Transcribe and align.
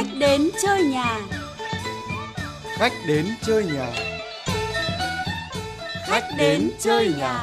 Khách 0.00 0.18
đến 0.18 0.50
chơi 0.62 0.82
nhà. 0.82 1.18
Khách 2.78 2.92
đến 3.08 3.26
chơi 3.42 3.64
nhà. 3.64 3.86
Khách 6.06 6.24
đến 6.38 6.70
chơi 6.80 7.14
nhà. 7.18 7.40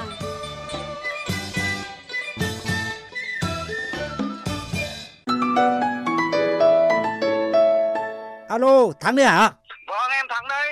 Alo, 8.50 8.92
Thắng 9.00 9.16
đấy 9.16 9.26
hả? 9.26 9.52
Vâng 9.88 10.12
em 10.12 10.26
Thắng 10.30 10.48
đây. 10.48 10.68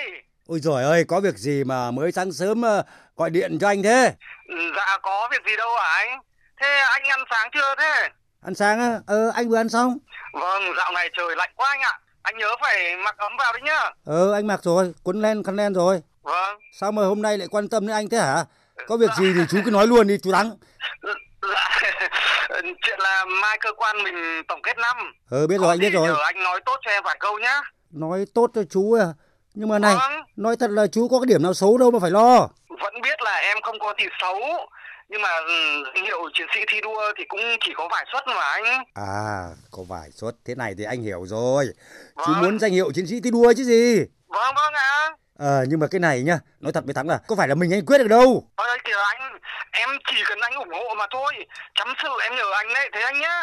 Ôi 0.46 0.60
giời 0.60 0.84
ơi, 0.84 1.04
có 1.08 1.20
việc 1.20 1.34
gì 1.38 1.64
mà 1.64 1.90
mới 1.90 2.12
sáng 2.12 2.32
sớm 2.32 2.62
ờ, 2.62 2.82
gọi 3.16 3.30
điện 3.30 3.58
cho 3.60 3.68
anh 3.68 3.82
thế? 3.82 4.14
Dạ 4.76 4.98
có 5.02 5.28
việc 5.30 5.42
gì 5.46 5.56
đâu 5.56 5.68
hả 5.78 5.88
anh? 5.88 6.20
Thế 6.60 6.68
anh 6.78 7.02
ăn 7.02 7.20
sáng 7.30 7.50
chưa 7.54 7.74
thế? 7.78 8.08
Ăn 8.44 8.54
sáng 8.54 8.80
á? 8.80 8.98
Ờ, 9.06 9.30
anh 9.34 9.48
vừa 9.48 9.56
ăn 9.56 9.68
xong. 9.68 9.98
Vâng, 10.40 10.62
dạo 10.76 10.92
này 10.92 11.10
trời 11.16 11.36
lạnh 11.36 11.50
quá 11.56 11.68
anh 11.70 11.80
ạ. 11.80 11.98
Anh 12.22 12.38
nhớ 12.38 12.48
phải 12.60 12.96
mặc 12.96 13.16
ấm 13.18 13.32
vào 13.38 13.52
đấy 13.52 13.62
nhá. 13.64 13.90
Ờ, 14.06 14.32
anh 14.32 14.46
mặc 14.46 14.60
rồi, 14.62 14.92
quấn 15.04 15.22
len, 15.22 15.42
khăn 15.42 15.56
len 15.56 15.74
rồi. 15.74 16.00
Vâng. 16.22 16.58
Sao 16.80 16.92
mà 16.92 17.02
hôm 17.02 17.22
nay 17.22 17.38
lại 17.38 17.48
quan 17.50 17.68
tâm 17.68 17.86
đến 17.86 17.96
anh 17.96 18.08
thế 18.08 18.18
hả? 18.18 18.44
Có 18.88 18.96
việc 18.96 19.10
gì 19.18 19.32
thì 19.34 19.40
chú 19.50 19.58
cứ 19.64 19.70
nói 19.70 19.86
luôn 19.86 20.06
đi, 20.06 20.16
chú 20.22 20.32
Thắng. 20.32 20.50
Dạ, 21.54 21.80
chuyện 22.82 23.00
là 23.00 23.24
mai 23.42 23.58
cơ 23.60 23.72
quan 23.76 23.96
mình 24.04 24.42
tổng 24.48 24.62
kết 24.62 24.78
năm. 24.78 24.96
Ờ, 25.30 25.46
biết 25.46 25.56
rồi, 25.58 25.66
Có 25.66 25.72
anh 25.72 25.78
biết 25.78 25.90
rồi. 25.92 26.08
anh 26.24 26.42
nói 26.42 26.60
tốt 26.66 26.76
cho 26.84 26.90
em 26.90 27.02
vài 27.02 27.16
câu 27.20 27.38
nhá. 27.38 27.60
Nói 27.90 28.24
tốt 28.34 28.50
cho 28.54 28.62
chú 28.70 28.92
à. 28.92 29.06
Nhưng 29.58 29.68
mà 29.68 29.78
này, 29.78 29.94
Vâng. 29.94 30.12
nói 30.36 30.56
thật 30.60 30.70
là 30.70 30.86
chú 30.86 31.08
có 31.08 31.18
cái 31.20 31.26
điểm 31.26 31.42
nào 31.42 31.54
xấu 31.54 31.78
đâu 31.78 31.90
mà 31.90 31.98
phải 31.98 32.10
lo. 32.10 32.48
Vẫn 32.82 32.94
biết 33.02 33.22
là 33.22 33.36
em 33.36 33.56
không 33.62 33.78
có 33.78 33.94
gì 33.98 34.04
xấu. 34.20 34.38
Nhưng 35.08 35.22
mà 35.22 35.28
ừ, 35.46 35.84
hiệu 36.04 36.18
chiến 36.34 36.46
sĩ 36.54 36.60
thi 36.72 36.80
đua 36.80 37.12
thì 37.18 37.24
cũng 37.28 37.40
chỉ 37.64 37.72
có 37.76 37.88
vài 37.90 38.04
suất 38.12 38.24
mà 38.26 38.42
anh. 38.42 38.64
À, 38.94 39.42
có 39.70 39.82
vài 39.88 40.10
suất 40.10 40.34
thế 40.46 40.54
này 40.54 40.74
thì 40.78 40.84
anh 40.84 41.02
hiểu 41.02 41.26
rồi. 41.26 41.66
Chú 42.26 42.32
Vâng. 42.32 42.42
muốn 42.42 42.58
danh 42.58 42.72
hiệu 42.72 42.92
chiến 42.94 43.06
sĩ 43.06 43.20
thi 43.24 43.30
đua 43.30 43.52
chứ 43.56 43.64
gì. 43.64 43.96
Vâng 44.28 44.54
vâng 44.56 44.72
ạ. 44.74 45.10
Ờ, 45.38 45.64
nhưng 45.68 45.80
mà 45.80 45.86
cái 45.90 45.98
này 46.00 46.22
nhá, 46.22 46.38
nói 46.60 46.72
thật 46.72 46.84
với 46.84 46.94
Thắng 46.94 47.08
là 47.08 47.18
có 47.28 47.36
phải 47.36 47.48
là 47.48 47.54
mình 47.54 47.72
anh 47.74 47.86
quyết 47.86 47.98
được 47.98 48.08
đâu. 48.08 48.44
Ở 48.56 48.66
đây 48.66 48.78
kìa 48.84 48.92
anh, 49.14 49.38
em 49.72 49.88
chỉ 50.10 50.16
cần 50.28 50.38
anh 50.40 50.54
ủng 50.54 50.68
hộ 50.72 50.94
mà 50.98 51.06
thôi. 51.10 51.32
Chấm 51.74 51.88
sự 52.02 52.08
em 52.22 52.36
nhờ 52.36 52.44
anh 52.54 52.66
đấy, 52.74 52.90
thế 52.94 53.00
anh 53.00 53.20
nhá. 53.20 53.42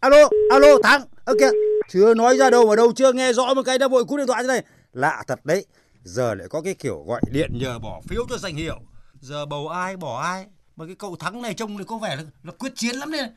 Alo, 0.00 0.28
alo, 0.50 0.68
Thắng. 0.82 1.02
Ơ 1.24 1.34
kìa, 1.40 1.50
chưa 1.88 2.14
nói 2.14 2.36
ra 2.36 2.50
đâu 2.50 2.66
mà 2.68 2.76
đâu 2.76 2.92
chưa 2.96 3.12
nghe 3.12 3.32
rõ 3.32 3.54
một 3.54 3.62
cái 3.66 3.78
đã 3.78 3.88
vội 3.88 4.04
cú 4.04 4.16
điện 4.16 4.26
thoại 4.26 4.42
thế 4.42 4.48
này. 4.48 4.62
Lạ 4.94 5.22
thật 5.28 5.40
đấy. 5.44 5.66
Giờ 6.04 6.34
lại 6.34 6.48
có 6.50 6.60
cái 6.62 6.74
kiểu 6.74 7.04
gọi 7.06 7.20
điện 7.30 7.50
nhờ 7.54 7.78
bỏ 7.78 8.00
phiếu 8.08 8.26
cho 8.30 8.38
danh 8.38 8.56
hiệu. 8.56 8.80
Giờ 9.20 9.46
bầu 9.46 9.68
ai 9.68 9.96
bỏ 9.96 10.20
ai. 10.22 10.46
Mà 10.76 10.86
cái 10.86 10.94
cậu 10.98 11.16
Thắng 11.16 11.42
này 11.42 11.54
trông 11.54 11.78
thì 11.78 11.84
có 11.88 11.98
vẻ 11.98 12.16
là, 12.16 12.22
là 12.42 12.52
quyết 12.58 12.72
chiến 12.76 12.96
lắm 12.96 13.12
đấy. 13.12 13.28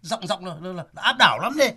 Giọng 0.00 0.26
giọng 0.26 0.46
là, 0.46 0.54
là, 0.60 0.72
là 0.72 1.02
áp 1.02 1.16
đảo 1.18 1.38
lắm 1.42 1.56
đấy. 1.58 1.74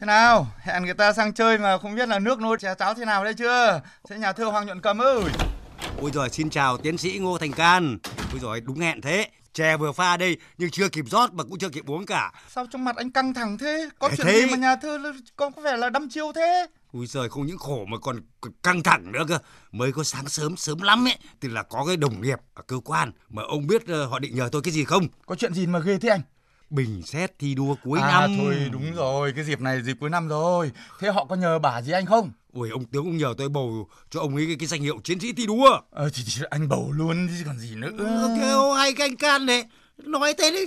Thế 0.00 0.06
nào? 0.06 0.46
Hẹn 0.60 0.84
người 0.84 0.94
ta 0.94 1.12
sang 1.12 1.32
chơi 1.34 1.58
mà 1.58 1.78
không 1.78 1.94
biết 1.94 2.08
là 2.08 2.18
nước 2.18 2.40
nôi 2.40 2.56
chè 2.60 2.74
cháo 2.78 2.94
thế 2.94 3.04
nào 3.04 3.24
đây 3.24 3.34
chưa? 3.34 3.80
Thế 4.08 4.18
nhà 4.18 4.32
thơ 4.32 4.44
Hoàng 4.44 4.66
Nhuận 4.66 4.80
Cầm 4.80 4.98
ơi. 5.02 5.22
Ôi 6.00 6.10
giời, 6.14 6.30
xin 6.30 6.50
chào 6.50 6.76
tiến 6.78 6.98
sĩ 6.98 7.18
Ngô 7.18 7.38
Thành 7.38 7.52
Can. 7.52 7.98
Ôi 8.32 8.40
giời, 8.42 8.60
đúng 8.60 8.78
hẹn 8.80 9.00
thế. 9.00 9.26
Chè 9.52 9.76
vừa 9.76 9.92
pha 9.92 10.16
đây 10.16 10.36
nhưng 10.58 10.70
chưa 10.70 10.88
kịp 10.88 11.04
rót 11.08 11.32
mà 11.34 11.44
cũng 11.44 11.58
chưa 11.58 11.68
kịp 11.68 11.86
uống 11.86 12.06
cả. 12.06 12.32
Sao 12.48 12.66
trong 12.70 12.84
mặt 12.84 12.96
anh 12.96 13.10
căng 13.10 13.34
thẳng 13.34 13.58
thế? 13.58 13.88
Có 13.98 14.08
Thế 14.08 14.16
chuyện 14.16 14.26
thế- 14.26 14.40
gì 14.40 14.46
mà 14.50 14.56
nhà 14.56 14.76
thơ 14.76 14.98
có 15.36 15.50
có 15.50 15.62
vẻ 15.62 15.76
là 15.76 15.90
đăm 15.90 16.08
chiêu 16.10 16.32
thế? 16.34 16.66
Ui 16.92 17.06
giời, 17.06 17.28
không 17.28 17.46
những 17.46 17.58
khổ 17.58 17.84
mà 17.84 17.98
còn 17.98 18.20
căng 18.62 18.82
thẳng 18.82 19.12
nữa 19.12 19.24
cơ. 19.28 19.38
Mới 19.72 19.92
có 19.92 20.02
sáng 20.02 20.28
sớm 20.28 20.56
sớm 20.56 20.82
lắm 20.82 21.08
ấy. 21.08 21.18
Thì 21.40 21.48
là 21.48 21.62
có 21.62 21.84
cái 21.86 21.96
đồng 21.96 22.22
nghiệp 22.22 22.38
ở 22.54 22.62
cơ 22.66 22.76
quan 22.84 23.12
mà 23.30 23.42
ông 23.42 23.66
biết 23.66 23.86
ờ, 23.86 24.06
họ 24.06 24.18
định 24.18 24.34
nhờ 24.34 24.48
tôi 24.52 24.62
cái 24.62 24.72
gì 24.72 24.84
không? 24.84 25.06
Có 25.26 25.34
chuyện 25.34 25.54
gì 25.54 25.66
mà 25.66 25.78
ghê 25.78 25.98
thế 25.98 26.08
anh? 26.08 26.20
Bình 26.70 27.02
xét 27.02 27.38
thi 27.38 27.54
đua 27.54 27.74
cuối 27.84 28.00
à 28.02 28.20
năm. 28.20 28.36
thôi 28.38 28.68
đúng 28.72 28.94
rồi, 28.94 29.32
cái 29.36 29.44
dịp 29.44 29.60
này 29.60 29.82
dịp 29.82 29.96
cuối 30.00 30.10
năm 30.10 30.28
rồi. 30.28 30.70
Thế 31.00 31.08
họ 31.08 31.24
có 31.24 31.36
nhờ 31.36 31.58
bà 31.58 31.82
gì 31.82 31.92
anh 31.92 32.06
không? 32.06 32.30
Ôi 32.52 32.70
ông 32.72 32.84
tướng 32.84 33.04
ông 33.04 33.16
nhờ 33.16 33.34
tôi 33.38 33.48
bầu 33.48 33.88
cho 34.10 34.20
ông 34.20 34.36
ấy 34.36 34.46
cái, 34.46 34.56
cái 34.58 34.66
danh 34.66 34.82
hiệu 34.82 35.00
chiến 35.04 35.20
sĩ 35.20 35.32
thi 35.32 35.46
đua. 35.46 35.80
Ờ 35.90 36.10
thì, 36.14 36.22
thì 36.26 36.42
anh 36.50 36.68
bầu 36.68 36.92
luôn 36.92 37.28
chứ 37.28 37.44
còn 37.46 37.58
gì 37.58 37.74
nữa. 37.74 37.90
Ừ, 37.98 38.34
kêu 38.40 38.72
hay 38.72 38.92
cái 38.92 39.06
anh 39.08 39.16
can 39.16 39.46
này. 39.46 39.64
Nói 39.98 40.34
thế 40.38 40.50
đấy, 40.50 40.66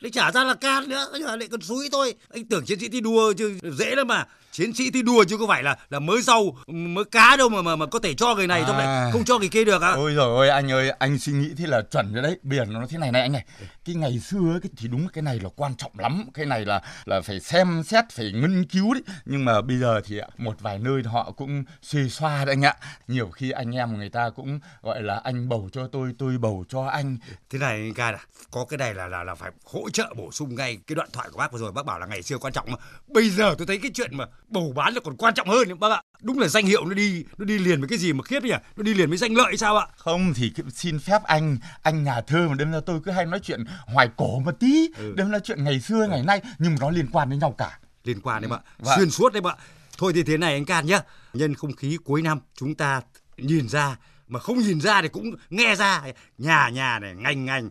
lại 0.00 0.10
trả 0.10 0.30
ra 0.32 0.44
là 0.44 0.54
can 0.54 0.88
nữa, 0.88 1.06
giờ 1.20 1.36
lại 1.36 1.48
còn 1.50 1.60
xúi 1.60 1.88
tôi. 1.92 2.14
Anh 2.34 2.44
tưởng 2.44 2.64
chiến 2.66 2.78
sĩ 2.78 2.88
thi 2.88 3.00
đua 3.00 3.32
chứ 3.32 3.58
dễ 3.78 3.94
lắm 3.94 4.06
mà. 4.06 4.26
Chiến 4.52 4.72
sĩ 4.72 4.90
thi 4.90 5.02
đua 5.02 5.24
chứ 5.24 5.36
có 5.38 5.46
phải 5.46 5.62
là 5.62 5.76
là 5.90 5.98
mới 5.98 6.22
rau, 6.22 6.56
mới 6.66 7.04
cá 7.04 7.36
đâu 7.36 7.48
mà 7.48 7.62
mà 7.62 7.76
mà 7.76 7.86
có 7.86 7.98
thể 7.98 8.14
cho 8.14 8.34
người 8.34 8.46
này 8.46 8.62
À. 8.62 8.78
lại 8.78 9.12
không 9.12 9.24
cho 9.24 9.38
người 9.38 9.48
kia 9.48 9.64
được 9.64 9.82
á. 9.82 9.92
Ôi 9.92 10.14
rồi 10.14 10.36
ôi 10.36 10.48
anh 10.48 10.72
ơi, 10.72 10.90
anh 10.90 11.18
suy 11.18 11.32
nghĩ 11.32 11.50
thế 11.58 11.66
là 11.66 11.82
chuẩn 11.82 12.12
rồi 12.14 12.22
đấy. 12.22 12.38
Biển 12.42 12.72
nó 12.72 12.86
thế 12.90 12.98
này 12.98 13.12
này 13.12 13.22
anh 13.22 13.32
này. 13.32 13.44
Cái 13.84 13.94
ngày 13.94 14.18
xưa 14.18 14.38
ấy, 14.52 14.60
cái 14.62 14.70
thì 14.76 14.88
đúng 14.88 15.08
cái 15.08 15.22
này 15.22 15.40
là 15.42 15.48
quan 15.56 15.74
trọng 15.76 15.92
lắm. 15.98 16.24
Cái 16.34 16.46
này 16.46 16.64
là 16.64 16.82
là 17.04 17.20
phải 17.20 17.40
xem 17.40 17.82
xét, 17.86 18.04
phải 18.12 18.32
nghiên 18.32 18.64
cứu 18.64 18.94
đấy. 18.94 19.02
Nhưng 19.24 19.44
mà 19.44 19.60
bây 19.60 19.78
giờ 19.78 20.00
thì 20.04 20.20
một 20.38 20.60
vài 20.60 20.78
nơi 20.78 21.02
họ 21.02 21.32
cũng 21.36 21.64
xuê 21.82 22.08
xoa 22.08 22.44
đấy 22.44 22.52
anh 22.54 22.64
ạ. 22.64 22.74
Nhiều 23.08 23.30
khi 23.30 23.50
anh 23.50 23.70
em 23.76 23.96
người 23.98 24.08
ta 24.08 24.30
cũng 24.36 24.60
gọi 24.82 25.02
là 25.02 25.20
anh 25.24 25.48
bầu 25.48 25.68
cho 25.72 25.86
tôi, 25.92 26.12
tôi 26.18 26.38
bầu 26.38 26.64
cho 26.68 26.86
anh. 26.86 27.16
Thế 27.50 27.58
này 27.58 27.76
anh 27.76 27.94
ca 27.94 28.06
à, 28.10 28.18
có 28.50 28.64
cái 28.64 28.78
này 28.78 28.94
là 28.94 29.08
là 29.08 29.24
là 29.24 29.34
phải 29.34 29.50
hỗ 29.64 29.90
trợ 29.90 30.14
bổ 30.16 30.32
sung 30.32 30.54
ngay 30.54 30.78
cái 30.86 30.96
đoạn 30.96 31.08
thoại 31.12 31.28
của 31.32 31.38
bác 31.38 31.52
vừa 31.52 31.58
rồi. 31.58 31.72
Bác 31.72 31.86
bảo 31.86 31.98
là 31.98 32.06
ngày 32.06 32.22
xưa 32.22 32.38
quan 32.38 32.52
trọng 32.52 32.70
mà. 32.70 32.76
Bây 33.06 33.30
giờ 33.30 33.54
tôi 33.58 33.66
thấy 33.66 33.78
cái 33.78 33.90
chuyện 33.94 34.16
mà 34.16 34.26
bầu 34.48 34.72
bán 34.76 34.94
là 34.94 35.00
còn 35.04 35.16
quan 35.16 35.34
trọng 35.34 35.48
hơn 35.48 35.78
bác 35.80 35.90
ạ. 35.90 36.02
Đúng 36.22 36.38
là 36.38 36.48
danh 36.48 36.66
hiệu 36.66 36.84
nó 36.84 36.94
đi 36.94 37.24
nó 37.38 37.44
đi 37.44 37.58
liền 37.58 37.80
với 37.80 37.88
cái 37.88 37.98
gì 37.98 38.12
mà 38.12 38.24
khiếp 38.24 38.42
nhỉ? 38.42 38.54
Nó 38.76 38.82
đi 38.82 38.94
liền 38.94 39.08
với 39.08 39.18
danh 39.18 39.34
lợi 39.34 39.56
sao 39.56 39.76
ạ? 39.76 39.86
Không 39.96 40.34
thì 40.34 40.52
xin 40.74 40.98
phép 40.98 41.22
anh, 41.24 41.58
anh 41.82 42.04
nhà 42.04 42.20
thơ 42.20 42.48
mà 42.48 42.54
đâm 42.54 42.72
ra 42.72 42.80
tôi 42.86 43.00
cứ 43.04 43.10
hay 43.10 43.26
nói 43.26 43.40
chuyện 43.42 43.64
hoài 43.86 44.08
cổ 44.16 44.40
một 44.40 44.60
tí. 44.60 44.88
Ừ. 44.96 45.14
Đâm 45.16 45.30
ra 45.30 45.38
chuyện 45.38 45.64
ngày 45.64 45.80
xưa, 45.80 46.06
ngày 46.10 46.22
nay 46.22 46.42
nhưng 46.58 46.72
mà 46.72 46.76
nó 46.80 46.90
liên 46.90 47.06
quan 47.12 47.30
đến 47.30 47.38
nhau 47.38 47.54
cả. 47.58 47.78
liên 48.04 48.20
quan 48.20 48.42
đấy 48.42 48.50
ạ. 48.54 48.60
Vâng. 48.78 48.96
xuyên 48.96 49.10
suốt 49.10 49.32
đấy 49.32 49.42
ạ. 49.44 49.54
Thôi 49.98 50.12
thì 50.14 50.22
thế 50.22 50.36
này 50.36 50.52
anh 50.52 50.64
can 50.64 50.86
nhá. 50.86 51.00
Nhân 51.32 51.54
không 51.54 51.72
khí 51.72 51.98
cuối 52.04 52.22
năm 52.22 52.40
chúng 52.54 52.74
ta 52.74 53.02
nhìn 53.36 53.68
ra 53.68 53.96
mà 54.28 54.40
không 54.40 54.58
nhìn 54.58 54.80
ra 54.80 55.02
thì 55.02 55.08
cũng 55.08 55.34
nghe 55.50 55.74
ra. 55.74 56.02
Nhà 56.38 56.68
nhà 56.68 56.98
này 56.98 57.14
ngành 57.14 57.44
ngành 57.44 57.70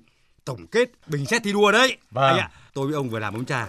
tổng 0.49 0.67
kết 0.67 0.89
bình 1.07 1.25
xét 1.25 1.43
thi 1.43 1.51
đua 1.53 1.71
đấy 1.71 1.97
Vâng. 2.11 2.23
anh 2.27 2.37
ạ 2.37 2.49
tôi 2.73 2.85
với 2.87 2.95
ông 2.95 3.09
vừa 3.09 3.19
làm 3.19 3.33
ống 3.33 3.45
trà 3.45 3.67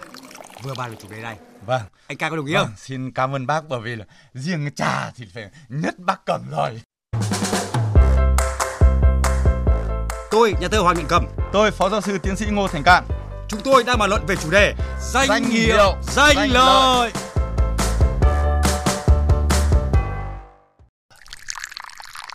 vừa 0.63 0.75
bàn 0.75 0.91
về 0.91 0.97
chủ 1.03 1.09
đề 1.11 1.17
này 1.23 1.37
Vâng. 1.67 1.83
anh 2.07 2.19
ca 2.19 2.31
có 2.31 2.37
đồng 2.37 2.47
ý 2.47 2.55
không 2.55 2.65
Vâng, 2.67 2.75
xin 2.77 3.11
cảm 3.13 3.35
ơn 3.35 3.47
bác 3.47 3.69
bởi 3.69 3.81
vì 3.81 3.97
là 3.97 4.05
riêng 4.35 4.71
trà 4.77 5.11
thì 5.17 5.27
phải 5.35 5.51
nhất 5.69 5.95
bác 5.99 6.21
cầm 6.27 6.41
rồi. 6.51 6.81
tôi 10.31 10.55
nhà 10.61 10.69
thơ 10.69 10.81
hoàng 10.81 10.97
định 10.97 11.07
cầm 11.09 11.27
Tôi 11.53 11.71
phó 11.71 11.89
giáo 11.89 12.01
sư 12.01 12.19
tiến 12.19 12.37
sĩ 12.37 12.47
Ngô 12.51 12.69
Thành 12.69 12.83
Cạn. 12.83 13.05
chúng 13.49 13.61
tôi 13.65 13.85
đang 13.85 13.99
bàn 13.99 14.11
luận 14.11 14.27
về 14.27 14.37
chủ 14.37 14.51
đề 14.51 14.75
danh, 15.13 15.29
Danh 15.29 15.45
hiệu 15.45 15.77
hiệu, 15.77 15.95
danh, 16.03 16.37
danh 16.37 16.51
lợi. 16.51 17.11
lợi. 17.15 17.40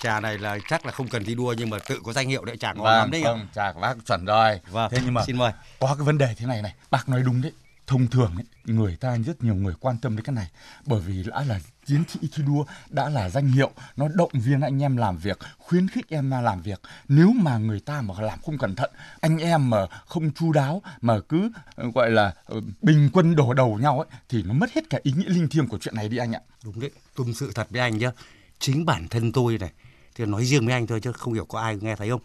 Trà 0.06 0.20
này 0.20 0.38
là 0.38 0.58
chắc 0.70 0.86
là 0.86 0.92
không 0.92 1.08
cần 1.08 1.24
thi 1.26 1.36
đua 1.36 1.56
nhưng 1.58 1.70
mà 1.70 1.78
tự 1.90 2.00
có 2.04 2.14
danh 2.14 2.28
hiệu 2.30 2.46
đấy 2.46 2.58
trà 2.58 2.74
ngon 2.74 2.86
lắm 2.86 3.02
Vâng, 3.02 3.12
đấy 3.12 3.22
ạ. 3.22 3.26
không, 3.26 3.48
trà 3.56 3.72
của 3.72 3.80
bác 3.82 3.96
chuẩn 4.08 4.26
rồi. 4.26 4.60
Vâng, 4.72 4.92
Thế 4.92 4.98
nhưng 5.06 5.14
mà 5.14 5.24
xin 5.28 5.38
mời. 5.38 5.52
có 5.80 5.96
cái 5.98 6.06
vấn 6.06 6.18
đề 6.18 6.34
thế 6.38 6.46
này 6.46 6.62
này, 6.62 6.74
bác 6.92 7.10
nói 7.10 7.22
đúng 7.26 7.42
đấy. 7.42 7.52
Thông 7.88 8.08
thường 8.08 8.32
ấy, 8.36 8.46
người 8.66 8.96
ta 8.96 9.18
rất 9.18 9.44
nhiều 9.44 9.56
người 9.56 9.74
quan 9.80 9.98
tâm 9.98 10.16
đến 10.16 10.26
cái 10.26 10.34
này 10.36 10.48
bởi 10.86 11.00
vì 11.00 11.24
đã 11.24 11.44
là 11.48 11.60
chiến 11.86 12.04
sĩ 12.10 12.20
thi 12.36 12.44
đua 12.48 12.66
đã 12.90 13.10
là 13.10 13.30
danh 13.30 13.48
hiệu 13.48 13.72
nó 13.96 14.08
động 14.16 14.30
viên 14.34 14.62
anh 14.62 14.84
em 14.84 14.98
làm 14.98 15.18
việc 15.18 15.40
khuyến 15.58 15.88
khích 15.88 16.10
em 16.10 16.32
làm 16.32 16.62
việc 16.62 16.82
nếu 17.08 17.32
mà 17.36 17.58
người 17.58 17.80
ta 17.80 18.02
mà 18.02 18.14
làm 18.22 18.40
không 18.46 18.58
cẩn 18.58 18.76
thận 18.76 18.92
anh 19.22 19.38
em 19.38 19.70
mà 19.70 19.78
không 20.06 20.32
chu 20.34 20.52
đáo 20.52 20.82
mà 21.02 21.14
cứ 21.30 21.50
ờ, 21.76 21.86
gọi 21.96 22.12
là 22.12 22.34
ờ, 22.46 22.62
bình 22.82 23.10
quân 23.14 23.36
đổ 23.36 23.54
đầu 23.54 23.78
nhau 23.82 24.00
ấy 24.00 24.08
thì 24.30 24.44
nó 24.44 24.54
mất 24.54 24.72
hết 24.76 24.90
cả 24.90 25.00
ý 25.04 25.12
nghĩa 25.12 25.30
linh 25.30 25.48
thiêng 25.50 25.68
của 25.68 25.78
chuyện 25.82 25.96
này 25.96 26.10
đi 26.10 26.18
anh 26.18 26.36
ạ 26.36 26.40
Đúng 26.64 26.80
đấy, 26.80 26.92
tung 27.16 27.34
sự 27.34 27.52
thật 27.56 27.68
với 27.70 27.82
anh 27.82 27.98
nhá. 27.98 28.12
Chính 28.60 28.86
bản 28.86 29.08
thân 29.08 29.32
tôi 29.32 29.58
này, 29.58 29.72
thì 30.16 30.26
nói 30.26 30.46
riêng 30.46 30.66
với 30.66 30.74
anh 30.74 30.88
thôi 30.88 31.00
chứ 31.00 31.12
không 31.12 31.34
hiểu 31.34 31.46
có 31.46 31.60
ai 31.60 31.78
nghe 31.82 31.96
thấy 31.96 32.10
không. 32.10 32.22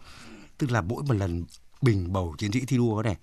Tức 0.57 0.71
là 0.71 0.81
mỗi 0.81 1.03
một 1.03 1.13
lần 1.13 1.45
bình 1.81 2.13
bầu 2.13 2.35
chiến 2.37 2.51
sĩ 2.51 2.59
thi 2.67 2.77
đua 2.77 3.01
này, 3.05 3.15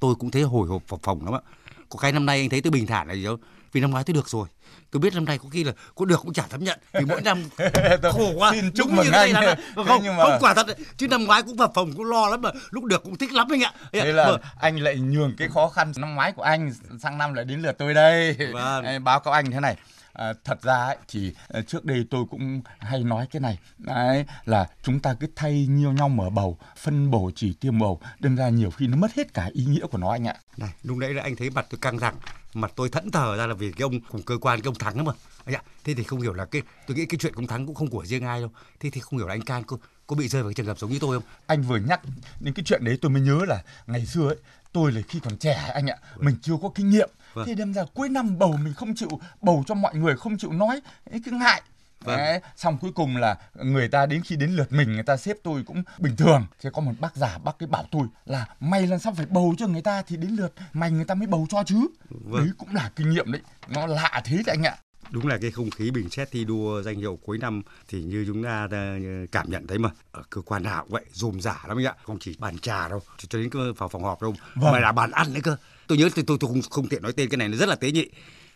tôi 0.00 0.14
cũng 0.14 0.30
thấy 0.30 0.42
hồi 0.42 0.68
hộp 0.68 0.82
vào 0.88 1.00
phòng 1.02 1.24
lắm 1.24 1.34
ạ. 1.34 1.40
Có 1.88 1.98
cái 1.98 2.12
năm 2.12 2.26
nay 2.26 2.40
anh 2.40 2.48
thấy 2.50 2.60
tôi 2.60 2.70
bình 2.70 2.86
thản 2.86 3.08
là 3.08 3.14
gì 3.14 3.24
đâu. 3.24 3.36
Vì 3.72 3.80
năm 3.80 3.90
ngoái 3.90 4.04
tôi 4.04 4.14
được 4.14 4.28
rồi. 4.28 4.48
Tôi 4.90 5.00
biết 5.00 5.14
năm 5.14 5.24
nay 5.24 5.38
có 5.38 5.48
khi 5.48 5.64
là 5.64 5.72
có 5.94 6.04
được 6.04 6.20
cũng 6.22 6.32
chả 6.32 6.46
thấm 6.50 6.64
nhận. 6.64 6.78
Vì 6.92 7.04
mỗi 7.04 7.22
năm 7.22 7.42
khổ 8.12 8.32
quá. 8.36 8.50
Xin 8.52 8.72
chúc 8.74 8.90
mừng 8.92 9.12
anh. 9.12 9.32
là- 9.32 9.56
Không, 9.74 10.00
nhưng 10.02 10.16
mà- 10.16 10.22
không 10.24 10.36
quả 10.40 10.54
thật. 10.54 10.66
Chứ 10.96 11.08
năm 11.08 11.24
ngoái 11.24 11.42
cũng 11.42 11.56
vào 11.56 11.72
phòng 11.74 11.92
cũng 11.96 12.04
lo 12.04 12.28
lắm 12.28 12.40
mà. 12.42 12.50
Lúc 12.70 12.84
được 12.84 13.02
cũng 13.04 13.16
thích 13.18 13.32
lắm 13.32 13.48
anh 13.50 13.60
ạ. 13.62 13.72
Thế 13.92 14.12
là 14.12 14.26
Mà- 14.30 14.36
anh 14.60 14.76
lại 14.76 14.96
nhường 14.96 15.34
cái 15.38 15.48
khó 15.48 15.68
khăn 15.68 15.92
năm 15.96 16.14
ngoái 16.14 16.32
của 16.32 16.42
anh 16.42 16.72
sang 17.02 17.18
năm 17.18 17.34
lại 17.34 17.44
đến 17.44 17.62
lượt 17.62 17.72
tôi 17.78 17.94
đây. 17.94 18.36
Vâng. 18.52 19.04
Báo 19.04 19.20
cáo 19.20 19.34
anh 19.34 19.50
thế 19.50 19.60
này. 19.60 19.76
À, 20.12 20.32
thật 20.44 20.62
ra 20.62 20.74
ấy, 20.74 20.96
thì 21.08 21.32
ờ, 21.48 21.62
trước 21.62 21.84
đây 21.84 22.06
tôi 22.10 22.24
cũng 22.30 22.62
hay 22.78 23.04
nói 23.04 23.26
cái 23.30 23.40
này 23.40 23.58
đấy 23.78 24.24
là 24.44 24.68
chúng 24.82 25.00
ta 25.00 25.14
cứ 25.14 25.26
thay 25.36 25.66
nhau 25.66 25.92
nhau 25.92 26.08
mở 26.08 26.30
bầu 26.30 26.58
phân 26.76 27.10
bổ 27.10 27.30
chỉ 27.34 27.52
tiêu 27.60 27.72
bầu 27.72 28.00
đâm 28.20 28.36
ra 28.36 28.48
nhiều 28.48 28.70
khi 28.70 28.86
nó 28.86 28.96
mất 28.96 29.14
hết 29.14 29.34
cả 29.34 29.50
ý 29.52 29.64
nghĩa 29.64 29.86
của 29.86 29.98
nó 29.98 30.10
anh 30.10 30.26
ạ 30.28 30.34
Này, 30.56 30.70
lúc 30.82 30.96
nãy 30.96 31.14
là 31.14 31.22
anh 31.22 31.36
thấy 31.36 31.50
mặt 31.50 31.66
tôi 31.70 31.78
căng 31.82 31.98
thẳng, 31.98 32.14
mặt 32.54 32.72
tôi 32.76 32.88
thẫn 32.88 33.10
thờ 33.10 33.36
ra 33.36 33.46
là 33.46 33.54
vì 33.54 33.72
cái 33.72 33.82
ông 33.82 34.00
cùng 34.00 34.22
cơ 34.22 34.38
quan 34.40 34.60
cái 34.60 34.68
ông 34.68 34.74
thắng 34.74 34.96
đó 34.96 35.02
mà. 35.02 35.12
Anh 35.44 35.54
ạ, 35.54 35.62
thế 35.84 35.94
thì 35.94 36.02
không 36.02 36.20
hiểu 36.20 36.32
là 36.32 36.44
cái 36.44 36.62
tôi 36.86 36.96
nghĩ 36.96 37.06
cái 37.06 37.18
chuyện 37.18 37.32
ông 37.36 37.46
thắng 37.46 37.66
cũng 37.66 37.74
không 37.74 37.88
của 37.88 38.04
riêng 38.04 38.24
ai 38.24 38.40
đâu. 38.40 38.50
Thế 38.80 38.90
thì 38.90 39.00
không 39.00 39.18
hiểu 39.18 39.28
là 39.28 39.34
anh 39.34 39.42
Can 39.42 39.64
có 39.64 39.76
có 40.06 40.16
bị 40.16 40.28
rơi 40.28 40.42
vào 40.42 40.50
cái 40.50 40.54
trường 40.54 40.66
hợp 40.66 40.78
giống 40.78 40.90
như 40.90 40.98
tôi 41.00 41.16
không? 41.16 41.28
anh 41.46 41.62
vừa 41.62 41.78
nhắc 41.78 42.00
đến 42.40 42.54
cái 42.54 42.64
chuyện 42.64 42.84
đấy 42.84 42.98
tôi 43.00 43.10
mới 43.10 43.22
nhớ 43.22 43.38
là 43.48 43.62
ngày 43.86 44.06
xưa 44.06 44.28
ấy 44.28 44.36
tôi 44.72 44.92
là 44.92 45.00
khi 45.08 45.20
còn 45.20 45.36
trẻ 45.36 45.70
anh 45.74 45.86
ạ 45.86 45.96
mình 46.16 46.36
chưa 46.42 46.54
có 46.62 46.70
kinh 46.74 46.90
nghiệm 46.90 47.10
vâng. 47.34 47.46
thì 47.46 47.54
đâm 47.54 47.74
ra 47.74 47.84
cuối 47.94 48.08
năm 48.08 48.38
bầu 48.38 48.56
mình 48.64 48.74
không 48.74 48.94
chịu 48.94 49.20
bầu 49.40 49.64
cho 49.66 49.74
mọi 49.74 49.94
người 49.94 50.16
không 50.16 50.38
chịu 50.38 50.52
nói 50.52 50.80
ấy 51.10 51.20
cứ 51.24 51.30
ngại 51.30 51.62
Vâng. 52.04 52.16
Đấy, 52.16 52.40
xong 52.56 52.78
cuối 52.78 52.90
cùng 52.94 53.16
là 53.16 53.36
người 53.54 53.88
ta 53.88 54.06
đến 54.06 54.22
khi 54.22 54.36
đến 54.36 54.50
lượt 54.50 54.72
mình 54.72 54.92
người 54.92 55.02
ta 55.02 55.16
xếp 55.16 55.36
tôi 55.42 55.62
cũng 55.66 55.82
bình 55.98 56.16
thường 56.16 56.46
thế 56.60 56.70
có 56.72 56.82
một 56.82 56.92
bác 57.00 57.16
giả 57.16 57.38
bác 57.38 57.58
cái 57.58 57.66
bảo 57.66 57.84
tôi 57.90 58.06
là 58.26 58.46
mày 58.60 58.86
lần 58.86 58.98
sau 58.98 59.14
phải 59.16 59.26
bầu 59.26 59.54
cho 59.58 59.66
người 59.66 59.82
ta 59.82 60.02
thì 60.02 60.16
đến 60.16 60.30
lượt 60.30 60.52
mày 60.72 60.90
người 60.90 61.04
ta 61.04 61.14
mới 61.14 61.26
bầu 61.26 61.46
cho 61.50 61.62
chứ 61.66 61.88
vâng. 62.10 62.44
đấy 62.44 62.50
cũng 62.58 62.74
là 62.74 62.90
kinh 62.96 63.10
nghiệm 63.10 63.32
đấy 63.32 63.42
nó 63.68 63.86
lạ 63.86 64.22
thế 64.24 64.36
đấy 64.36 64.56
anh 64.56 64.62
ạ 64.62 64.76
đúng 65.10 65.26
là 65.26 65.38
cái 65.40 65.50
không 65.50 65.70
khí 65.70 65.90
bình 65.90 66.10
xét 66.10 66.30
thi 66.30 66.44
đua 66.44 66.82
danh 66.82 66.96
hiệu 66.96 67.18
cuối 67.22 67.38
năm 67.38 67.62
thì 67.88 68.02
như 68.02 68.24
chúng 68.26 68.44
ta 68.44 68.68
ờ, 68.70 68.98
cảm 69.32 69.50
nhận 69.50 69.66
thấy 69.66 69.78
mà 69.78 69.90
ở 70.12 70.22
cơ 70.30 70.40
quan 70.40 70.62
nào 70.62 70.86
vậy 70.88 71.04
dùm 71.12 71.40
giả 71.40 71.64
lắm 71.68 71.78
ạ 71.86 71.94
không 72.02 72.18
chỉ 72.20 72.36
bàn 72.38 72.58
trà 72.58 72.88
đâu 72.88 73.00
cho 73.18 73.38
đến 73.38 73.50
cơ 73.50 73.72
vào 73.72 73.88
phòng 73.88 74.02
họp 74.02 74.22
đâu 74.22 74.34
vâng. 74.54 74.72
mà 74.72 74.78
là 74.78 74.92
bàn 74.92 75.10
ăn 75.10 75.32
đấy 75.32 75.42
cơ 75.42 75.56
tôi 75.92 75.98
nhớ 75.98 76.08
tôi 76.14 76.24
tôi, 76.26 76.36
tôi 76.40 76.50
không 76.50 76.62
không 76.70 76.88
tiện 76.88 77.02
nói 77.02 77.12
tên 77.12 77.28
cái 77.28 77.36
này 77.36 77.48
nó 77.48 77.56
rất 77.56 77.68
là 77.68 77.74
tế 77.74 77.90
nhị. 77.90 78.06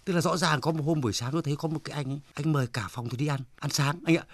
Tức 0.04 0.12
là 0.12 0.20
rõ 0.20 0.36
ràng 0.36 0.60
có 0.60 0.70
một 0.72 0.82
hôm 0.86 1.00
buổi 1.00 1.12
sáng 1.12 1.32
tôi 1.32 1.42
thấy 1.42 1.56
có 1.56 1.68
một 1.68 1.80
cái 1.84 1.96
anh 1.96 2.12
ấy 2.12 2.20
anh 2.34 2.52
mời 2.52 2.66
cả 2.66 2.86
phòng 2.90 3.08
tôi 3.08 3.16
đi 3.16 3.26
ăn 3.26 3.40
ăn 3.60 3.70
sáng. 3.70 4.00
Anh 4.04 4.16
ạ 4.16 4.24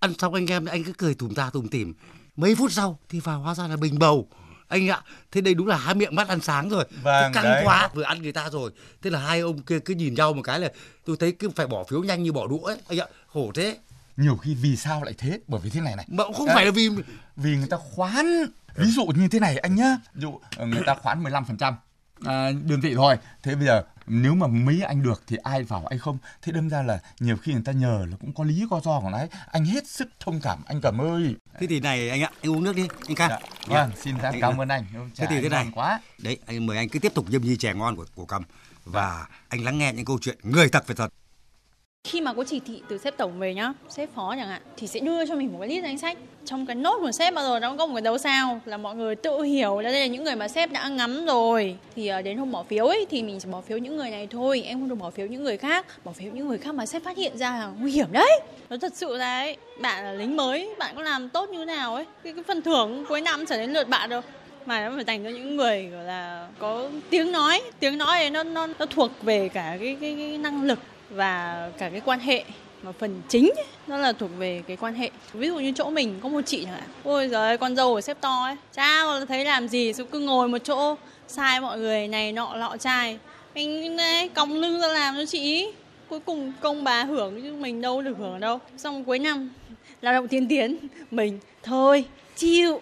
ăn 0.00 0.14
xong 0.18 0.34
anh 0.34 0.46
em 0.46 0.64
anh 0.64 0.84
cứ 0.84 0.92
cười 0.92 1.14
tủm 1.14 1.34
ta 1.34 1.50
tủm 1.50 1.68
tỉm. 1.68 1.94
Mấy 2.36 2.54
phút 2.54 2.72
sau 2.72 2.98
thì 3.08 3.20
vào 3.20 3.40
hóa 3.40 3.54
ra 3.54 3.68
là 3.68 3.76
bình 3.76 3.98
bầu. 3.98 4.28
Anh 4.68 4.88
ạ 4.88 5.00
thế 5.32 5.40
đây 5.40 5.54
đúng 5.54 5.66
là 5.66 5.76
há 5.76 5.94
miệng 5.94 6.14
mắt 6.14 6.28
ăn 6.28 6.40
sáng 6.40 6.68
rồi. 6.68 6.84
Vâng, 7.02 7.32
căng 7.32 7.44
đấy. 7.44 7.62
quá 7.64 7.90
vừa 7.94 8.02
ăn 8.02 8.22
người 8.22 8.32
ta 8.32 8.50
rồi. 8.50 8.70
Thế 9.02 9.10
là 9.10 9.18
hai 9.18 9.40
ông 9.40 9.62
kia 9.62 9.78
cứ 9.78 9.94
nhìn 9.94 10.14
nhau 10.14 10.32
một 10.32 10.42
cái 10.42 10.60
là 10.60 10.72
tôi 11.04 11.16
thấy 11.16 11.32
cứ 11.32 11.50
phải 11.50 11.66
bỏ 11.66 11.84
phiếu 11.84 12.02
nhanh 12.02 12.22
như 12.22 12.32
bỏ 12.32 12.46
đũa 12.46 12.64
ấy. 12.64 12.76
Anh 12.88 12.98
ạ 12.98 13.06
khổ 13.26 13.50
thế. 13.54 13.78
Nhiều 14.16 14.36
khi 14.36 14.54
vì 14.54 14.76
sao 14.76 15.04
lại 15.04 15.14
thế? 15.18 15.40
Bởi 15.46 15.60
vì 15.64 15.70
thế 15.70 15.80
này 15.80 15.96
này. 15.96 16.06
Mà 16.08 16.24
cũng 16.24 16.34
không 16.34 16.48
à, 16.48 16.54
phải 16.54 16.64
là 16.64 16.70
vì 16.70 16.88
vì 17.36 17.56
người 17.56 17.68
ta 17.68 17.76
khoán. 17.76 18.26
Ví 18.76 18.90
dụ 18.90 19.06
như 19.06 19.28
thế 19.28 19.40
này 19.40 19.58
anh 19.58 19.74
nhá. 19.74 19.96
Ví 20.14 20.22
dụ 20.22 20.40
ờ, 20.56 20.66
người 20.66 20.82
ta 20.86 20.94
khoán 20.94 21.22
15% 21.22 21.72
à, 22.24 22.52
đơn 22.68 22.80
vị 22.80 22.94
thôi. 22.94 23.16
Thế 23.42 23.54
bây 23.54 23.66
giờ 23.66 23.82
nếu 24.06 24.34
mà 24.34 24.46
mấy 24.46 24.82
anh 24.82 25.02
được 25.02 25.22
thì 25.26 25.36
ai 25.36 25.62
vào 25.62 25.86
anh 25.86 25.98
không? 25.98 26.18
Thế 26.42 26.52
đâm 26.52 26.68
ra 26.68 26.82
là 26.82 27.00
nhiều 27.20 27.36
khi 27.36 27.52
người 27.52 27.62
ta 27.64 27.72
nhờ 27.72 28.06
là 28.10 28.16
cũng 28.20 28.32
có 28.32 28.44
lý 28.44 28.66
có 28.70 28.80
do 28.84 29.00
của 29.00 29.10
nó 29.10 29.18
ấy 29.18 29.28
anh 29.46 29.64
hết 29.64 29.86
sức 29.86 30.08
thông 30.20 30.40
cảm 30.40 30.58
anh 30.66 30.80
cảm 30.80 31.00
ơi 31.00 31.34
thế 31.60 31.66
thì 31.66 31.80
này 31.80 32.10
anh 32.10 32.22
ạ 32.22 32.30
anh 32.42 32.52
uống 32.52 32.64
nước 32.64 32.76
đi 32.76 32.88
anh 33.08 33.16
ca 33.16 33.28
dạ, 33.28 33.38
vâng 33.66 33.90
xin 34.02 34.14
cảm 34.40 34.60
ơn 34.60 34.68
anh. 34.68 34.84
thế 35.16 35.26
thì 35.30 35.40
thế 35.40 35.48
này 35.48 35.68
quá. 35.74 36.00
đấy 36.18 36.38
anh 36.46 36.66
mời 36.66 36.76
anh 36.76 36.88
cứ 36.88 36.98
tiếp 36.98 37.14
tục 37.14 37.26
nhâm 37.28 37.42
nhi 37.42 37.56
chè 37.56 37.74
ngon 37.74 37.96
của 37.96 38.04
của 38.14 38.26
cầm. 38.26 38.42
Và 38.84 39.26
anh 39.48 39.64
lắng 39.64 39.78
nghe 39.78 39.92
những 39.92 40.04
câu 40.04 40.18
chuyện 40.20 40.38
người 40.42 40.68
thật 40.68 40.86
về 40.86 40.94
thật 40.94 41.08
khi 42.06 42.20
mà 42.20 42.32
có 42.32 42.44
chỉ 42.44 42.60
thị 42.60 42.82
từ 42.88 42.98
sếp 42.98 43.16
tổng 43.16 43.38
về 43.38 43.54
nhá, 43.54 43.72
sếp 43.88 44.14
phó 44.14 44.34
chẳng 44.36 44.48
hạn 44.48 44.62
thì 44.76 44.86
sẽ 44.86 45.00
đưa 45.00 45.26
cho 45.26 45.34
mình 45.34 45.52
một 45.52 45.58
cái 45.60 45.68
list 45.68 45.82
danh 45.82 45.98
sách. 45.98 46.18
Trong 46.44 46.66
cái 46.66 46.76
nốt 46.76 46.98
của 47.00 47.12
sếp 47.12 47.34
bao 47.34 47.44
giờ 47.44 47.60
nó 47.60 47.76
có 47.76 47.86
một 47.86 47.94
cái 47.94 48.02
dấu 48.02 48.18
sao 48.18 48.60
là 48.64 48.76
mọi 48.76 48.96
người 48.96 49.16
tự 49.16 49.42
hiểu 49.42 49.80
là 49.80 49.90
đây 49.90 50.00
là 50.00 50.06
những 50.06 50.24
người 50.24 50.36
mà 50.36 50.48
sếp 50.48 50.72
đã 50.72 50.88
ngắm 50.88 51.26
rồi. 51.26 51.76
Thì 51.96 52.06
ờ, 52.06 52.22
đến 52.22 52.38
hôm 52.38 52.52
bỏ 52.52 52.62
phiếu 52.62 52.86
ấy 52.86 53.06
thì 53.10 53.22
mình 53.22 53.38
chỉ 53.42 53.48
bỏ 53.48 53.60
phiếu 53.60 53.78
những 53.78 53.96
người 53.96 54.10
này 54.10 54.26
thôi, 54.30 54.62
em 54.66 54.80
không 54.80 54.88
được 54.88 54.94
bỏ 54.94 55.10
phiếu 55.10 55.26
những 55.26 55.44
người 55.44 55.56
khác. 55.56 55.86
Bỏ 56.04 56.12
phiếu 56.12 56.32
những 56.32 56.48
người 56.48 56.58
khác 56.58 56.74
mà 56.74 56.86
sếp 56.86 57.04
phát 57.04 57.16
hiện 57.16 57.38
ra 57.38 57.50
là 57.50 57.70
nguy 57.80 57.92
hiểm 57.92 58.12
đấy. 58.12 58.40
Nó 58.70 58.76
thật 58.76 58.92
sự 58.94 59.16
là 59.16 59.38
ấy, 59.38 59.56
bạn 59.80 60.04
là 60.04 60.12
lính 60.12 60.36
mới, 60.36 60.74
bạn 60.78 60.96
có 60.96 61.02
làm 61.02 61.28
tốt 61.28 61.48
như 61.48 61.58
thế 61.58 61.64
nào 61.64 61.94
ấy, 61.94 62.04
cái, 62.24 62.32
cái 62.32 62.44
phần 62.44 62.62
thưởng 62.62 63.04
cuối 63.08 63.20
năm 63.20 63.46
trở 63.46 63.58
đến 63.58 63.72
lượt 63.72 63.88
bạn 63.88 64.10
đâu 64.10 64.20
mà 64.66 64.88
nó 64.88 64.94
phải 64.94 65.04
dành 65.04 65.24
cho 65.24 65.30
những 65.30 65.56
người 65.56 65.86
gọi 65.86 66.04
là 66.04 66.48
có 66.58 66.88
tiếng 67.10 67.32
nói 67.32 67.62
tiếng 67.80 67.98
nói 67.98 68.18
ấy 68.18 68.30
nó 68.30 68.42
nó 68.42 68.66
nó 68.78 68.86
thuộc 68.86 69.10
về 69.22 69.48
cả 69.48 69.76
cái 69.80 69.96
cái, 70.00 70.14
cái 70.18 70.38
năng 70.38 70.62
lực 70.62 70.78
và 71.10 71.68
cả 71.78 71.90
cái 71.90 72.00
quan 72.04 72.20
hệ 72.20 72.44
mà 72.82 72.92
phần 72.98 73.22
chính 73.28 73.50
ấy, 73.56 73.64
nó 73.86 73.96
là 73.96 74.12
thuộc 74.12 74.30
về 74.38 74.62
cái 74.66 74.76
quan 74.76 74.94
hệ. 74.94 75.10
Ví 75.32 75.48
dụ 75.48 75.58
như 75.58 75.72
chỗ 75.76 75.90
mình 75.90 76.18
có 76.22 76.28
một 76.28 76.40
chị 76.46 76.64
chẳng 76.64 76.72
hạn 76.72 76.88
ôi 77.04 77.28
giời 77.28 77.58
con 77.58 77.76
dâu 77.76 77.94
của 77.94 78.00
sếp 78.00 78.20
to 78.20 78.44
ấy 78.44 78.56
cha 78.72 79.02
thấy 79.28 79.44
làm 79.44 79.68
gì 79.68 79.92
xong 79.92 80.06
cứ 80.06 80.20
ngồi 80.20 80.48
một 80.48 80.58
chỗ 80.64 80.96
sai 81.28 81.60
mọi 81.60 81.78
người 81.78 82.08
này 82.08 82.32
nọ 82.32 82.54
lọ 82.54 82.76
trai. 82.76 83.18
Mình 83.54 83.96
đấy 83.96 84.28
còng 84.28 84.54
lưng 84.54 84.80
ra 84.80 84.88
làm 84.88 85.14
cho 85.14 85.26
chị 85.26 85.68
cuối 86.08 86.20
cùng 86.20 86.52
công 86.60 86.84
bà 86.84 87.04
hưởng 87.04 87.42
chứ 87.42 87.52
mình 87.52 87.80
đâu 87.80 88.02
được 88.02 88.18
hưởng 88.18 88.40
đâu. 88.40 88.58
Xong 88.76 89.04
cuối 89.04 89.18
năm 89.18 89.50
lao 90.00 90.14
động 90.14 90.28
tiên 90.28 90.48
tiến 90.48 90.76
mình 91.10 91.38
thôi 91.62 92.04
chịu 92.36 92.80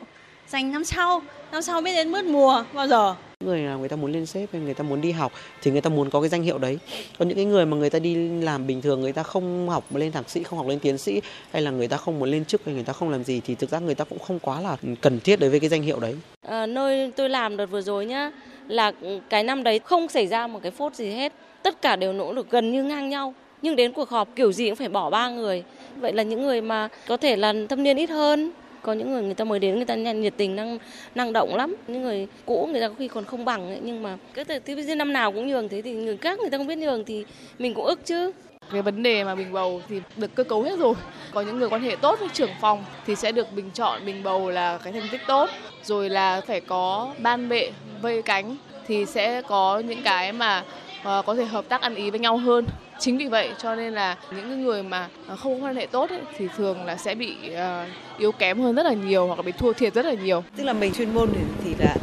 dành 0.49 0.73
năm 0.73 0.85
sau 0.85 1.23
năm 1.53 1.63
sau 1.63 1.81
biết 1.81 1.95
đến 1.95 2.13
mướt 2.13 2.25
mùa 2.25 2.65
bao 2.73 2.89
giờ? 2.89 3.15
Người 3.45 3.61
nào 3.61 3.79
người 3.79 3.89
ta 3.89 3.97
muốn 3.97 4.13
lên 4.13 4.27
sếp 4.27 4.53
hay 4.53 4.63
người 4.63 4.75
ta 4.75 4.85
muốn 4.85 5.01
đi 5.01 5.13
học 5.13 5.33
thì 5.63 5.71
người 5.71 5.81
ta 5.81 5.91
muốn 5.91 6.11
có 6.11 6.21
cái 6.21 6.29
danh 6.29 6.43
hiệu 6.43 6.59
đấy. 6.59 6.79
Còn 7.19 7.29
những 7.29 7.37
cái 7.37 7.45
người 7.45 7.67
mà 7.67 7.77
người 7.77 7.91
ta 7.91 7.99
đi 7.99 8.15
làm 8.41 8.67
bình 8.67 8.83
thường 8.83 9.01
người 9.01 9.13
ta 9.13 9.23
không 9.23 9.69
học 9.69 9.85
lên 9.95 10.13
thạc 10.13 10.31
sĩ 10.31 10.43
không 10.43 10.59
học 10.59 10.69
lên 10.69 10.79
tiến 10.79 10.99
sĩ 10.99 11.21
hay 11.51 11.63
là 11.63 11.71
người 11.71 11.89
ta 11.89 11.97
không 11.97 12.19
muốn 12.19 12.31
lên 12.31 12.45
chức 12.45 12.65
hay 12.65 12.75
người 12.75 12.85
ta 12.85 12.93
không 12.93 13.11
làm 13.11 13.25
gì 13.25 13.41
thì 13.47 13.55
thực 13.55 13.71
ra 13.71 13.79
người 13.79 13.95
ta 13.95 14.05
cũng 14.05 14.19
không 14.19 14.39
quá 14.39 14.61
là 14.61 14.77
cần 15.01 15.21
thiết 15.21 15.41
đối 15.41 15.51
với 15.51 15.61
cái 15.61 15.69
danh 15.69 15.83
hiệu 15.83 16.01
đấy. 16.01 16.15
À, 16.49 16.67
nơi 16.67 17.13
tôi 17.17 17.29
làm 17.29 17.57
đợt 17.57 17.67
vừa 17.67 17.81
rồi 17.81 18.07
nhá 18.07 18.31
là 18.69 18.93
cái 19.31 19.45
năm 19.45 19.63
đấy 19.63 19.79
không 19.79 20.09
xảy 20.09 20.27
ra 20.27 20.47
một 20.47 20.61
cái 20.63 20.71
phốt 20.71 20.95
gì 20.95 21.11
hết. 21.11 21.33
Tất 21.63 21.83
cả 21.83 21.97
đều 21.97 22.13
nỗ 22.13 22.33
lực 22.33 22.51
gần 22.51 22.73
như 22.73 22.83
ngang 22.83 23.11
nhau 23.11 23.35
nhưng 23.63 23.77
đến 23.77 23.93
cuộc 23.93 24.09
họp 24.09 24.29
kiểu 24.37 24.53
gì 24.53 24.69
cũng 24.69 24.77
phải 24.77 24.89
bỏ 24.89 25.11
ba 25.11 25.29
người. 25.29 25.65
Vậy 25.97 26.13
là 26.13 26.23
những 26.23 26.43
người 26.43 26.61
mà 26.61 26.89
có 27.09 27.17
thể 27.17 27.37
là 27.37 27.55
thâm 27.69 27.83
niên 27.83 27.97
ít 27.97 28.11
hơn 28.11 28.51
có 28.85 28.93
những 28.93 29.13
người 29.13 29.23
người 29.23 29.35
ta 29.35 29.45
mới 29.45 29.59
đến 29.59 29.77
người 29.77 29.85
ta 29.85 29.95
nhiệt 29.95 30.35
tình 30.37 30.57
năng 30.57 30.79
năng 31.15 31.33
động 31.33 31.57
lắm. 31.57 31.77
Những 31.89 32.03
người 32.03 32.27
cũ 32.47 32.69
người 32.73 32.81
ta 32.81 32.89
có 32.89 32.95
khi 32.99 33.09
còn 33.09 33.25
không 33.25 33.45
bằng 33.45 33.69
ấy, 33.69 33.81
nhưng 33.83 34.03
mà 34.03 34.17
cái 34.35 34.45
thì 34.67 34.95
năm 34.95 35.13
nào 35.13 35.33
cũng 35.33 35.49
nhường 35.49 35.69
thế 35.69 35.83
thì 35.83 35.93
người 35.93 36.17
khác 36.17 36.39
người 36.39 36.51
ta 36.51 36.59
không 36.59 36.67
biết 36.67 36.79
nhường 36.79 37.05
thì 37.05 37.25
mình 37.59 37.75
cũng 37.75 37.85
ức 37.85 38.01
chứ. 38.05 38.33
Cái 38.73 38.83
vấn 38.83 39.03
đề 39.03 39.25
mà 39.25 39.35
bình 39.35 39.53
bầu 39.53 39.83
thì 39.89 40.01
được 40.17 40.35
cơ 40.35 40.45
cấu 40.45 40.63
hết 40.63 40.79
rồi. 40.79 40.95
Có 41.33 41.41
những 41.41 41.59
người 41.59 41.69
quan 41.69 41.83
hệ 41.83 41.97
tốt 41.97 42.21
với 42.21 42.29
trưởng 42.33 42.51
phòng 42.61 42.85
thì 43.07 43.15
sẽ 43.15 43.33
được 43.33 43.53
bình 43.53 43.71
chọn 43.75 44.07
bình 44.07 44.23
bầu 44.23 44.51
là 44.51 44.79
cái 44.79 44.93
thành 44.93 45.09
tích 45.13 45.21
tốt. 45.27 45.51
Rồi 45.85 46.11
là 46.11 46.41
phải 46.41 46.61
có 46.61 47.15
ban 47.19 47.49
bệ 47.49 47.71
vây 48.03 48.23
cánh 48.23 48.57
thì 48.87 49.07
sẽ 49.07 49.43
có 49.43 49.79
những 49.79 50.03
cái 50.03 50.33
mà 50.33 50.65
ờ, 51.03 51.23
có 51.27 51.35
thể 51.35 51.45
hợp 51.45 51.65
tác 51.69 51.81
ăn 51.81 51.95
ý 51.95 52.11
với 52.11 52.21
nhau 52.21 52.37
hơn 52.37 52.67
chính 52.99 53.19
vì 53.19 53.27
vậy 53.27 53.51
cho 53.59 53.75
nên 53.75 53.93
là 53.93 54.17
những 54.37 54.65
người 54.65 54.83
mà 54.83 55.09
ờ, 55.27 55.37
không 55.37 55.61
có 55.61 55.67
quan 55.67 55.77
hệ 55.77 55.87
tốt 55.87 56.11
ấy, 56.11 56.21
thì 56.37 56.49
thường 56.57 56.85
là 56.85 56.97
sẽ 56.97 57.15
bị 57.15 57.35
uh, 57.49 58.19
yếu 58.19 58.33
kém 58.33 58.61
hơn 58.61 58.75
rất 58.75 58.83
là 58.83 58.93
nhiều 58.93 59.27
hoặc 59.27 59.37
là 59.37 59.43
bị 59.43 59.53
thua 59.53 59.73
thiệt 59.73 59.95
rất 59.95 60.07
là 60.07 60.15
nhiều. 60.15 60.45
Tức 60.57 60.65
là 60.65 60.73
mình 60.73 60.93
chuyên 60.93 61.15
môn 61.15 61.29
thì 61.65 61.75
là 61.79 61.97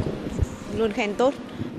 luôn 0.76 0.92
khen 0.92 1.14
tốt. 1.14 1.34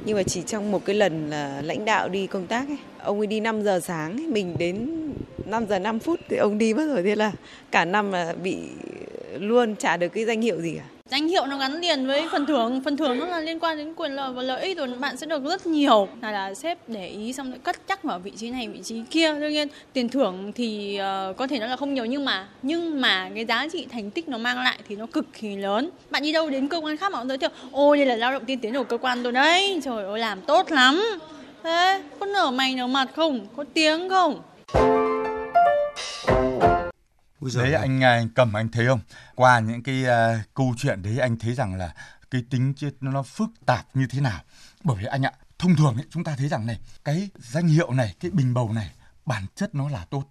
Nhưng 0.05 0.17
mà 0.17 0.23
chỉ 0.23 0.41
trong 0.41 0.71
một 0.71 0.85
cái 0.85 0.95
lần 0.95 1.29
là 1.29 1.61
lãnh 1.61 1.85
đạo 1.85 2.09
đi 2.09 2.27
công 2.27 2.47
tác 2.47 2.67
ấy, 2.67 2.77
ông 3.03 3.19
ấy 3.19 3.27
đi 3.27 3.39
5 3.39 3.63
giờ 3.63 3.79
sáng 3.79 4.17
ấy, 4.17 4.27
mình 4.27 4.55
đến 4.57 4.89
5 5.45 5.65
giờ 5.69 5.79
5 5.79 5.99
phút 5.99 6.19
thì 6.29 6.37
ông 6.37 6.57
đi 6.57 6.73
mất 6.73 6.85
rồi. 6.87 7.03
Thế 7.03 7.15
là 7.15 7.31
cả 7.71 7.85
năm 7.85 8.11
là 8.11 8.33
bị 8.43 8.57
luôn 9.39 9.75
trả 9.75 9.97
được 9.97 10.07
cái 10.07 10.25
danh 10.25 10.41
hiệu 10.41 10.61
gì 10.61 10.75
cả 10.75 11.02
danh 11.13 11.27
hiệu 11.27 11.45
nó 11.45 11.57
gắn 11.57 11.81
liền 11.81 12.07
với 12.07 12.27
phần 12.31 12.45
thưởng. 12.45 12.81
Phần 12.85 12.97
thưởng 12.97 13.19
nó 13.19 13.25
là 13.25 13.39
liên 13.39 13.59
quan 13.59 13.77
đến 13.77 13.93
quyền 13.95 14.11
lợi 14.11 14.33
và 14.33 14.41
lợi 14.41 14.61
ích 14.61 14.77
rồi 14.77 14.87
bạn 14.87 15.17
sẽ 15.17 15.27
được 15.27 15.43
rất 15.43 15.65
nhiều. 15.65 16.07
Là 16.21 16.31
là 16.31 16.53
sếp 16.53 16.89
để 16.89 17.07
ý 17.07 17.33
xong 17.33 17.49
rồi 17.49 17.59
cất 17.63 17.87
chắc 17.87 18.03
vào 18.03 18.19
vị 18.19 18.31
trí 18.37 18.49
này 18.49 18.67
vị 18.67 18.79
trí 18.83 19.01
kia. 19.09 19.33
Đương 19.33 19.51
nhiên 19.51 19.67
tiền 19.93 20.09
thưởng 20.09 20.51
thì 20.55 20.99
uh, 20.99 21.37
có 21.37 21.47
thể 21.47 21.59
nó 21.59 21.67
là 21.67 21.75
không 21.75 21.93
nhiều 21.93 22.05
nhưng 22.05 22.25
mà 22.25 22.47
nhưng 22.61 23.01
mà 23.01 23.29
cái 23.35 23.45
giá 23.45 23.67
trị 23.71 23.87
thành 23.91 24.11
tích 24.11 24.29
nó 24.29 24.37
mang 24.37 24.57
lại 24.57 24.79
thì 24.87 24.95
nó 24.95 25.05
cực 25.05 25.25
kỳ 25.41 25.55
lớn. 25.55 25.89
Bạn 26.09 26.23
đi 26.23 26.31
đâu 26.31 26.49
đến 26.49 26.67
cơ 26.67 26.77
quan 26.77 26.97
khác 26.97 27.11
mà 27.11 27.17
họ 27.17 27.25
giới 27.25 27.37
thiệu 27.37 27.49
ôi 27.71 27.97
đây 27.97 28.05
là 28.05 28.15
lao 28.15 28.31
động 28.31 28.45
tiên 28.45 28.59
tiến 28.59 28.73
của 28.73 28.83
cơ 28.83 28.97
quan 28.97 29.23
tôi 29.23 29.31
đấy. 29.31 29.81
Trời 29.83 30.03
ơi 30.05 30.19
làm 30.19 30.41
tốt 30.41 30.71
lắm. 30.71 31.03
Thế 31.63 32.01
có 32.19 32.25
nở 32.25 32.51
mày 32.51 32.75
nở 32.75 32.87
mặt 32.87 33.07
không? 33.15 33.47
Có 33.55 33.65
tiếng 33.73 34.09
không? 34.09 34.41
Đấy 37.55 37.73
anh, 37.73 38.03
anh 38.03 38.29
cầm 38.29 38.53
anh 38.53 38.69
thấy 38.69 38.87
không? 38.87 38.99
Qua 39.35 39.59
những 39.59 39.83
cái 39.83 40.03
uh, 40.03 40.41
câu 40.53 40.73
chuyện 40.77 41.01
đấy 41.01 41.19
anh 41.19 41.37
thấy 41.37 41.53
rằng 41.53 41.75
là 41.75 41.93
cái 42.31 42.43
tính 42.49 42.73
chất 42.73 42.93
nó, 43.01 43.23
phức 43.23 43.49
tạp 43.65 43.85
như 43.93 44.07
thế 44.07 44.21
nào. 44.21 44.41
Bởi 44.83 44.97
vì 44.99 45.05
anh 45.05 45.21
ạ 45.25 45.31
thông 45.59 45.75
thường 45.75 45.95
ấy, 45.95 46.05
chúng 46.09 46.23
ta 46.23 46.35
thấy 46.35 46.47
rằng 46.47 46.65
này 46.65 46.79
cái 47.05 47.29
danh 47.37 47.67
hiệu 47.67 47.91
này 47.91 48.15
cái 48.19 48.31
bình 48.31 48.53
bầu 48.53 48.73
này 48.73 48.91
bản 49.25 49.45
chất 49.55 49.75
nó 49.75 49.89
là 49.89 50.05
tốt. 50.09 50.23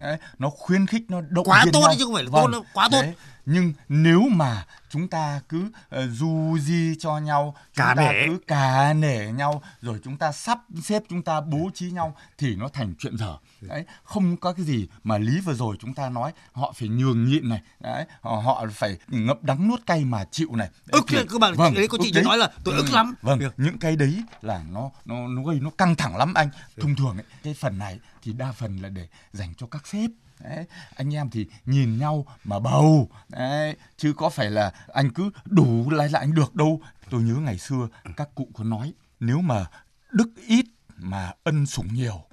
Đấy, 0.00 0.18
nó 0.38 0.50
khuyến 0.50 0.86
khích 0.86 1.02
nó 1.08 1.20
động 1.28 1.44
quá 1.44 1.64
tốt 1.72 1.80
nhau. 1.80 1.94
chứ 1.98 2.04
không 2.04 2.14
phải 2.14 2.24
là 2.24 2.30
vâng. 2.30 2.52
tốt 2.52 2.64
quá 2.72 2.88
tốt. 2.92 3.02
Đấy, 3.02 3.14
nhưng 3.46 3.72
nếu 3.88 4.22
mà 4.30 4.66
chúng 4.90 5.08
ta 5.08 5.40
cứ 5.48 5.64
uh, 5.64 6.00
du 6.10 6.58
di 6.60 6.94
cho 6.98 7.18
nhau 7.18 7.54
chúng 7.56 7.86
cả 7.86 7.94
ta 7.96 8.12
nể. 8.12 8.26
cứ 8.26 8.38
cả 8.46 8.92
nể 8.92 9.32
nhau 9.32 9.62
rồi 9.80 10.00
chúng 10.04 10.16
ta 10.16 10.32
sắp 10.32 10.58
xếp 10.82 11.02
chúng 11.08 11.22
ta 11.22 11.40
bố 11.40 11.70
trí 11.74 11.90
nhau 11.90 12.16
thì 12.38 12.56
nó 12.56 12.68
thành 12.68 12.94
chuyện 12.98 13.16
dở 13.16 13.36
đấy 13.60 13.84
không 14.04 14.36
có 14.36 14.52
cái 14.52 14.64
gì 14.64 14.88
mà 15.04 15.18
lý 15.18 15.40
vừa 15.40 15.54
rồi 15.54 15.76
chúng 15.80 15.94
ta 15.94 16.08
nói 16.08 16.32
họ 16.52 16.72
phải 16.76 16.88
nhường 16.88 17.24
nhịn 17.24 17.48
này 17.48 17.62
đấy 17.80 18.04
họ, 18.20 18.36
họ 18.36 18.66
phải 18.72 18.98
ngậm 19.08 19.36
đắng 19.42 19.68
nuốt 19.68 19.86
cay 19.86 20.04
mà 20.04 20.24
chịu 20.24 20.48
này 20.52 20.70
ức 20.90 21.04
thì, 21.08 21.18
các 21.30 21.40
bạn 21.40 21.54
vâng, 21.54 21.74
đấy 21.74 21.88
có 21.88 21.98
chị 22.02 22.10
đấy. 22.12 22.24
nói 22.24 22.38
là 22.38 22.50
tôi 22.64 22.74
ức 22.74 22.86
ừ, 22.86 22.94
lắm 22.94 23.14
vâng 23.22 23.38
Được. 23.38 23.54
những 23.56 23.78
cái 23.78 23.96
đấy 23.96 24.22
là 24.42 24.64
nó 24.70 24.90
nó 25.04 25.28
nó 25.28 25.42
gây 25.42 25.60
nó 25.60 25.70
căng 25.78 25.94
thẳng 25.96 26.16
lắm 26.16 26.34
anh 26.34 26.48
thông 26.80 26.96
thường 26.96 27.16
ấy, 27.16 27.24
cái 27.42 27.54
phần 27.54 27.78
này 27.78 27.98
thì 28.22 28.32
đa 28.32 28.52
phần 28.52 28.76
là 28.76 28.88
để 28.88 29.08
dành 29.32 29.54
cho 29.54 29.66
các 29.66 29.86
sếp 29.86 30.10
Đấy, 30.40 30.66
anh 30.96 31.14
em 31.14 31.30
thì 31.30 31.46
nhìn 31.66 31.98
nhau 31.98 32.26
mà 32.44 32.58
bầu. 32.58 33.10
Đấy, 33.28 33.76
chứ 33.96 34.12
có 34.16 34.28
phải 34.28 34.50
là 34.50 34.72
anh 34.92 35.10
cứ 35.10 35.30
đủ 35.44 35.90
lại 35.90 36.08
là 36.08 36.18
anh 36.18 36.34
được 36.34 36.54
đâu. 36.54 36.80
Tôi 37.10 37.22
nhớ 37.22 37.34
ngày 37.34 37.58
xưa 37.58 37.88
các 38.16 38.28
cụ 38.34 38.48
có 38.54 38.64
nói 38.64 38.92
nếu 39.20 39.40
mà 39.40 39.66
đức 40.12 40.28
ít 40.46 40.66
mà 40.96 41.32
ân 41.44 41.66
sủng 41.66 41.94
nhiều 41.94 42.24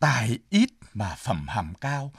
tài 0.00 0.38
ít 0.48 0.70
mà 0.94 1.14
phẩm 1.18 1.46
hàm 1.48 1.74
cao 1.74 2.12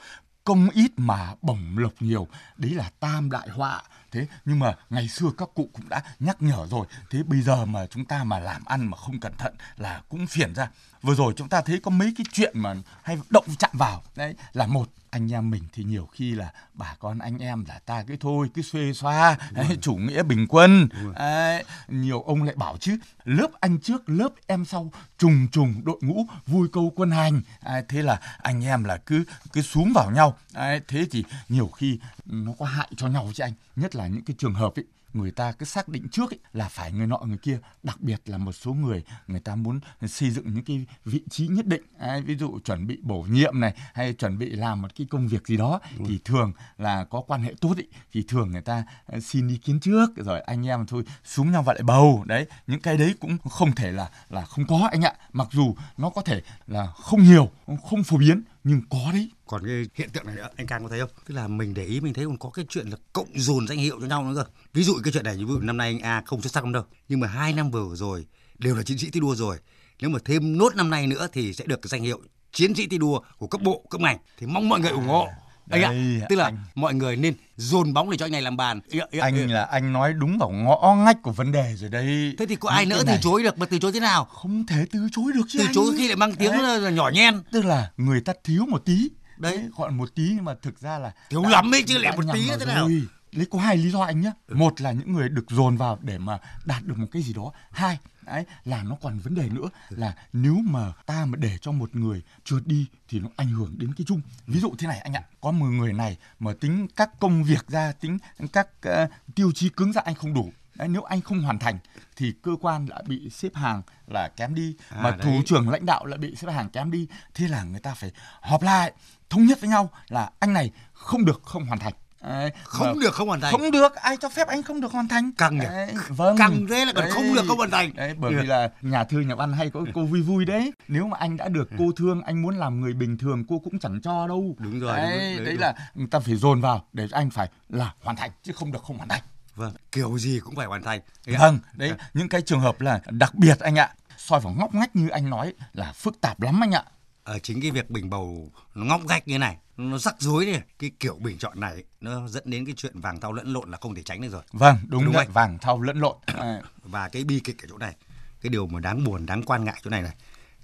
công 0.44 0.70
ít 0.70 0.90
mà 0.96 1.34
bổng 1.42 1.78
lộc 1.78 1.92
nhiều 2.00 2.28
đấy 2.56 2.70
là 2.70 2.90
tam 3.00 3.30
đại 3.30 3.48
họa. 3.48 3.82
Thế 4.10 4.26
nhưng 4.44 4.58
mà 4.58 4.74
ngày 4.90 5.08
xưa 5.08 5.26
các 5.38 5.48
cụ 5.54 5.70
cũng 5.72 5.88
đã 5.88 6.02
nhắc 6.18 6.42
nhở 6.42 6.66
rồi 6.70 6.86
thế 7.10 7.22
bây 7.22 7.42
giờ 7.42 7.64
mà 7.64 7.86
chúng 7.86 8.04
ta 8.04 8.24
mà 8.24 8.38
làm 8.38 8.64
ăn 8.64 8.90
mà 8.90 8.96
không 8.96 9.20
cẩn 9.20 9.32
thận 9.36 9.54
là 9.76 10.02
cũng 10.08 10.26
phiền 10.26 10.54
ra. 10.54 10.70
Vừa 11.02 11.14
rồi 11.14 11.34
chúng 11.36 11.48
ta 11.48 11.60
thấy 11.60 11.80
có 11.82 11.90
mấy 11.90 12.14
cái 12.18 12.24
chuyện 12.32 12.58
mà 12.58 12.74
hay 13.02 13.18
động 13.30 13.44
chạm 13.58 13.70
vào. 13.72 14.02
Đấy 14.16 14.34
là 14.52 14.66
một 14.66 14.88
anh 15.16 15.32
em 15.32 15.50
mình 15.50 15.62
thì 15.72 15.84
nhiều 15.84 16.08
khi 16.12 16.34
là 16.34 16.52
bà 16.74 16.94
con 16.98 17.18
anh 17.18 17.38
em 17.38 17.64
là 17.68 17.78
ta 17.86 18.02
cứ 18.02 18.16
thôi 18.20 18.50
cứ 18.54 18.62
xuê 18.62 18.92
xoa 18.92 19.36
đấy, 19.52 19.78
chủ 19.80 19.94
nghĩa 19.94 20.22
bình 20.22 20.46
quân. 20.48 20.88
Đấy, 21.14 21.64
nhiều 21.88 22.22
ông 22.22 22.42
lại 22.42 22.54
bảo 22.56 22.76
chứ 22.80 22.96
lớp 23.24 23.48
anh 23.60 23.78
trước 23.80 24.08
lớp 24.08 24.28
em 24.46 24.64
sau 24.64 24.92
trùng 25.18 25.48
trùng 25.52 25.84
đội 25.84 25.98
ngũ 26.02 26.26
vui 26.46 26.68
câu 26.72 26.92
quân 26.96 27.10
hành. 27.10 27.40
Đấy, 27.64 27.82
thế 27.88 28.02
là 28.02 28.20
anh 28.38 28.64
em 28.64 28.84
là 28.84 28.96
cứ 28.96 29.24
cứ 29.52 29.62
xuống 29.62 29.92
vào 29.94 30.10
nhau. 30.10 30.36
Đấy, 30.54 30.80
thế 30.88 31.06
thì 31.10 31.24
nhiều 31.48 31.66
khi 31.66 31.98
nó 32.26 32.52
có 32.58 32.66
hại 32.66 32.88
cho 32.96 33.08
nhau 33.08 33.30
chứ 33.34 33.44
anh. 33.44 33.52
Nhất 33.76 33.96
là 33.96 34.06
những 34.06 34.24
cái 34.24 34.34
trường 34.38 34.54
hợp 34.54 34.74
ấy 34.76 34.84
người 35.16 35.30
ta 35.30 35.52
cứ 35.52 35.66
xác 35.66 35.88
định 35.88 36.08
trước 36.08 36.30
ấy, 36.30 36.38
là 36.52 36.68
phải 36.68 36.92
người 36.92 37.06
nọ 37.06 37.18
người 37.18 37.38
kia 37.38 37.58
đặc 37.82 38.00
biệt 38.00 38.20
là 38.26 38.38
một 38.38 38.52
số 38.52 38.72
người 38.72 39.02
người 39.26 39.40
ta 39.40 39.54
muốn 39.54 39.80
xây 40.06 40.30
dựng 40.30 40.54
những 40.54 40.64
cái 40.64 40.86
vị 41.04 41.22
trí 41.30 41.46
nhất 41.46 41.66
định. 41.66 41.82
À, 41.98 42.20
ví 42.26 42.36
dụ 42.36 42.58
chuẩn 42.64 42.86
bị 42.86 42.98
bổ 43.02 43.22
nhiệm 43.22 43.60
này 43.60 43.74
hay 43.94 44.12
chuẩn 44.12 44.38
bị 44.38 44.50
làm 44.50 44.82
một 44.82 44.88
cái 44.96 45.06
công 45.10 45.28
việc 45.28 45.46
gì 45.46 45.56
đó 45.56 45.80
ừ. 45.98 46.04
thì 46.08 46.18
thường 46.24 46.52
là 46.78 47.04
có 47.04 47.20
quan 47.26 47.42
hệ 47.42 47.54
tốt 47.60 47.76
ấy, 47.76 47.88
thì 48.12 48.24
thường 48.28 48.50
người 48.50 48.62
ta 48.62 48.84
à, 49.06 49.20
xin 49.20 49.48
ý 49.48 49.56
kiến 49.56 49.80
trước 49.80 50.10
rồi 50.16 50.40
anh 50.40 50.66
em 50.66 50.86
thôi 50.86 51.04
xuống 51.24 51.52
nhau 51.52 51.62
và 51.62 51.72
lại 51.72 51.82
bầu. 51.82 52.24
Đấy 52.26 52.46
những 52.66 52.80
cái 52.80 52.96
đấy 52.96 53.14
cũng 53.20 53.38
không 53.38 53.72
thể 53.72 53.92
là 53.92 54.10
là 54.30 54.44
không 54.44 54.66
có 54.66 54.88
anh 54.92 55.02
ạ. 55.02 55.14
Mặc 55.32 55.48
dù 55.52 55.74
nó 55.96 56.10
có 56.10 56.22
thể 56.22 56.42
là 56.66 56.86
không 56.86 57.22
nhiều 57.22 57.50
không 57.90 58.02
phổ 58.04 58.16
biến 58.16 58.42
nhưng 58.68 58.82
có 58.90 59.12
đấy. 59.12 59.30
Còn 59.46 59.66
cái 59.66 59.84
hiện 59.94 60.10
tượng 60.10 60.26
này 60.26 60.36
nữa, 60.36 60.48
anh 60.56 60.66
càng 60.66 60.82
có 60.82 60.88
thấy 60.88 61.00
không? 61.00 61.10
Tức 61.26 61.34
là 61.34 61.48
mình 61.48 61.74
để 61.74 61.84
ý, 61.84 62.00
mình 62.00 62.14
thấy 62.14 62.24
còn 62.24 62.38
có 62.38 62.50
cái 62.50 62.64
chuyện 62.68 62.88
là 62.88 62.96
cộng 63.12 63.28
dồn 63.34 63.68
danh 63.68 63.78
hiệu 63.78 64.00
cho 64.00 64.06
nhau 64.06 64.24
nữa 64.24 64.44
cơ. 64.44 64.50
Ví 64.72 64.82
dụ 64.82 64.94
cái 65.04 65.12
chuyện 65.12 65.24
này, 65.24 65.36
ví 65.36 65.44
dụ 65.48 65.58
năm 65.58 65.76
nay 65.76 65.88
anh 65.88 66.00
a 66.00 66.22
không 66.26 66.42
xuất 66.42 66.52
sắc 66.52 66.64
lắm 66.64 66.72
đâu. 66.72 66.82
Nhưng 67.08 67.20
mà 67.20 67.28
hai 67.28 67.52
năm 67.52 67.70
vừa 67.70 67.96
rồi 67.96 68.26
đều 68.58 68.76
là 68.76 68.82
chiến 68.82 68.98
sĩ 68.98 69.10
thi 69.10 69.20
đua 69.20 69.34
rồi. 69.34 69.56
Nếu 70.00 70.10
mà 70.10 70.18
thêm 70.24 70.58
nốt 70.58 70.76
năm 70.76 70.90
nay 70.90 71.06
nữa 71.06 71.28
thì 71.32 71.52
sẽ 71.52 71.64
được 71.66 71.82
cái 71.82 71.88
danh 71.88 72.02
hiệu 72.02 72.20
chiến 72.52 72.74
sĩ 72.74 72.86
thi 72.86 72.98
đua 72.98 73.20
của 73.38 73.46
cấp 73.46 73.60
bộ, 73.60 73.86
cấp 73.90 74.00
ngành. 74.00 74.18
Thì 74.38 74.46
mong 74.46 74.68
mọi 74.68 74.80
người 74.80 74.90
ủng 74.90 75.06
hộ 75.06 75.28
anh 75.70 75.82
ạ 75.82 76.26
tức 76.28 76.36
là 76.36 76.44
anh... 76.44 76.56
mọi 76.74 76.94
người 76.94 77.16
nên 77.16 77.34
dồn 77.56 77.92
bóng 77.92 78.10
để 78.10 78.16
cho 78.16 78.26
anh 78.26 78.32
này 78.32 78.42
làm 78.42 78.56
bàn. 78.56 78.80
Anh 79.20 79.50
là 79.50 79.64
anh 79.64 79.92
nói 79.92 80.12
đúng 80.12 80.38
vào 80.38 80.50
ngõ 80.50 80.96
ngách 81.04 81.22
của 81.22 81.32
vấn 81.32 81.52
đề 81.52 81.74
rồi 81.76 81.90
đây 81.90 82.34
thế 82.38 82.46
thì 82.46 82.56
có 82.56 82.70
ai 82.70 82.86
nỡ 82.86 83.02
từ 83.06 83.12
chối 83.20 83.42
được 83.42 83.58
mà 83.58 83.66
từ 83.66 83.78
chối 83.78 83.92
thế 83.92 84.00
nào? 84.00 84.24
Không 84.24 84.66
thể 84.66 84.86
từ 84.92 85.08
chối 85.12 85.32
được 85.34 85.44
chứ 85.48 85.58
từ 85.58 85.66
chối 85.74 85.94
khi 85.96 86.08
lại 86.08 86.16
mang 86.16 86.34
tiếng 86.34 86.52
là 86.52 86.90
nhỏ 86.90 87.10
nhen. 87.14 87.42
Tức 87.52 87.64
là 87.64 87.90
người 87.96 88.20
ta 88.20 88.32
thiếu 88.44 88.66
một 88.66 88.82
tí. 88.84 89.08
Đấy. 89.38 89.60
Gọi 89.76 89.90
một 89.90 90.14
tí 90.14 90.22
nhưng 90.34 90.44
mà 90.44 90.54
thực 90.62 90.80
ra 90.80 90.98
là 90.98 91.12
thiếu 91.30 91.42
lắm 91.42 91.74
ấy 91.74 91.82
chứ 91.82 91.98
lại 91.98 92.16
một 92.16 92.22
tí 92.32 92.50
thế 92.60 92.66
nào 92.66 92.88
lấy 93.32 93.46
có 93.46 93.58
hai 93.58 93.76
lý 93.76 93.90
do 93.90 94.00
anh 94.00 94.20
nhé. 94.20 94.32
Ừ. 94.46 94.56
một 94.56 94.80
là 94.80 94.92
những 94.92 95.12
người 95.12 95.28
được 95.28 95.50
dồn 95.50 95.76
vào 95.76 95.98
để 96.02 96.18
mà 96.18 96.38
đạt 96.64 96.84
được 96.84 96.98
một 96.98 97.06
cái 97.12 97.22
gì 97.22 97.32
đó. 97.32 97.52
Hai 97.70 97.98
đấy 98.22 98.44
là 98.64 98.82
nó 98.82 98.96
còn 99.02 99.18
vấn 99.18 99.34
đề 99.34 99.48
nữa 99.48 99.68
ừ. 99.90 99.96
là 99.96 100.14
nếu 100.32 100.54
mà 100.54 100.92
ta 101.06 101.24
mà 101.24 101.36
để 101.36 101.58
cho 101.60 101.72
một 101.72 101.96
người 101.96 102.22
trượt 102.44 102.66
đi 102.66 102.86
thì 103.08 103.20
nó 103.20 103.28
ảnh 103.36 103.48
hưởng 103.48 103.74
đến 103.78 103.92
cái 103.94 104.04
chung. 104.08 104.20
Ví 104.46 104.60
dụ 104.60 104.74
thế 104.78 104.86
này 104.86 104.98
anh 104.98 105.12
ạ 105.12 105.22
có 105.40 105.50
một 105.50 105.66
người 105.66 105.92
này 105.92 106.16
mà 106.38 106.52
tính 106.60 106.86
các 106.96 107.20
công 107.20 107.44
việc 107.44 107.68
ra 107.68 107.92
tính 107.92 108.18
các 108.52 108.68
uh, 108.88 109.10
tiêu 109.34 109.52
chí 109.52 109.68
cứng 109.68 109.92
ra 109.92 110.02
anh 110.04 110.14
không 110.14 110.34
đủ. 110.34 110.52
Đấy, 110.74 110.88
nếu 110.88 111.02
anh 111.02 111.20
không 111.20 111.42
hoàn 111.42 111.58
thành 111.58 111.78
thì 112.16 112.32
cơ 112.42 112.50
quan 112.60 112.86
đã 112.88 113.02
bị 113.06 113.30
xếp 113.30 113.54
hàng 113.54 113.82
là 114.06 114.28
kém 114.36 114.54
đi. 114.54 114.76
À, 114.88 115.02
mà 115.02 115.16
thủ 115.22 115.42
trưởng 115.46 115.68
lãnh 115.68 115.86
đạo 115.86 116.06
lại 116.06 116.18
bị 116.18 116.34
xếp 116.36 116.52
hàng 116.52 116.70
kém 116.70 116.90
đi. 116.90 117.08
Thế 117.34 117.48
là 117.48 117.64
người 117.64 117.80
ta 117.80 117.94
phải 117.94 118.10
họp 118.40 118.62
lại 118.62 118.92
thống 119.30 119.44
nhất 119.46 119.60
với 119.60 119.70
nhau 119.70 119.90
là 120.08 120.30
anh 120.38 120.52
này 120.52 120.70
không 120.92 121.24
được 121.24 121.42
không 121.42 121.64
hoàn 121.66 121.78
thành 121.78 121.92
Đấy, 122.22 122.50
không 122.64 122.98
được 122.98 123.14
không 123.14 123.28
hoàn 123.28 123.40
thành. 123.40 123.52
Không 123.52 123.70
được 123.70 123.94
ai 123.94 124.16
cho 124.16 124.28
phép 124.28 124.48
anh 124.48 124.62
không 124.62 124.80
được 124.80 124.92
hoàn 124.92 125.08
thành. 125.08 125.32
Căng 125.32 125.58
nhỉ? 125.58 125.66
Vâng. 126.08 126.36
Căng 126.36 126.66
thế 126.70 126.84
là 126.84 126.92
còn 126.94 127.04
đấy, 127.04 127.12
không 127.12 127.34
được 127.34 127.42
không 127.48 127.58
hoàn 127.58 127.70
thành. 127.70 127.94
Đấy 127.94 128.14
bởi 128.18 128.34
vì 128.34 128.46
là 128.46 128.70
nhà 128.82 129.04
thư 129.04 129.20
nhà 129.20 129.34
văn 129.34 129.52
hay 129.52 129.70
có 129.70 129.84
câu 129.94 130.06
vui 130.06 130.22
vui 130.22 130.44
đấy. 130.44 130.72
Nếu 130.88 131.06
mà 131.06 131.16
anh 131.20 131.36
đã 131.36 131.48
được 131.48 131.68
cô 131.78 131.92
thương 131.96 132.22
anh 132.22 132.42
muốn 132.42 132.56
làm 132.56 132.80
người 132.80 132.92
bình 132.92 133.18
thường 133.18 133.44
cô 133.48 133.58
cũng 133.58 133.78
chẳng 133.78 134.00
cho 134.00 134.28
đâu. 134.28 134.56
Đúng 134.58 134.80
rồi 134.80 134.96
đấy, 134.96 135.18
đấy, 135.18 135.36
đấy, 135.36 135.44
đấy 135.44 135.56
là 135.56 135.74
người 135.94 136.08
ta 136.10 136.18
phải 136.18 136.36
dồn 136.36 136.60
vào 136.60 136.84
để 136.92 137.08
anh 137.10 137.30
phải 137.30 137.48
là 137.68 137.94
hoàn 138.02 138.16
thành 138.16 138.30
chứ 138.42 138.52
không 138.52 138.72
được 138.72 138.82
không 138.82 138.96
hoàn 138.96 139.08
thành. 139.08 139.22
Vâng 139.54 139.72
kiểu 139.92 140.18
gì 140.18 140.40
cũng 140.44 140.54
phải 140.54 140.66
hoàn 140.66 140.82
thành. 140.82 141.00
Vâng 141.26 141.58
đấy 141.72 141.92
à. 141.98 142.10
những 142.14 142.28
cái 142.28 142.42
trường 142.42 142.60
hợp 142.60 142.80
là 142.80 143.00
đặc 143.10 143.34
biệt 143.34 143.60
anh 143.60 143.76
ạ 143.76 143.90
soi 144.16 144.40
vào 144.40 144.54
ngóc 144.58 144.74
ngách 144.74 144.96
như 144.96 145.08
anh 145.08 145.30
nói 145.30 145.54
là 145.72 145.92
phức 145.92 146.20
tạp 146.20 146.42
lắm 146.42 146.64
anh 146.64 146.72
ạ 146.72 146.84
ở 147.26 147.38
chính 147.38 147.60
cái 147.60 147.70
việc 147.70 147.90
bình 147.90 148.10
bầu 148.10 148.52
nó 148.74 148.84
ngóc 148.84 149.04
ngách 149.04 149.28
như 149.28 149.38
này 149.38 149.56
nó 149.76 149.98
rắc 149.98 150.14
rối 150.18 150.46
này 150.46 150.62
cái 150.78 150.90
kiểu 151.00 151.16
bình 151.20 151.38
chọn 151.38 151.60
này 151.60 151.84
nó 152.00 152.28
dẫn 152.28 152.42
đến 152.46 152.66
cái 152.66 152.74
chuyện 152.76 153.00
vàng 153.00 153.20
thau 153.20 153.32
lẫn 153.32 153.52
lộn 153.52 153.70
là 153.70 153.78
không 153.80 153.94
thể 153.94 154.02
tránh 154.02 154.20
được 154.20 154.32
rồi. 154.32 154.42
Vâng 154.52 154.76
đúng, 154.88 155.04
đúng 155.04 155.14
đấy 155.14 155.26
vàng 155.32 155.58
thau 155.58 155.82
lẫn 155.82 156.00
lộn. 156.00 156.16
À. 156.26 156.62
và 156.82 157.08
cái 157.08 157.24
bi 157.24 157.40
kịch 157.44 157.62
ở 157.62 157.66
chỗ 157.70 157.78
này 157.78 157.94
cái 158.40 158.50
điều 158.50 158.66
mà 158.66 158.80
đáng 158.80 159.04
buồn 159.04 159.26
đáng 159.26 159.42
quan 159.42 159.64
ngại 159.64 159.80
chỗ 159.84 159.90
này 159.90 160.02
này 160.02 160.14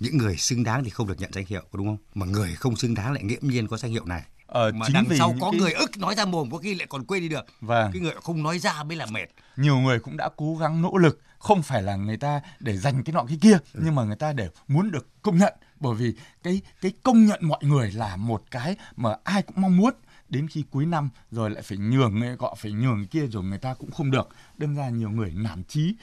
những 0.01 0.17
người 0.17 0.37
xứng 0.37 0.65
đáng 0.65 0.85
thì 0.85 0.91
không 0.91 1.09
được 1.09 1.21
nhận 1.21 1.33
danh 1.33 1.45
hiệu 1.49 1.63
đúng 1.73 1.87
không? 1.87 1.99
Mà 2.15 2.27
người 2.27 2.55
không 2.55 2.77
xứng 2.77 2.95
đáng 2.95 3.13
lại 3.13 3.23
nghiễm 3.23 3.41
nhiên 3.43 3.69
có 3.69 3.77
danh 3.77 3.91
hiệu 3.91 4.05
này. 4.05 4.23
Ờ, 4.47 4.73
mà 4.75 4.87
chính 4.87 4.95
đằng 4.95 5.05
vì 5.09 5.19
sau 5.19 5.35
có 5.41 5.51
cái... 5.51 5.61
người 5.61 5.73
ức 5.73 5.99
nói 5.99 6.15
ra 6.15 6.25
mồm 6.25 6.51
có 6.51 6.59
khi 6.59 6.75
lại 6.75 6.87
còn 6.91 7.05
quên 7.05 7.21
đi 7.21 7.29
được. 7.29 7.45
Vâng. 7.61 7.91
cái 7.93 8.03
người 8.03 8.15
không 8.23 8.43
nói 8.43 8.59
ra 8.59 8.83
mới 8.83 8.97
là 8.97 9.07
mệt. 9.07 9.27
Nhiều 9.57 9.77
người 9.77 10.01
cũng 10.01 10.17
đã 10.17 10.29
cố 10.37 10.57
gắng 10.57 10.83
nỗ 10.83 10.97
lực 10.97 11.21
không 11.39 11.63
phải 11.63 11.83
là 11.83 11.97
người 11.97 12.17
ta 12.17 12.41
để 12.61 12.77
dành 12.77 13.05
cái 13.05 13.13
nọ 13.13 13.25
cái 13.29 13.39
kia 13.43 13.59
ừ. 13.75 13.81
nhưng 13.85 13.95
mà 13.95 14.05
người 14.05 14.17
ta 14.17 14.33
để 14.33 14.49
muốn 14.69 14.91
được 14.91 15.23
công 15.23 15.39
nhận 15.39 15.55
bởi 15.83 15.95
vì 15.95 16.15
cái 16.43 16.61
cái 16.81 16.93
công 17.03 17.27
nhận 17.27 17.41
mọi 17.43 17.61
người 17.63 17.93
là 17.93 18.17
một 18.17 18.43
cái 18.51 18.77
mà 18.97 19.17
ai 19.25 19.43
cũng 19.43 19.61
mong 19.61 19.77
muốn. 19.77 19.95
Đến 20.29 20.49
khi 20.49 20.65
cuối 20.71 20.87
năm 20.87 21.11
rồi 21.31 21.51
lại 21.51 21.63
phải 21.63 21.79
nhường 21.79 22.37
gọi 22.37 22.55
phải 22.59 22.73
nhường 22.73 23.07
kia 23.07 23.27
rồi 23.27 23.45
người 23.45 23.59
ta 23.59 23.75
cũng 23.75 23.91
không 23.91 24.11
được. 24.11 24.29
Đâm 24.59 24.75
ra 24.75 24.89
nhiều 24.89 25.11
người 25.11 25.33
nản 25.37 25.63
chí 25.69 25.95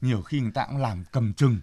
nhiều 0.00 0.22
khi 0.22 0.40
người 0.40 0.50
ta 0.50 0.66
cũng 0.66 0.76
làm 0.76 1.04
cầm 1.12 1.32
chừng. 1.32 1.60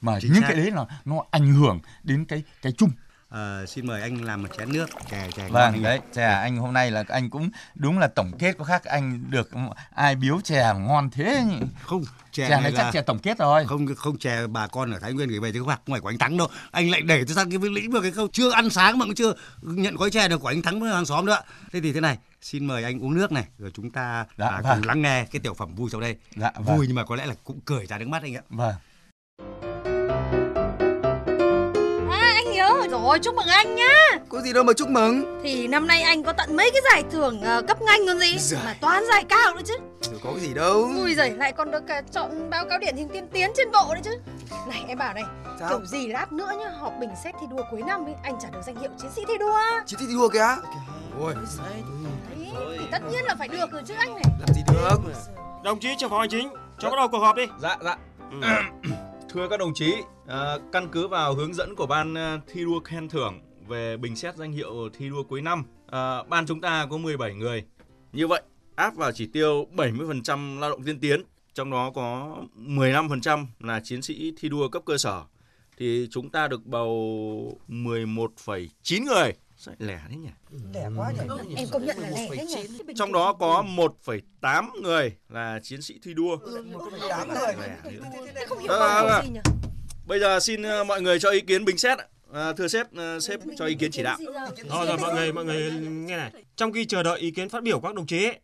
Mà 0.00 0.20
Chính 0.20 0.32
những 0.32 0.42
xác. 0.42 0.48
cái 0.48 0.56
đấy 0.56 0.70
là 0.70 0.86
nó 1.04 1.24
ảnh 1.30 1.52
hưởng 1.52 1.80
đến 2.02 2.24
cái 2.24 2.42
cái 2.62 2.72
chung 2.72 2.90
À, 3.36 3.66
xin 3.66 3.86
mời 3.86 4.02
anh 4.02 4.24
làm 4.24 4.42
một 4.42 4.48
chén 4.58 4.72
nước 4.72 4.90
chè 5.10 5.30
chè 5.36 5.48
vâng 5.48 5.82
đấy 5.82 6.00
chè 6.14 6.24
anh 6.24 6.56
hôm 6.56 6.72
nay 6.72 6.90
là 6.90 7.04
anh 7.08 7.30
cũng 7.30 7.50
đúng 7.74 7.98
là 7.98 8.06
tổng 8.06 8.32
kết 8.38 8.58
có 8.58 8.64
khác 8.64 8.84
anh 8.84 9.24
được 9.30 9.50
ai 9.94 10.16
biếu 10.16 10.40
chè 10.44 10.72
ngon 10.78 11.10
thế 11.10 11.44
nhỉ? 11.48 11.66
Không 11.82 12.04
chè, 12.32 12.48
chè 12.48 12.60
này 12.60 12.72
là... 12.72 12.82
chắc 12.82 12.90
chè 12.92 13.02
tổng 13.02 13.18
kết 13.18 13.38
rồi. 13.38 13.66
không 13.66 13.94
không 13.94 14.18
chè 14.18 14.46
bà 14.46 14.66
con 14.66 14.90
ở 14.90 14.98
thái 14.98 15.12
nguyên 15.12 15.28
gửi 15.28 15.40
về 15.40 15.52
chứ 15.52 15.58
không 15.58 15.68
phải 15.68 15.78
ngoài 15.86 16.00
của 16.00 16.08
anh 16.08 16.18
thắng 16.18 16.36
đâu. 16.36 16.48
Anh 16.70 16.90
lại 16.90 17.00
để 17.00 17.24
tôi 17.26 17.34
sang 17.34 17.50
cái 17.50 17.58
lĩnh 17.70 17.90
vực 17.90 18.02
cái 18.02 18.12
câu 18.12 18.28
chưa 18.32 18.50
ăn 18.50 18.70
sáng 18.70 18.98
mà 18.98 19.04
cũng 19.04 19.14
chưa 19.14 19.34
nhận 19.62 19.96
gói 19.96 20.10
chè 20.10 20.28
được 20.28 20.38
của 20.38 20.48
anh 20.48 20.62
thắng 20.62 20.80
với 20.80 20.92
hàng 20.92 21.06
xóm 21.06 21.26
nữa. 21.26 21.40
Thế 21.72 21.80
thì 21.80 21.92
thế 21.92 22.00
này 22.00 22.18
xin 22.42 22.66
mời 22.66 22.84
anh 22.84 23.04
uống 23.04 23.14
nước 23.14 23.32
này 23.32 23.44
rồi 23.58 23.70
chúng 23.74 23.90
ta 23.90 24.24
dạ, 24.38 24.48
à, 24.48 24.60
vâng. 24.60 24.78
cùng 24.78 24.88
lắng 24.88 25.02
nghe 25.02 25.24
cái 25.24 25.40
tiểu 25.40 25.54
phẩm 25.54 25.74
vui 25.74 25.90
sau 25.90 26.00
đây. 26.00 26.16
Dạ, 26.36 26.50
vâng. 26.54 26.76
vui 26.76 26.86
nhưng 26.86 26.96
mà 26.96 27.04
có 27.04 27.16
lẽ 27.16 27.26
là 27.26 27.34
cũng 27.44 27.60
cười 27.64 27.86
ra 27.86 27.98
nước 27.98 28.08
mắt 28.08 28.22
anh 28.22 28.34
ạ. 28.34 28.42
Vâng 28.48 28.74
rồi 33.06 33.18
chúc 33.18 33.34
mừng 33.34 33.46
anh 33.46 33.74
nhá. 33.74 34.18
Có 34.28 34.40
gì 34.40 34.52
đâu 34.52 34.64
mà 34.64 34.72
chúc 34.72 34.88
mừng. 34.88 35.40
Thì 35.42 35.68
năm 35.68 35.86
nay 35.86 36.02
anh 36.02 36.22
có 36.22 36.32
tận 36.32 36.56
mấy 36.56 36.70
cái 36.70 36.82
giải 36.92 37.04
thưởng 37.10 37.42
uh, 37.58 37.66
cấp 37.68 37.82
ngành 37.82 38.00
còn 38.06 38.18
gì? 38.18 38.36
Giời. 38.38 38.60
Mà 38.64 38.74
toán 38.80 39.04
giải 39.08 39.24
cao 39.28 39.54
nữa 39.54 39.62
chứ. 39.64 39.74
Rồi 40.00 40.20
có 40.24 40.30
cái 40.30 40.40
gì 40.40 40.54
đâu. 40.54 40.90
Ui 40.96 41.14
giời 41.14 41.30
lại 41.30 41.52
còn 41.52 41.70
được 41.70 41.82
uh, 41.98 42.12
chọn 42.12 42.50
báo 42.50 42.66
cáo 42.68 42.78
điển 42.78 42.96
hình 42.96 43.08
tiên 43.08 43.28
tiến 43.32 43.50
trên 43.56 43.70
bộ 43.70 43.94
nữa 43.94 44.00
chứ. 44.04 44.18
Này 44.68 44.84
em 44.88 44.98
bảo 44.98 45.14
này 45.14 45.24
Sao? 45.60 45.68
Kiểu 45.68 45.86
gì 45.86 46.06
lát 46.06 46.32
nữa 46.32 46.52
nhá 46.58 46.70
họp 46.80 46.92
bình 47.00 47.10
xét 47.24 47.34
thi 47.40 47.46
đua 47.50 47.62
cuối 47.70 47.82
năm 47.86 48.04
ấy 48.04 48.14
Anh 48.22 48.38
trả 48.42 48.50
được 48.50 48.60
danh 48.66 48.76
hiệu 48.76 48.90
chiến 49.02 49.10
sĩ 49.16 49.22
thi 49.28 49.34
đua. 49.38 49.60
Chiến 49.86 49.98
sĩ 50.00 50.06
thi 50.08 50.14
đua 50.14 50.28
kìa. 50.28 50.56
Ôi. 51.20 51.34
Đấy, 51.34 51.82
thì 52.78 52.84
tất 52.92 53.02
nhiên 53.12 53.24
là 53.24 53.34
phải 53.38 53.48
được 53.48 53.72
rồi 53.72 53.82
chứ 53.86 53.94
anh 53.98 54.14
này. 54.14 54.24
Làm 54.40 54.54
gì 54.54 54.62
được? 54.72 54.96
Đồng 55.64 55.80
chí 55.80 55.88
trưởng 55.98 56.10
phòng 56.10 56.20
hành 56.20 56.30
chính 56.30 56.52
Cho 56.78 56.90
bắt 56.90 56.96
đầu 56.96 57.08
cuộc 57.08 57.18
họp 57.18 57.36
đi. 57.36 57.46
Dạ 57.60 57.76
dạ. 57.84 57.96
Ừ. 58.30 58.48
Thưa 59.34 59.48
các 59.48 59.60
đồng 59.60 59.74
chí, 59.74 59.94
à, 60.28 60.58
căn 60.72 60.88
cứ 60.92 61.08
vào 61.08 61.34
hướng 61.34 61.54
dẫn 61.54 61.74
của 61.74 61.86
ban 61.86 62.14
à, 62.14 62.40
thi 62.46 62.64
đua 62.64 62.80
khen 62.80 63.08
thưởng 63.08 63.40
về 63.68 63.96
bình 63.96 64.16
xét 64.16 64.36
danh 64.36 64.52
hiệu 64.52 64.88
thi 64.98 65.08
đua 65.08 65.22
cuối 65.22 65.42
năm, 65.42 65.64
à, 65.86 66.22
ban 66.22 66.46
chúng 66.46 66.60
ta 66.60 66.86
có 66.90 66.96
17 66.96 67.34
người. 67.34 67.64
Như 68.12 68.26
vậy, 68.26 68.42
áp 68.74 68.96
vào 68.96 69.12
chỉ 69.12 69.26
tiêu 69.26 69.66
70% 69.76 70.60
lao 70.60 70.70
động 70.70 70.82
tiên 70.82 71.00
tiến, 71.00 71.22
trong 71.54 71.70
đó 71.70 71.90
có 71.94 72.36
15% 72.66 73.46
là 73.60 73.80
chiến 73.80 74.02
sĩ 74.02 74.32
thi 74.36 74.48
đua 74.48 74.68
cấp 74.68 74.82
cơ 74.86 74.98
sở, 74.98 75.22
thì 75.76 76.08
chúng 76.10 76.30
ta 76.30 76.48
được 76.48 76.66
bầu 76.66 77.60
11,9 77.68 79.04
người. 79.04 79.32
Sao 79.58 79.74
lẻ 79.78 80.00
thế 80.10 80.16
nhỉ? 80.16 80.28
Lẻ 80.74 80.88
quá 80.96 81.12
nhỉ? 81.12 81.54
Em 81.56 81.68
công 81.72 81.84
nhận 81.84 81.98
là 81.98 82.10
lẻ 82.10 82.28
thế 82.36 82.46
nhỉ? 82.46 82.66
Trong 82.96 83.12
đó 83.12 83.32
có 83.32 83.64
1,8 83.76 84.82
người 84.82 85.16
là 85.28 85.60
chiến 85.62 85.82
sĩ 85.82 85.98
thi 86.02 86.14
đua. 86.14 86.36
Ừ, 86.36 86.64
1,8 86.72 87.26
người. 87.28 87.54
Không 88.48 88.58
hiểu 88.58 88.72
à, 88.72 89.22
gì 89.22 89.30
nhỉ? 89.30 89.40
Bây 90.06 90.20
giờ 90.20 90.40
xin 90.40 90.62
ờ, 90.62 90.84
mọi 90.84 91.02
người 91.02 91.18
cho 91.18 91.30
ý 91.30 91.40
kiến 91.40 91.64
bình 91.64 91.78
xét. 91.78 91.98
À, 92.32 92.52
thưa 92.52 92.68
sếp, 92.68 92.86
uh, 92.86 93.22
sếp 93.22 93.40
cho 93.56 93.66
ý 93.66 93.74
kiến 93.74 93.90
chỉ 93.90 94.02
đạo. 94.02 94.18
Rồi 94.70 94.86
rồi 94.86 94.98
mọi 94.98 95.14
người 95.14 95.32
mọi 95.32 95.44
người 95.44 95.70
nghe 95.80 96.16
này. 96.16 96.32
Trong 96.56 96.72
khi 96.72 96.84
chờ 96.84 97.02
đợi 97.02 97.18
ý 97.18 97.30
kiến 97.30 97.48
phát 97.48 97.62
biểu 97.62 97.80
của 97.80 97.88
các 97.88 97.94
đồng 97.94 98.06
chí 98.06 98.24
ấy, 98.24 98.40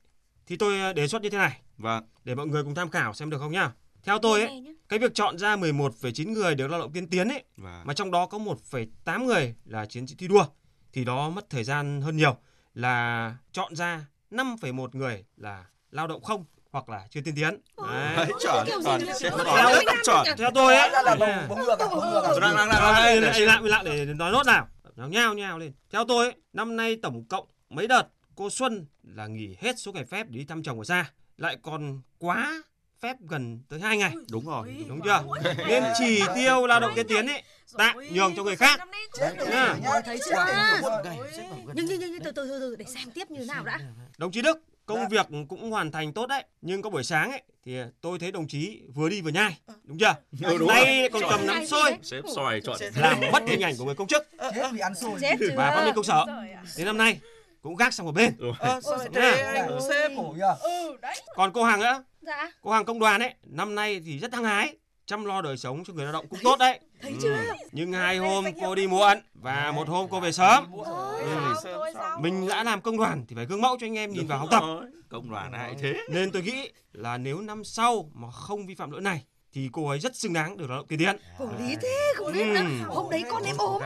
thì 0.46 0.56
tôi 0.56 0.94
đề 0.94 1.08
xuất 1.08 1.22
như 1.22 1.30
thế 1.30 1.38
này. 1.38 1.60
Vâng. 1.78 2.04
Để 2.24 2.34
mọi 2.34 2.46
người 2.46 2.62
cùng 2.62 2.74
tham 2.74 2.90
khảo 2.90 3.14
xem 3.14 3.30
được 3.30 3.38
không 3.38 3.52
nhá. 3.52 3.70
Theo 4.02 4.18
tôi 4.18 4.40
ấy, 4.40 4.64
cái 4.88 4.98
việc 4.98 5.14
chọn 5.14 5.38
ra 5.38 5.56
11,9 5.56 6.32
người 6.32 6.54
được 6.54 6.68
lao 6.68 6.80
động 6.80 6.92
tiên 6.92 7.06
tiến 7.06 7.28
ấy, 7.28 7.42
vâng. 7.56 7.82
mà 7.84 7.94
trong 7.94 8.10
đó 8.10 8.26
có 8.26 8.38
1,8 8.38 9.24
người 9.24 9.54
là 9.64 9.86
chiến 9.86 10.06
sĩ 10.06 10.14
thi 10.18 10.28
đua 10.28 10.44
thì 10.92 11.04
đó 11.04 11.30
mất 11.30 11.50
thời 11.50 11.64
gian 11.64 12.00
hơn 12.00 12.16
nhiều 12.16 12.36
là 12.74 13.36
chọn 13.52 13.76
ra 13.76 14.06
5,1 14.30 14.88
người 14.92 15.24
là 15.36 15.64
lao 15.90 16.06
động 16.06 16.22
không 16.22 16.44
hoặc 16.72 16.88
là 16.88 17.06
chưa 17.10 17.20
tiên 17.20 17.34
tiến. 17.34 17.60
Đấy, 18.16 18.26
chuẩn, 18.40 18.66
chuẩn. 18.84 19.00
Chuẩn. 20.04 20.38
theo 20.38 20.50
tôi 20.54 20.76
ấy. 20.76 20.90
Là 20.90 21.02
ngược 21.02 21.26
à, 21.26 21.46
bông 21.48 21.58
ngược. 21.58 21.76
Đang 22.40 22.56
đang 22.56 22.68
Đây, 22.68 22.68
đang 22.68 22.94
đây, 22.94 23.46
lại 23.46 23.62
lại 23.62 23.84
để 23.84 24.04
nói 24.04 24.32
nốt 24.32 24.46
nào. 24.46 24.68
Nhao 24.96 25.08
nhao 25.08 25.34
nhao 25.34 25.58
lên. 25.58 25.72
Theo 25.90 26.04
tôi 26.08 26.26
ấy, 26.26 26.34
năm 26.52 26.76
nay 26.76 26.96
tổng 27.02 27.24
cộng 27.28 27.46
mấy 27.70 27.86
đợt 27.86 28.04
cô 28.34 28.50
Xuân 28.50 28.86
là 29.02 29.26
nghỉ 29.26 29.56
hết 29.60 29.78
số 29.78 29.92
ngày 29.92 30.04
phép 30.04 30.26
để 30.28 30.38
đi 30.38 30.44
thăm 30.44 30.62
chồng 30.62 30.78
ở 30.78 30.84
xa, 30.84 31.10
lại 31.36 31.56
còn 31.62 32.00
quá 32.18 32.62
phép 33.00 33.16
gần 33.28 33.62
tới 33.68 33.80
2 33.80 33.96
ngày. 33.96 34.12
Đúng 34.30 34.46
rồi. 34.46 34.84
Đúng 34.88 35.00
chưa? 35.04 35.22
Nên 35.68 35.82
chỉ 35.98 36.22
tiêu 36.34 36.66
lao 36.66 36.80
động 36.80 36.92
tiên 36.96 37.06
tiến 37.08 37.26
ấy 37.26 37.42
tạm 37.78 37.96
nhường 38.10 38.36
cho 38.36 38.42
người 38.42 38.56
khác. 38.56 38.80
Nha. 39.50 39.76
thấy 40.04 40.18
chưa 40.24 40.44
nhưng 41.74 41.86
nhưng 41.86 42.00
nhưng 42.00 42.22
từ 42.24 42.30
từ 42.30 42.48
từ 42.48 42.60
từ 42.60 42.76
để 42.76 42.84
xem 42.84 43.10
tiếp 43.10 43.30
như 43.30 43.44
nào 43.44 43.64
đã 43.64 43.80
Đồng 44.18 44.32
chí 44.32 44.42
Đức, 44.42 44.58
công 44.94 45.08
việc 45.08 45.26
cũng 45.48 45.70
hoàn 45.70 45.90
thành 45.92 46.12
tốt 46.12 46.26
đấy, 46.26 46.44
nhưng 46.60 46.82
có 46.82 46.90
buổi 46.90 47.04
sáng 47.04 47.30
ấy 47.30 47.42
thì 47.64 47.76
tôi 48.00 48.18
thấy 48.18 48.32
đồng 48.32 48.46
chí 48.48 48.80
vừa 48.94 49.08
đi 49.08 49.20
vừa 49.20 49.30
nhai, 49.30 49.58
đúng 49.84 49.98
chưa? 49.98 50.14
Ừ, 50.44 50.58
đúng 50.58 50.68
Nay 50.68 51.00
rồi. 51.00 51.08
còn 51.12 51.22
cầm 51.30 51.46
nắm 51.46 51.66
xôi, 51.66 51.92
Sếp 52.02 52.24
xoài 52.34 52.60
chuẩn. 52.60 52.78
làm 52.96 53.20
mất 53.32 53.42
hình 53.46 53.60
ảnh 53.60 53.74
của 53.78 53.84
người 53.84 53.94
công 53.94 54.06
chức 54.08 54.28
Chết 54.54 54.68
vì 54.72 54.78
ăn 54.80 54.94
xôi. 54.94 55.18
chết 55.20 55.36
chưa 55.40 55.46
và 55.56 55.70
văn 55.76 55.84
minh 55.84 55.94
công 55.94 56.04
sở. 56.04 56.24
Đến 56.76 56.86
năm 56.86 56.98
nay 56.98 57.18
cũng 57.62 57.76
gác 57.76 57.94
sang 57.94 58.06
một 58.06 58.12
bên. 58.12 58.34
Ờ, 58.58 58.80
sao 58.84 58.96
lại 58.96 59.08
Nha. 59.12 59.20
thế 59.34 59.42
anh 59.42 59.78
sếp? 59.88 60.10
ừ 60.60 60.96
đấy 61.02 61.16
Còn 61.34 61.52
cô 61.52 61.64
Hằng 61.64 61.80
nữa, 61.80 62.04
dạ 62.20 62.50
cô 62.62 62.70
Hằng 62.70 62.84
công 62.84 62.98
đoàn 62.98 63.20
ấy, 63.20 63.34
năm 63.42 63.74
nay 63.74 64.00
thì 64.04 64.18
rất 64.18 64.34
hăng 64.34 64.44
hái, 64.44 64.76
chăm 65.06 65.24
lo 65.24 65.40
đời 65.42 65.56
sống 65.56 65.84
cho 65.84 65.92
người 65.92 66.04
lao 66.04 66.12
động 66.12 66.26
cũng 66.28 66.38
tốt 66.42 66.56
đấy. 66.58 66.80
thấy 67.02 67.14
chưa 67.22 67.36
Nhưng 67.72 67.92
hai 67.92 68.18
hôm 68.18 68.44
cô 68.60 68.74
đi 68.74 68.86
muộn 68.86 69.18
và 69.34 69.72
một 69.72 69.88
hôm 69.88 70.06
cô 70.10 70.20
về 70.20 70.32
sớm. 70.32 70.64
Ừ. 70.72 71.54
Mình 72.20 72.48
đã 72.48 72.64
làm 72.64 72.80
công 72.80 72.96
đoàn 72.96 73.24
thì 73.28 73.36
phải 73.36 73.46
gương 73.46 73.60
mẫu 73.60 73.76
cho 73.80 73.86
anh 73.86 73.98
em 73.98 74.12
nhìn 74.12 74.26
vào 74.26 74.38
học 74.38 74.48
tập. 74.50 74.62
Công 75.08 75.30
đoàn 75.30 75.52
ai 75.52 75.74
thế? 75.80 75.94
Nên 76.10 76.30
tôi 76.30 76.42
nghĩ 76.42 76.70
là 76.92 77.18
nếu 77.18 77.40
năm 77.40 77.64
sau 77.64 78.10
mà 78.14 78.30
không 78.30 78.66
vi 78.66 78.74
phạm 78.74 78.90
lỗi 78.90 79.00
này 79.00 79.22
thì 79.52 79.68
cô 79.72 79.88
ấy 79.88 79.98
rất 79.98 80.16
xứng 80.16 80.32
đáng 80.32 80.56
được 80.56 80.66
lao 80.70 80.78
động 80.78 80.86
tiên 80.86 80.98
tiến. 80.98 81.16
khổ 81.38 81.48
lý 81.58 81.76
thế 81.82 82.12
khổ 82.16 82.30
lý 82.30 82.44
lắm 82.44 82.80
Ừ. 82.88 82.94
hôm 82.94 83.10
đấy 83.10 83.22
con 83.30 83.42
em 83.44 83.56
ốm 83.58 83.82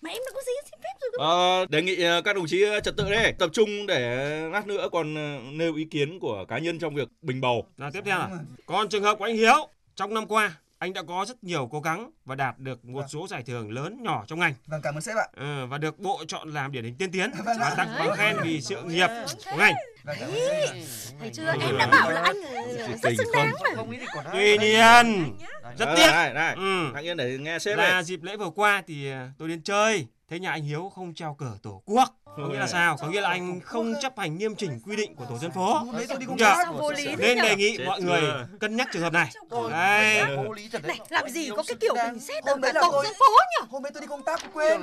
mà 0.00 0.10
em 0.10 0.22
đã 0.26 0.30
có 0.34 0.40
gì 0.46 0.52
xin 0.70 0.80
phép 0.82 0.92
rồi 1.00 1.10
cơ 1.18 1.24
Ờ, 1.24 1.66
đề 1.68 1.82
nghị 1.82 2.02
ờ, 2.02 2.22
các 2.22 2.36
đồng 2.36 2.46
chí 2.46 2.62
ờ, 2.62 2.80
trật 2.80 2.96
tự 2.96 3.10
đây 3.10 3.32
tập 3.38 3.50
trung 3.52 3.86
để 3.86 4.26
lát 4.52 4.66
nữa 4.66 4.88
còn 4.92 5.14
nêu 5.58 5.74
ý 5.74 5.84
kiến 5.84 6.18
của 6.20 6.44
cá 6.48 6.58
nhân 6.58 6.78
trong 6.78 6.94
việc 6.94 7.08
bình 7.22 7.40
bầu. 7.40 7.66
Nào 7.76 7.90
tiếp 7.92 8.00
theo 8.04 8.18
là 8.18 8.28
còn 8.66 8.88
trường 8.88 9.02
hợp 9.02 9.18
của 9.18 9.24
anh 9.24 9.36
Hiếu 9.36 9.68
trong 9.96 10.14
năm 10.14 10.26
qua 10.26 10.56
anh 10.78 10.92
đã 10.92 11.02
có 11.02 11.24
rất 11.28 11.44
nhiều 11.44 11.68
cố 11.72 11.80
gắng 11.80 12.10
và 12.24 12.34
đạt 12.34 12.58
được 12.58 12.84
một 12.84 13.04
số 13.08 13.26
giải 13.28 13.42
thưởng 13.42 13.72
lớn 13.72 14.02
nhỏ 14.02 14.24
trong 14.26 14.38
ngành. 14.38 14.54
Vâng 14.66 14.82
cảm 14.82 14.94
ơn 14.94 15.00
sếp 15.00 15.16
ạ. 15.16 15.26
Ờ, 15.36 15.66
và 15.66 15.78
được 15.78 15.98
bộ 15.98 16.24
chọn 16.28 16.54
làm 16.54 16.72
điển 16.72 16.84
hình 16.84 16.94
tiên 16.96 17.10
tiến 17.12 17.30
Vâng 17.44 17.56
và 17.60 17.74
tặng 17.76 17.88
bằng 17.98 18.16
khen 18.16 18.36
vì 18.42 18.60
sự 18.60 18.82
nghiệp 18.82 19.08
của 19.50 19.56
ngành. 19.56 19.74
Vâng 20.04 20.16
cảm 20.20 20.28
ơn 20.28 20.34
sếp 20.34 20.68
ạ. 20.68 20.74
thấy 21.20 21.30
chưa? 21.32 21.52
Em 21.60 21.78
đã 21.78 21.86
bảo 21.86 22.10
là 22.10 22.20
anh 22.22 22.36
ờ, 22.78 22.88
rất 23.02 23.12
xứng 23.18 23.32
đáng 23.34 23.52
mà. 23.64 23.70
Không 23.76 23.90
nghĩ 23.90 23.96
thì 24.00 24.06
còn 24.14 24.24
Tuy 24.32 24.58
nhiên 24.58 25.34
rất 25.78 25.94
tiếc. 25.96 26.10
Đây, 26.10 26.34
đây. 26.34 26.54
Ừ. 26.54 26.92
Hãy 26.94 27.02
yên 27.02 27.16
để 27.16 27.38
nghe 27.38 27.58
sếp 27.58 27.78
là 27.78 27.90
đây. 27.90 28.04
dịp 28.04 28.22
lễ 28.22 28.36
vừa 28.36 28.50
qua 28.50 28.82
thì 28.86 29.10
ờ, 29.10 29.28
tôi 29.38 29.48
đến 29.48 29.62
chơi 29.62 30.06
thấy 30.28 30.40
nhà 30.40 30.50
anh 30.50 30.62
Hiếu 30.62 30.92
không 30.94 31.14
treo 31.14 31.34
cờ 31.34 31.52
tổ 31.62 31.82
quốc. 31.84 32.08
Có 32.36 32.48
nghĩa 32.48 32.58
là 32.58 32.66
sao? 32.66 32.96
Có 33.00 33.08
nghĩa 33.08 33.20
là 33.20 33.28
anh 33.28 33.60
không 33.60 33.94
chấp 34.02 34.18
hành 34.18 34.38
nghiêm 34.38 34.54
chỉnh 34.56 34.80
quy 34.86 34.96
định 34.96 35.14
của 35.16 35.24
tổ 35.24 35.38
dân 35.38 35.50
phố. 35.50 35.78
Đúng 35.84 36.26
công 36.26 36.38
chưa? 36.38 36.44
tác. 36.44 36.60
sao 36.64 36.72
vô 36.72 36.92
lý 36.92 37.06
thế 37.06 37.16
nên 37.34 37.44
đề 37.44 37.56
nghị 37.56 37.78
mọi 37.86 38.00
người 38.00 38.22
cân 38.60 38.76
nhắc 38.76 38.88
trường 38.92 39.02
hợp 39.02 39.12
này. 39.12 39.30
Đây 39.70 40.36
Vô 40.36 40.52
lý 40.52 40.68
thật 40.72 40.82
đấy. 40.82 40.98
này 40.98 41.06
làm 41.10 41.28
gì 41.28 41.50
có 41.56 41.62
cái 41.66 41.76
kiểu 41.80 41.94
bình 41.94 42.20
xét 42.20 42.44
ở 42.44 42.56
cả 42.62 42.72
tổ 42.74 43.02
dân 43.04 43.12
phố 43.12 43.26
nhỉ? 43.60 43.66
Hôm 43.70 43.82
đấy 43.82 43.90
tôi 43.94 44.00
đi 44.00 44.06
công 44.06 44.22
tác 44.22 44.40
quên. 44.52 44.80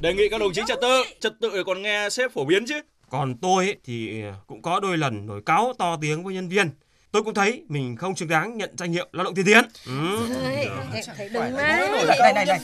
Đề 0.00 0.14
nghị 0.14 0.28
các 0.28 0.40
đồng 0.40 0.52
chí 0.52 0.62
trật 0.66 0.78
tự, 0.80 1.02
trật 1.20 1.32
tự 1.40 1.64
còn 1.66 1.82
nghe 1.82 2.10
sếp 2.10 2.32
phổ 2.32 2.44
biến 2.44 2.66
chứ. 2.66 2.80
còn 3.10 3.34
tôi 3.42 3.64
ấy, 3.64 3.76
thì 3.84 4.22
cũng 4.46 4.62
có 4.62 4.80
đôi 4.80 4.98
lần 4.98 5.26
nổi 5.26 5.42
cáu 5.46 5.72
to 5.78 5.96
tiếng 6.00 6.24
với 6.24 6.34
nhân 6.34 6.48
viên 6.48 6.70
tôi 7.16 7.22
cũng 7.22 7.34
thấy 7.34 7.64
mình 7.68 7.96
không 7.96 8.16
xứng 8.16 8.28
đáng 8.28 8.56
nhận 8.56 8.70
danh 8.78 8.92
hiệu 8.92 9.06
lao 9.12 9.24
động 9.24 9.34
tiên 9.34 9.46
tiến 9.46 9.64
ừ. 9.86 10.28
Đấy, 10.42 10.68
thấy 11.16 11.28
đúng 11.28 11.42
Này 11.42 12.06
đấy 12.06 12.32
này 12.34 12.46
này. 12.46 12.58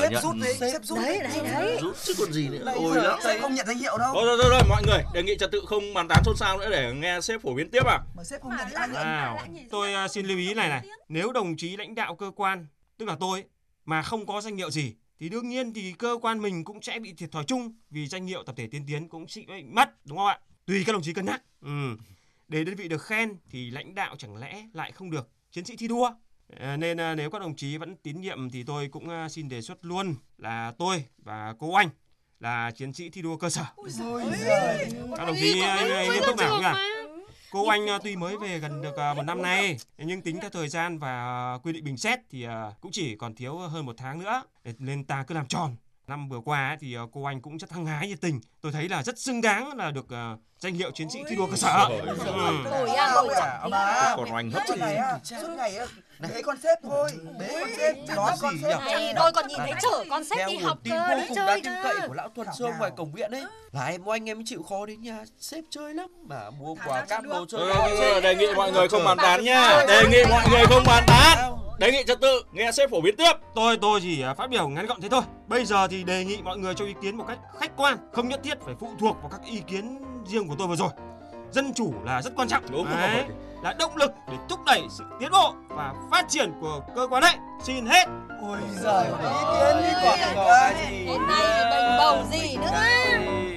Sếp 0.00 0.12
nhận. 0.12 0.22
rút 0.22 0.34
đấy, 0.42 0.54
sếp 0.60 0.84
rút. 0.84 0.98
đấy 0.98 1.18
đấy 1.18 1.40
đấy 1.44 1.78
Rút 1.82 1.96
chứ 2.04 2.14
còn 2.18 2.32
gì 2.32 2.48
nữa. 2.48 2.72
Ôi 2.74 2.96
lắm. 3.02 3.18
sếp 3.24 3.40
không 3.40 3.54
nhận 3.54 3.66
danh 3.66 3.78
hiệu 3.78 3.98
đâu. 3.98 4.10
Thôi 4.14 4.26
rồi, 4.26 4.36
rồi, 4.36 4.46
rồi, 4.50 4.62
mọi 4.68 4.82
người, 4.86 5.02
đề 5.14 5.22
nghị 5.22 5.36
trật 5.38 5.52
tự 5.52 5.62
không 5.66 5.94
bàn 5.94 6.08
tán 6.08 6.22
xôn 6.24 6.36
xao 6.36 6.58
nữa 6.58 6.70
để 6.70 6.92
nghe 6.94 7.20
sếp 7.20 7.42
phổ 7.42 7.54
biến 7.54 7.70
tiếp 7.70 7.86
à. 7.86 7.98
Mà 8.16 8.24
sếp 8.24 8.42
không 8.42 8.52
nhận 8.58 8.68
nhận? 8.72 8.92
nào 8.92 9.38
tôi 9.70 9.92
ờ, 9.94 10.08
xin 10.08 10.26
lưu 10.26 10.38
ý 10.38 10.54
này 10.54 10.68
này 10.68 10.86
nếu 11.08 11.32
đồng 11.32 11.56
chí 11.56 11.76
lãnh 11.76 11.94
đạo 11.94 12.14
cơ 12.14 12.30
quan 12.36 12.66
tức 12.98 13.08
là 13.08 13.16
tôi 13.20 13.44
mà 13.84 14.02
không 14.02 14.26
có 14.26 14.40
danh 14.40 14.56
hiệu 14.56 14.70
gì 14.70 14.94
thì 15.20 15.28
đương 15.28 15.48
nhiên 15.48 15.74
thì 15.74 15.92
cơ 15.98 16.18
quan 16.22 16.42
mình 16.42 16.64
cũng 16.64 16.82
sẽ 16.82 16.98
bị 16.98 17.14
thiệt 17.14 17.32
thòi 17.32 17.44
chung 17.44 17.72
vì 17.90 18.06
danh 18.06 18.26
hiệu 18.26 18.42
tập 18.42 18.54
thể 18.58 18.66
tiên 18.66 18.84
tiến 18.86 19.08
cũng 19.08 19.28
sẽ 19.28 19.42
bị 19.48 19.62
mất 19.62 20.06
đúng 20.06 20.18
không 20.18 20.26
ạ 20.26 20.38
tùy 20.66 20.84
các 20.86 20.92
đồng 20.92 21.02
chí 21.02 21.12
cân 21.12 21.26
nhắc 21.26 21.42
ừ. 21.62 21.96
Để 22.48 22.64
đơn 22.64 22.74
vị 22.74 22.88
được 22.88 23.02
khen 23.02 23.36
thì 23.50 23.70
lãnh 23.70 23.94
đạo 23.94 24.16
chẳng 24.18 24.36
lẽ 24.36 24.66
lại 24.72 24.92
không 24.92 25.10
được 25.10 25.30
chiến 25.50 25.64
sĩ 25.64 25.76
thi 25.76 25.88
đua? 25.88 26.10
À, 26.60 26.76
nên 26.76 27.00
à, 27.00 27.14
nếu 27.14 27.30
các 27.30 27.38
đồng 27.38 27.56
chí 27.56 27.76
vẫn 27.76 27.96
tín 27.96 28.20
nhiệm 28.20 28.50
thì 28.50 28.62
tôi 28.62 28.88
cũng 28.88 29.08
à, 29.08 29.28
xin 29.28 29.48
đề 29.48 29.62
xuất 29.62 29.84
luôn 29.84 30.14
là 30.38 30.72
tôi 30.78 31.04
và 31.18 31.54
cô 31.58 31.74
anh 31.74 31.88
là 32.40 32.70
chiến 32.70 32.92
sĩ 32.92 33.10
thi 33.10 33.22
đua 33.22 33.36
cơ 33.36 33.50
sở. 33.50 33.64
Các 35.16 35.26
đồng 35.26 35.36
chí 35.36 35.54
nghiêm 36.10 36.22
túc 36.26 36.36
nào 36.36 36.60
nhỉ? 36.60 36.68
Cô 37.50 37.68
anh 37.68 37.86
tuy 38.04 38.16
mới 38.16 38.36
về 38.36 38.58
gần 38.58 38.82
được 38.82 38.96
một 39.16 39.22
năm 39.22 39.42
nay 39.42 39.76
nhưng 39.98 40.22
tính 40.22 40.38
theo 40.40 40.50
thời 40.50 40.68
gian 40.68 40.98
và 40.98 41.58
quy 41.62 41.72
định 41.72 41.84
bình 41.84 41.96
xét 41.96 42.18
thì 42.30 42.46
cũng 42.80 42.92
chỉ 42.92 43.16
còn 43.16 43.34
thiếu 43.34 43.58
hơn 43.58 43.86
một 43.86 43.94
tháng 43.96 44.18
nữa. 44.18 44.42
Nên 44.78 45.04
ta 45.04 45.24
cứ 45.26 45.34
làm 45.34 45.46
tròn 45.46 45.76
năm 46.06 46.28
vừa 46.28 46.40
qua 46.44 46.68
ấy 46.68 46.76
thì 46.80 46.94
à, 46.94 47.02
cô 47.12 47.24
anh 47.24 47.40
cũng 47.40 47.58
rất 47.58 47.72
hăng 47.72 47.86
hái 47.86 48.08
nhiệt 48.08 48.20
tình. 48.20 48.40
Tôi 48.60 48.72
thấy 48.72 48.88
là 48.88 49.02
rất 49.02 49.18
xứng 49.18 49.40
đáng 49.40 49.76
là 49.76 49.90
được 49.90 50.10
à, 50.10 50.36
danh 50.58 50.74
hiệu 50.74 50.90
chiến 50.90 51.10
sĩ 51.10 51.18
thi 51.28 51.36
đua 51.36 51.46
cơ 51.46 51.56
sở. 51.56 51.88
Ôi, 52.70 52.90
à, 52.96 53.10
Không 53.14 53.28
ông 53.60 53.70
bà. 53.70 54.14
Còn 54.16 54.28
hoành 54.30 54.50
hấp 54.50 54.62
Suốt 54.68 54.74
ngày 54.78 54.96
á, 54.96 55.18
suốt 55.24 55.48
ngày 55.56 55.76
á, 55.76 55.86
bế 56.20 56.42
con 56.42 56.56
sếp 56.62 56.78
thôi, 56.82 57.10
bế 57.38 57.48
con 57.60 57.70
sếp, 57.76 57.96
nói 58.16 58.32
con 58.40 58.54
sếp. 58.62 58.80
này 58.80 59.12
đôi 59.12 59.32
còn 59.32 59.46
nhìn 59.48 59.58
thấy 59.58 59.72
chở 59.82 60.04
con 60.10 60.24
sếp 60.24 60.48
đi 60.48 60.56
học 60.56 60.78
cơ 60.90 61.08
cùng 61.10 61.36
chơi 61.36 61.60
tin 61.60 61.72
cậy 61.82 61.94
cơ 62.00 62.08
của 62.08 62.14
lão 62.14 62.28
Tuần 62.28 62.48
Sương 62.58 62.72
ngoài 62.78 62.90
cổng 62.96 63.12
viện 63.12 63.30
ấy 63.30 63.44
là 63.72 63.86
em 63.86 64.08
anh 64.08 64.28
em 64.28 64.42
chịu 64.44 64.62
khó 64.62 64.86
đến 64.86 65.00
nhà 65.02 65.24
sếp 65.40 65.64
chơi 65.70 65.94
lắm 65.94 66.10
mà 66.28 66.50
mua 66.50 66.74
quà 66.86 67.04
cáp 67.04 67.24
đồ 67.24 67.46
chơi. 67.48 68.20
Đề 68.20 68.34
nghị 68.34 68.46
mọi 68.56 68.72
người 68.72 68.88
không 68.88 69.04
bàn 69.04 69.16
tán 69.16 69.44
nha. 69.44 69.84
Đề 69.88 70.02
nghị 70.10 70.24
mọi 70.30 70.44
người 70.50 70.66
không 70.66 70.82
bàn 70.86 71.04
tán. 71.06 71.56
Đề 71.78 71.92
nghị 71.92 72.04
trật 72.06 72.20
tự, 72.20 72.42
nghe 72.52 72.72
sếp 72.72 72.90
phổ 72.90 73.00
biến 73.00 73.16
tiếp. 73.16 73.32
tôi 73.54 73.76
tôi 73.76 74.00
chỉ 74.00 74.22
à, 74.22 74.34
phát 74.34 74.50
biểu 74.50 74.68
ngắn 74.68 74.86
gọn 74.86 75.00
thế 75.00 75.08
thôi. 75.08 75.22
Bây 75.46 75.64
giờ 75.64 75.88
thì 75.88 76.04
đề 76.04 76.24
nghị 76.24 76.42
mọi 76.42 76.58
người 76.58 76.74
cho 76.74 76.84
ý 76.84 76.94
kiến 77.02 77.16
một 77.16 77.24
cách 77.28 77.38
khách 77.60 77.76
quan 77.76 77.98
không 78.12 78.28
nhất 78.28 78.40
thiết 78.44 78.58
phải 78.64 78.74
phụ 78.80 78.88
thuộc 78.98 79.16
vào 79.20 79.28
các 79.30 79.40
ý 79.44 79.62
kiến 79.66 79.98
riêng 80.26 80.48
của 80.48 80.54
tôi 80.58 80.68
vừa 80.68 80.76
rồi. 80.76 80.88
Dân 81.50 81.74
chủ 81.74 81.94
là 82.04 82.22
rất 82.22 82.32
quan 82.36 82.48
trọng. 82.48 82.62
Đúng 82.70 82.84
Đấy, 82.84 83.16
rồi. 83.16 83.36
là 83.62 83.74
động 83.78 83.96
lực 83.96 84.10
để 84.30 84.36
thúc 84.48 84.60
đẩy 84.66 84.82
sự 84.90 85.04
tiến 85.20 85.30
bộ 85.32 85.54
và 85.68 85.94
phát 86.10 86.26
triển 86.28 86.52
của 86.60 86.80
cơ 86.96 87.06
quan 87.10 87.22
đấy 87.22 87.34
xin 87.62 87.86
hết. 87.86 88.04
Ôi 88.42 88.58
giời, 88.82 89.04
ý 89.06 89.42
kiến 89.60 89.82
đi 89.82 89.92
quả 90.02 90.16
cái 90.34 90.90
gì. 90.90 91.06
hôm 91.06 91.26
nay 91.26 91.64
bình 91.70 91.98
bầu 91.98 92.24
gì 92.32 92.56
nữa 92.56 93.55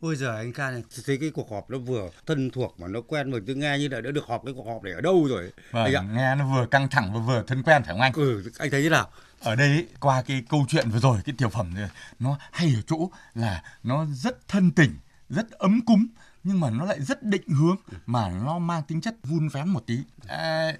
Ôi 0.00 0.16
giời 0.16 0.36
anh 0.36 0.52
Kha 0.52 0.70
này, 0.70 0.82
thấy 1.06 1.18
cái 1.18 1.30
cuộc 1.30 1.50
họp 1.50 1.70
nó 1.70 1.78
vừa 1.78 2.10
thân 2.26 2.50
thuộc 2.50 2.80
mà 2.80 2.88
nó 2.88 3.00
quen 3.00 3.30
mà 3.30 3.38
tôi 3.46 3.56
nghe 3.56 3.78
như 3.78 3.88
là 3.88 4.00
đã 4.00 4.10
được 4.10 4.24
họp 4.26 4.42
cái 4.44 4.54
cuộc 4.56 4.66
họp 4.66 4.82
này 4.82 4.92
ở 4.92 5.00
đâu 5.00 5.26
rồi. 5.28 5.52
Anh 5.72 5.94
ạ. 5.94 6.00
Vâng, 6.00 6.14
nghe 6.14 6.34
nó 6.34 6.54
vừa 6.54 6.66
căng 6.66 6.88
thẳng 6.88 7.14
và 7.14 7.20
vừa 7.20 7.42
thân 7.46 7.62
quen 7.62 7.82
phải 7.82 7.94
không 7.94 8.00
anh? 8.00 8.12
Ừ, 8.12 8.50
anh 8.58 8.70
thấy 8.70 8.82
thế 8.82 8.88
nào? 8.88 9.08
Ở 9.40 9.54
đây 9.54 9.68
ý, 9.68 9.84
qua 10.00 10.22
cái 10.22 10.42
câu 10.48 10.64
chuyện 10.68 10.90
vừa 10.90 10.98
rồi, 10.98 11.18
cái 11.24 11.34
tiểu 11.38 11.48
phẩm 11.48 11.74
này, 11.74 11.88
nó 12.18 12.38
hay 12.52 12.72
ở 12.76 12.82
chỗ 12.86 13.10
là 13.34 13.62
nó 13.82 14.06
rất 14.14 14.48
thân 14.48 14.70
tình, 14.70 14.98
rất 15.28 15.50
ấm 15.50 15.80
cúng 15.86 16.06
nhưng 16.44 16.60
mà 16.60 16.70
nó 16.70 16.84
lại 16.84 17.00
rất 17.00 17.22
định 17.22 17.48
hướng 17.48 17.76
mà 18.06 18.28
nó 18.44 18.58
mang 18.58 18.82
tính 18.82 19.00
chất 19.00 19.14
vun 19.22 19.48
vén 19.48 19.68
một 19.68 19.86
tí. 19.86 19.98
À, 20.28 20.72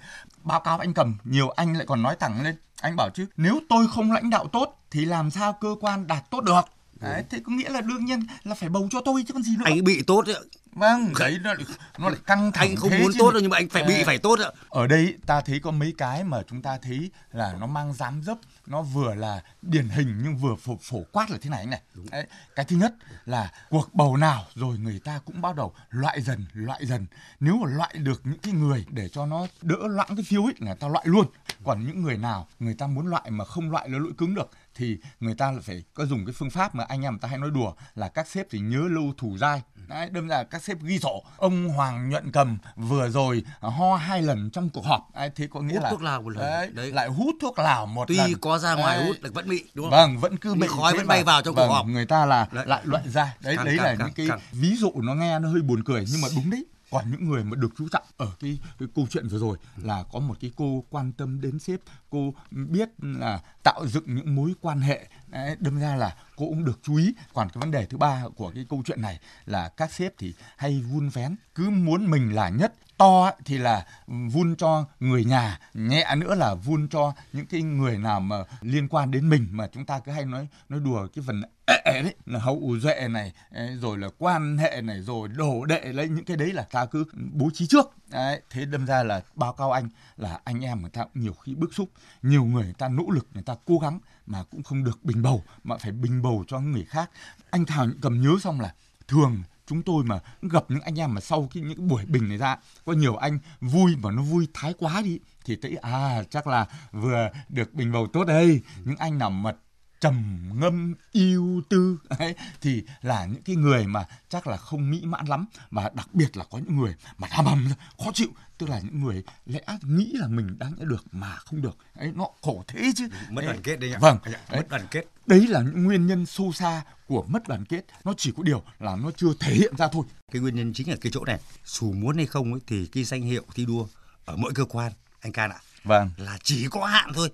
báo 0.43 0.59
cáo 0.59 0.77
anh 0.77 0.93
cầm, 0.93 1.17
nhiều 1.23 1.49
anh 1.49 1.73
lại 1.77 1.85
còn 1.85 2.01
nói 2.01 2.15
thẳng 2.19 2.43
lên. 2.43 2.55
Anh 2.81 2.95
bảo 2.95 3.09
chứ 3.13 3.25
nếu 3.37 3.59
tôi 3.69 3.87
không 3.87 4.11
lãnh 4.11 4.29
đạo 4.29 4.47
tốt 4.47 4.79
thì 4.91 5.05
làm 5.05 5.31
sao 5.31 5.53
cơ 5.53 5.75
quan 5.81 6.07
đạt 6.07 6.29
tốt 6.29 6.41
được? 6.41 6.61
Đấy, 7.01 7.23
thế 7.29 7.39
có 7.39 7.51
nghĩa 7.51 7.69
là 7.69 7.81
đương 7.81 8.05
nhiên 8.05 8.19
là 8.43 8.55
phải 8.55 8.69
bầu 8.69 8.87
cho 8.91 9.01
tôi 9.01 9.23
chứ 9.27 9.33
còn 9.33 9.43
gì 9.43 9.55
nữa. 9.57 9.63
Anh 9.65 9.83
bị 9.83 10.01
tốt 10.07 10.23
đấy. 10.27 10.35
Vâng, 10.77 11.13
đấy 11.19 11.39
nó 11.43 11.53
nó 11.97 12.09
lại 12.09 12.19
căng 12.25 12.51
thẳng 12.51 12.67
Anh 12.67 12.75
không 12.75 12.89
thế 12.89 12.99
muốn 13.01 13.11
tốt 13.19 13.31
đâu 13.31 13.41
nhưng 13.41 13.51
mà 13.51 13.57
anh 13.57 13.69
phải 13.69 13.83
bị 13.83 14.03
phải 14.03 14.17
tốt 14.17 14.39
ạ. 14.39 14.49
Ở 14.69 14.87
đây 14.87 15.17
ta 15.25 15.41
thấy 15.41 15.59
có 15.59 15.71
mấy 15.71 15.93
cái 15.97 16.23
mà 16.23 16.41
chúng 16.47 16.61
ta 16.61 16.77
thấy 16.77 17.11
là 17.31 17.55
nó 17.59 17.67
mang 17.67 17.93
dám 17.93 18.21
dấp, 18.23 18.37
nó 18.65 18.81
vừa 18.81 19.15
là 19.15 19.43
điển 19.61 19.89
hình 19.89 20.19
nhưng 20.23 20.37
vừa 20.37 20.55
phổ, 20.55 20.77
phổ 20.81 21.03
quát 21.11 21.31
là 21.31 21.37
thế 21.41 21.49
này 21.49 21.59
anh 21.59 21.69
này. 21.69 21.81
Đấy, 22.11 22.27
cái 22.55 22.65
thứ 22.65 22.75
nhất 22.75 22.93
là 23.25 23.51
cuộc 23.69 23.93
bầu 23.93 24.17
nào 24.17 24.45
rồi 24.55 24.77
người 24.77 24.99
ta 24.99 25.19
cũng 25.25 25.41
bắt 25.41 25.55
đầu 25.55 25.73
loại 25.89 26.21
dần, 26.21 26.45
loại 26.53 26.85
dần. 26.85 27.05
Nếu 27.39 27.57
mà 27.57 27.69
loại 27.71 27.93
được 27.93 28.21
những 28.23 28.39
cái 28.39 28.53
người 28.53 28.85
để 28.89 29.09
cho 29.09 29.25
nó 29.25 29.47
đỡ 29.61 29.77
loãng 29.87 30.15
cái 30.15 30.25
phiếu 30.27 30.43
ấy 30.43 30.53
là 30.59 30.75
ta 30.75 30.87
loại 30.87 31.05
luôn. 31.07 31.25
Còn 31.63 31.87
những 31.87 32.03
người 32.03 32.17
nào 32.17 32.47
người 32.59 32.73
ta 32.73 32.87
muốn 32.87 33.07
loại 33.07 33.31
mà 33.31 33.45
không 33.45 33.71
loại 33.71 33.87
nó 33.87 33.99
lỗi 33.99 34.11
cứng 34.17 34.35
được 34.35 34.49
thì 34.75 34.97
người 35.19 35.35
ta 35.35 35.53
phải 35.63 35.83
có 35.93 36.05
dùng 36.05 36.25
cái 36.25 36.33
phương 36.33 36.49
pháp 36.49 36.75
mà 36.75 36.83
anh 36.83 37.01
em 37.01 37.19
ta 37.19 37.27
hay 37.27 37.37
nói 37.37 37.49
đùa 37.51 37.73
là 37.95 38.09
các 38.09 38.27
sếp 38.27 38.47
thì 38.49 38.59
nhớ 38.59 38.81
lâu 38.89 39.13
thủ 39.17 39.37
dai 39.37 39.61
Đấy, 39.87 40.09
đâm 40.11 40.27
ra 40.27 40.43
các 40.43 40.63
sếp 40.63 40.81
ghi 40.81 40.99
sổ 40.99 41.23
ông 41.37 41.69
Hoàng 41.69 42.09
Nhuận 42.09 42.31
Cầm 42.31 42.57
vừa 42.75 43.09
rồi 43.09 43.43
ho 43.59 43.95
hai 43.95 44.21
lần 44.21 44.49
trong 44.49 44.69
cuộc 44.69 44.85
họp 44.85 45.15
đấy, 45.15 45.29
thế 45.35 45.47
có 45.51 45.59
nghĩa 45.61 45.73
hút 45.73 45.83
là 45.83 45.89
thuốc 45.89 46.01
lào 46.01 46.21
một 46.21 46.29
lần 46.29 46.39
đấy, 46.39 46.69
đấy. 46.73 46.91
lại 46.91 47.07
hút 47.07 47.35
thuốc 47.41 47.59
lào 47.59 47.85
một 47.85 48.07
tuy 48.07 48.17
lần 48.17 48.37
có 48.41 48.57
ra 48.57 48.75
ngoài 48.75 48.97
Đấy. 48.97 49.07
hút 49.07 49.15
được 49.21 49.33
vẫn 49.33 49.49
bị 49.49 49.63
đúng 49.73 49.85
không 49.85 49.91
Vâng, 49.91 50.17
vẫn 50.17 50.37
cứ 50.37 50.55
bị 50.55 50.67
khói 50.67 50.93
vẫn 50.93 51.07
bay 51.07 51.23
vào 51.23 51.41
trong 51.41 51.55
vâng, 51.55 51.67
cuộc 51.67 51.73
họp 51.73 51.85
Người 51.85 52.05
ta 52.05 52.25
là 52.25 52.47
Đấy. 52.51 52.65
lại 52.67 52.81
loại 52.83 53.03
ra. 53.13 53.35
Đấy 53.41 53.55
Căng, 53.55 53.65
đấy 53.65 53.77
căng, 53.77 53.85
là 53.85 53.95
căng, 53.95 54.07
những 54.07 54.13
cái 54.15 54.27
căng. 54.29 54.39
ví 54.51 54.75
dụ 54.75 54.91
nó 54.95 55.13
nghe 55.13 55.39
nó 55.39 55.49
hơi 55.49 55.61
buồn 55.61 55.83
cười 55.83 56.05
nhưng 56.11 56.21
mà 56.21 56.27
đúng 56.35 56.49
đấy. 56.49 56.65
Còn 56.91 57.11
những 57.11 57.29
người 57.29 57.43
mà 57.43 57.55
được 57.55 57.69
chú 57.77 57.87
trọng 57.91 58.03
ở 58.17 58.31
cái, 58.39 58.59
cái 58.79 58.87
câu 58.95 59.07
chuyện 59.09 59.27
vừa 59.27 59.37
rồi 59.37 59.57
là 59.77 60.03
có 60.11 60.19
một 60.19 60.37
cái 60.41 60.51
cô 60.55 60.83
quan 60.89 61.11
tâm 61.11 61.41
đến 61.41 61.59
sếp, 61.59 61.79
cô 62.09 62.33
biết 62.51 62.89
là 63.01 63.41
tạo 63.63 63.87
dựng 63.87 64.15
những 64.15 64.35
mối 64.35 64.53
quan 64.61 64.81
hệ, 64.81 65.07
đấy, 65.27 65.55
đâm 65.59 65.79
ra 65.79 65.95
là 65.95 66.15
cô 66.35 66.45
cũng 66.45 66.65
được 66.65 66.79
chú 66.83 66.95
ý. 66.95 67.13
Còn 67.33 67.49
cái 67.49 67.59
vấn 67.59 67.71
đề 67.71 67.85
thứ 67.85 67.97
ba 67.97 68.23
của 68.35 68.51
cái 68.55 68.65
câu 68.69 68.83
chuyện 68.85 69.01
này 69.01 69.19
là 69.45 69.69
các 69.69 69.91
sếp 69.91 70.13
thì 70.17 70.33
hay 70.57 70.81
vun 70.81 71.09
vén, 71.09 71.35
cứ 71.55 71.69
muốn 71.69 72.11
mình 72.11 72.35
là 72.35 72.49
nhất 72.49 72.73
to 72.97 73.31
thì 73.45 73.57
là 73.57 73.85
vun 74.07 74.55
cho 74.55 74.85
người 74.99 75.25
nhà 75.25 75.59
nhẹ 75.73 76.15
nữa 76.17 76.35
là 76.35 76.53
vun 76.53 76.87
cho 76.87 77.13
những 77.33 77.45
cái 77.45 77.61
người 77.61 77.97
nào 77.97 78.19
mà 78.19 78.37
liên 78.61 78.87
quan 78.87 79.11
đến 79.11 79.29
mình 79.29 79.47
mà 79.51 79.67
chúng 79.73 79.85
ta 79.85 79.99
cứ 79.99 80.11
hay 80.11 80.25
nói 80.25 80.47
nói 80.69 80.79
đùa 80.79 81.07
cái 81.15 81.23
phần 81.27 81.41
đấy 81.85 82.15
là 82.25 82.39
hậu 82.39 82.75
duệ 82.79 83.07
này 83.07 83.33
rồi 83.81 83.97
là 83.97 84.07
quan 84.17 84.57
hệ 84.57 84.81
này 84.81 85.01
rồi 85.01 85.27
đổ 85.27 85.65
đệ 85.65 85.81
lấy 85.85 86.09
những 86.09 86.25
cái 86.25 86.37
đấy 86.37 86.53
là 86.53 86.63
ta 86.71 86.85
cứ 86.85 87.05
bố 87.31 87.49
trí 87.53 87.67
trước. 87.67 87.93
Đấy, 88.11 88.41
thế 88.49 88.65
đâm 88.65 88.85
ra 88.85 89.03
là 89.03 89.21
báo 89.35 89.53
cáo 89.53 89.71
anh 89.71 89.89
là 90.17 90.39
anh 90.43 90.65
em 90.65 90.81
người 90.81 90.89
ta 90.89 91.03
cũng 91.03 91.23
nhiều 91.23 91.33
khi 91.33 91.55
bức 91.55 91.73
xúc 91.73 91.89
nhiều 92.21 92.45
người 92.45 92.63
người 92.63 92.73
ta 92.73 92.87
nỗ 92.87 93.03
lực 93.09 93.27
người 93.33 93.43
ta 93.43 93.55
cố 93.65 93.77
gắng 93.77 93.99
mà 94.25 94.43
cũng 94.43 94.63
không 94.63 94.83
được 94.83 95.03
bình 95.03 95.21
bầu 95.21 95.43
mà 95.63 95.77
phải 95.77 95.91
bình 95.91 96.21
bầu 96.21 96.43
cho 96.47 96.59
người 96.59 96.85
khác. 96.85 97.09
Anh 97.49 97.65
thảo 97.65 97.87
cầm 98.01 98.21
nhớ 98.21 98.31
xong 98.43 98.61
là 98.61 98.73
thường 99.07 99.43
chúng 99.67 99.83
tôi 99.83 100.03
mà 100.03 100.19
gặp 100.41 100.65
những 100.69 100.81
anh 100.81 100.99
em 100.99 101.13
mà 101.13 101.21
sau 101.21 101.47
khi 101.51 101.61
những 101.61 101.87
buổi 101.87 102.05
bình 102.05 102.29
này 102.29 102.37
ra, 102.37 102.57
có 102.85 102.93
nhiều 102.93 103.15
anh 103.15 103.39
vui 103.61 103.95
mà 103.95 104.11
nó 104.11 104.21
vui 104.21 104.47
thái 104.53 104.73
quá 104.77 105.01
đi, 105.01 105.19
thì 105.45 105.55
thấy 105.61 105.77
à 105.81 106.23
chắc 106.29 106.47
là 106.47 106.67
vừa 106.91 107.29
được 107.49 107.73
bình 107.73 107.91
bầu 107.91 108.07
tốt 108.13 108.23
đây. 108.23 108.61
Những 108.85 108.97
anh 108.97 109.17
nào 109.17 109.29
mà 109.29 109.51
trầm 109.99 110.49
ngâm 110.53 110.93
yêu 111.11 111.61
tư. 111.69 111.97
Ấy, 112.09 112.35
thì 112.61 112.83
là 113.01 113.25
những 113.25 113.43
cái 113.43 113.55
người 113.55 113.87
mà 113.87 114.05
chắc 114.29 114.47
là 114.47 114.57
không 114.57 114.91
mỹ 114.91 115.01
mãn 115.03 115.25
lắm 115.25 115.45
và 115.71 115.91
đặc 115.93 116.07
biệt 116.13 116.37
là 116.37 116.43
có 116.43 116.57
những 116.57 116.77
người 116.77 116.95
mà 117.17 117.27
hầm 117.31 117.45
hầm 117.45 117.67
khó 117.97 118.11
chịu. 118.13 118.29
Tức 118.57 118.69
là 118.69 118.79
những 118.79 119.03
người 119.03 119.23
lẽ 119.45 119.61
nghĩ 119.81 120.11
là 120.13 120.27
mình 120.27 120.59
đáng 120.59 120.73
nhẽ 120.77 120.85
được 120.85 121.05
mà 121.11 121.35
không 121.35 121.61
được. 121.61 121.77
Ấy 121.93 122.11
nó 122.15 122.27
khổ 122.41 122.63
thế 122.67 122.91
chứ. 122.95 123.07
Mất 123.29 123.41
đoàn 123.45 123.61
kết 123.63 123.79
đấy 123.79 123.89
nhỉ? 123.89 123.95
Vâng. 123.99 124.17
Anh 124.23 124.33
ạ, 124.33 124.41
đấy. 124.51 124.61
mất 124.61 124.69
đoàn 124.69 124.87
kết. 124.91 125.05
Đấy 125.25 125.47
là 125.47 125.61
những 125.61 125.83
nguyên 125.83 126.07
nhân 126.07 126.25
sâu 126.25 126.51
xa 126.53 126.83
của 127.07 127.25
mất 127.27 127.47
đoàn 127.47 127.65
kết. 127.65 127.85
Nó 128.03 128.13
chỉ 128.17 128.31
có 128.37 128.43
điều 128.43 128.63
là 128.79 128.95
nó 128.95 129.11
chưa 129.17 129.33
thể 129.39 129.53
hiện 129.53 129.75
ra 129.77 129.87
thôi. 129.87 130.05
Cái 130.31 130.41
nguyên 130.41 130.55
nhân 130.55 130.73
chính 130.73 130.89
là 130.89 130.95
cái 131.01 131.11
chỗ 131.11 131.25
này 131.25 131.39
dù 131.65 131.93
muốn 131.93 132.17
hay 132.17 132.25
không 132.25 132.53
ấy, 132.53 132.61
thì 132.67 132.85
cái 132.85 133.03
danh 133.03 133.21
hiệu 133.21 133.43
thi 133.55 133.65
đua 133.65 133.87
ở 134.25 134.35
mỗi 134.37 134.53
cơ 134.55 134.65
quan 134.65 134.91
anh 135.19 135.31
can 135.31 135.51
ạ 135.51 135.59
vâng. 135.83 136.09
là 136.17 136.37
chỉ 136.43 136.67
có 136.71 136.85
hạn 136.85 137.11
thôi 137.13 137.29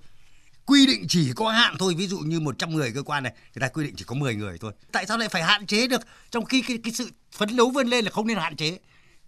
quy 0.66 0.86
định 0.86 1.04
chỉ 1.08 1.32
có 1.36 1.50
hạn 1.50 1.74
thôi 1.78 1.94
ví 1.98 2.06
dụ 2.06 2.18
như 2.18 2.40
100 2.40 2.70
người 2.70 2.92
cơ 2.94 3.02
quan 3.02 3.22
này 3.22 3.32
người 3.54 3.60
ta 3.60 3.68
quy 3.68 3.84
định 3.84 3.94
chỉ 3.96 4.04
có 4.04 4.14
10 4.14 4.34
người 4.34 4.58
thôi. 4.58 4.72
Tại 4.92 5.06
sao 5.06 5.18
lại 5.18 5.28
phải 5.28 5.42
hạn 5.42 5.66
chế 5.66 5.86
được? 5.86 6.00
Trong 6.30 6.44
khi 6.44 6.62
cái, 6.62 6.78
cái 6.84 6.92
sự 6.92 7.10
phấn 7.32 7.56
đấu 7.56 7.70
vươn 7.70 7.86
lên 7.86 8.04
là 8.04 8.10
không 8.10 8.26
nên 8.26 8.38
hạn 8.38 8.56
chế. 8.56 8.78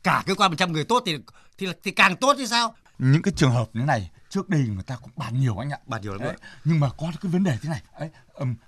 Cả 0.03 0.23
cơ 0.27 0.35
quan 0.35 0.51
100 0.51 0.73
người 0.73 0.85
tốt 0.85 1.03
thì 1.07 1.19
thì 1.59 1.67
thì 1.83 1.91
càng 1.91 2.17
tốt 2.17 2.35
thì 2.39 2.47
sao? 2.47 2.75
Những 2.99 3.23
cái 3.23 3.35
trường 3.37 3.51
hợp 3.51 3.69
như 3.73 3.81
này 3.81 4.11
trước 4.29 4.49
đây 4.49 4.61
người 4.61 4.83
ta 4.83 4.97
cũng 5.03 5.11
bàn 5.17 5.41
nhiều 5.41 5.59
anh 5.59 5.71
ạ. 5.71 5.79
Bàn 5.87 6.03
nhiều 6.03 6.13
lắm 6.13 6.23
Đấy, 6.23 6.37
nhưng 6.65 6.81
mà 6.81 6.89
có 6.99 7.13
cái 7.21 7.33
vấn 7.33 7.45
đề 7.45 7.59
thế 7.63 7.69
này. 7.69 7.83
Ấy, 7.93 8.11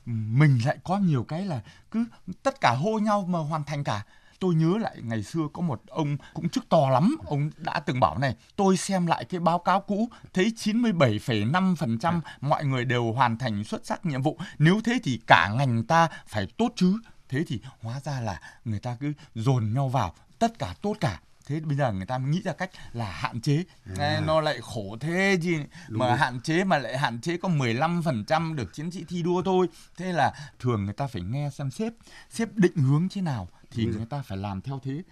mình 0.06 0.60
lại 0.64 0.78
có 0.84 0.98
nhiều 0.98 1.24
cái 1.28 1.44
là 1.44 1.60
cứ 1.90 2.04
tất 2.42 2.60
cả 2.60 2.70
hô 2.70 2.98
nhau 2.98 3.26
mà 3.28 3.38
hoàn 3.38 3.64
thành 3.64 3.84
cả 3.84 4.04
tôi 4.38 4.54
nhớ 4.54 4.78
lại 4.78 4.96
ngày 5.02 5.22
xưa 5.22 5.48
có 5.52 5.62
một 5.62 5.82
ông 5.86 6.16
cũng 6.34 6.48
chức 6.48 6.68
to 6.68 6.90
lắm 6.90 7.16
ông 7.24 7.50
đã 7.56 7.80
từng 7.80 8.00
bảo 8.00 8.18
này 8.18 8.36
tôi 8.56 8.76
xem 8.76 9.06
lại 9.06 9.24
cái 9.24 9.40
báo 9.40 9.58
cáo 9.58 9.80
cũ 9.80 10.08
thấy 10.32 10.52
97,5% 10.56 12.20
mọi 12.40 12.64
người 12.64 12.84
đều 12.84 13.12
hoàn 13.12 13.38
thành 13.38 13.64
xuất 13.64 13.86
sắc 13.86 14.06
nhiệm 14.06 14.22
vụ. 14.22 14.38
Nếu 14.58 14.80
thế 14.84 14.98
thì 15.04 15.20
cả 15.26 15.52
ngành 15.58 15.84
ta 15.84 16.08
phải 16.26 16.46
tốt 16.56 16.72
chứ. 16.76 16.98
Thế 17.28 17.44
thì 17.46 17.60
hóa 17.82 18.00
ra 18.00 18.20
là 18.20 18.40
người 18.64 18.78
ta 18.78 18.96
cứ 19.00 19.12
dồn 19.34 19.72
nhau 19.74 19.88
vào 19.88 20.14
tất 20.38 20.58
cả 20.58 20.74
tốt 20.82 20.96
cả 21.00 21.20
thế 21.48 21.60
bây 21.60 21.76
giờ 21.76 21.92
người 21.92 22.06
ta 22.06 22.18
mới 22.18 22.30
nghĩ 22.30 22.42
ra 22.44 22.52
cách 22.52 22.70
là 22.92 23.10
hạn 23.10 23.40
chế 23.40 23.64
à. 23.98 24.22
nó 24.26 24.40
lại 24.40 24.58
khổ 24.62 24.96
thế 25.00 25.38
chứ 25.42 25.52
Đúng 25.88 25.98
mà 25.98 26.06
rồi. 26.08 26.16
hạn 26.18 26.40
chế 26.40 26.64
mà 26.64 26.78
lại 26.78 26.98
hạn 26.98 27.20
chế 27.20 27.36
có 27.36 27.48
15% 27.48 28.54
được 28.54 28.74
chiến 28.74 28.90
sĩ 28.90 29.04
thi 29.08 29.22
đua 29.22 29.42
thôi 29.42 29.66
thế 29.96 30.12
là 30.12 30.32
thường 30.60 30.84
người 30.84 30.94
ta 30.94 31.06
phải 31.06 31.22
nghe 31.22 31.50
xem 31.50 31.70
sếp 31.70 31.92
sếp 32.30 32.48
định 32.54 32.76
hướng 32.76 33.08
thế 33.14 33.20
nào 33.22 33.48
thì 33.70 33.82
Đúng 33.82 33.92
rồi. 33.92 33.98
người 33.98 34.06
ta 34.10 34.22
phải 34.22 34.38
làm 34.38 34.60
theo 34.60 34.80
thế 34.84 35.02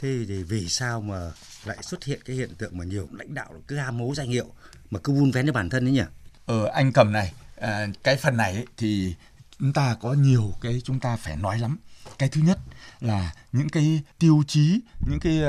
thế 0.00 0.24
thì 0.28 0.42
vì 0.42 0.68
sao 0.68 1.00
mà 1.00 1.30
lại 1.64 1.78
xuất 1.82 2.04
hiện 2.04 2.20
cái 2.24 2.36
hiện 2.36 2.54
tượng 2.58 2.78
mà 2.78 2.84
nhiều 2.84 3.08
lãnh 3.12 3.34
đạo 3.34 3.54
cứ 3.68 3.76
ham 3.76 3.98
hố 4.00 4.14
danh 4.16 4.28
hiệu 4.28 4.46
mà 4.90 5.00
cứ 5.04 5.12
vun 5.12 5.30
vén 5.30 5.46
cho 5.46 5.52
bản 5.52 5.70
thân 5.70 5.86
ấy 5.88 5.92
nhỉ 5.92 6.02
Ờ 6.46 6.66
anh 6.66 6.92
cầm 6.92 7.12
này, 7.12 7.32
à, 7.56 7.86
cái 8.02 8.16
phần 8.16 8.36
này 8.36 8.52
ấy, 8.54 8.66
thì 8.76 9.14
chúng 9.58 9.72
ta 9.72 9.96
có 10.00 10.12
nhiều 10.12 10.52
cái 10.60 10.80
chúng 10.84 11.00
ta 11.00 11.16
phải 11.16 11.36
nói 11.36 11.58
lắm. 11.58 11.78
Cái 12.18 12.28
thứ 12.28 12.40
nhất 12.40 12.58
là 13.00 13.34
những 13.52 13.68
cái 13.68 14.02
tiêu 14.18 14.42
chí, 14.46 14.80
những 15.08 15.20
cái 15.20 15.40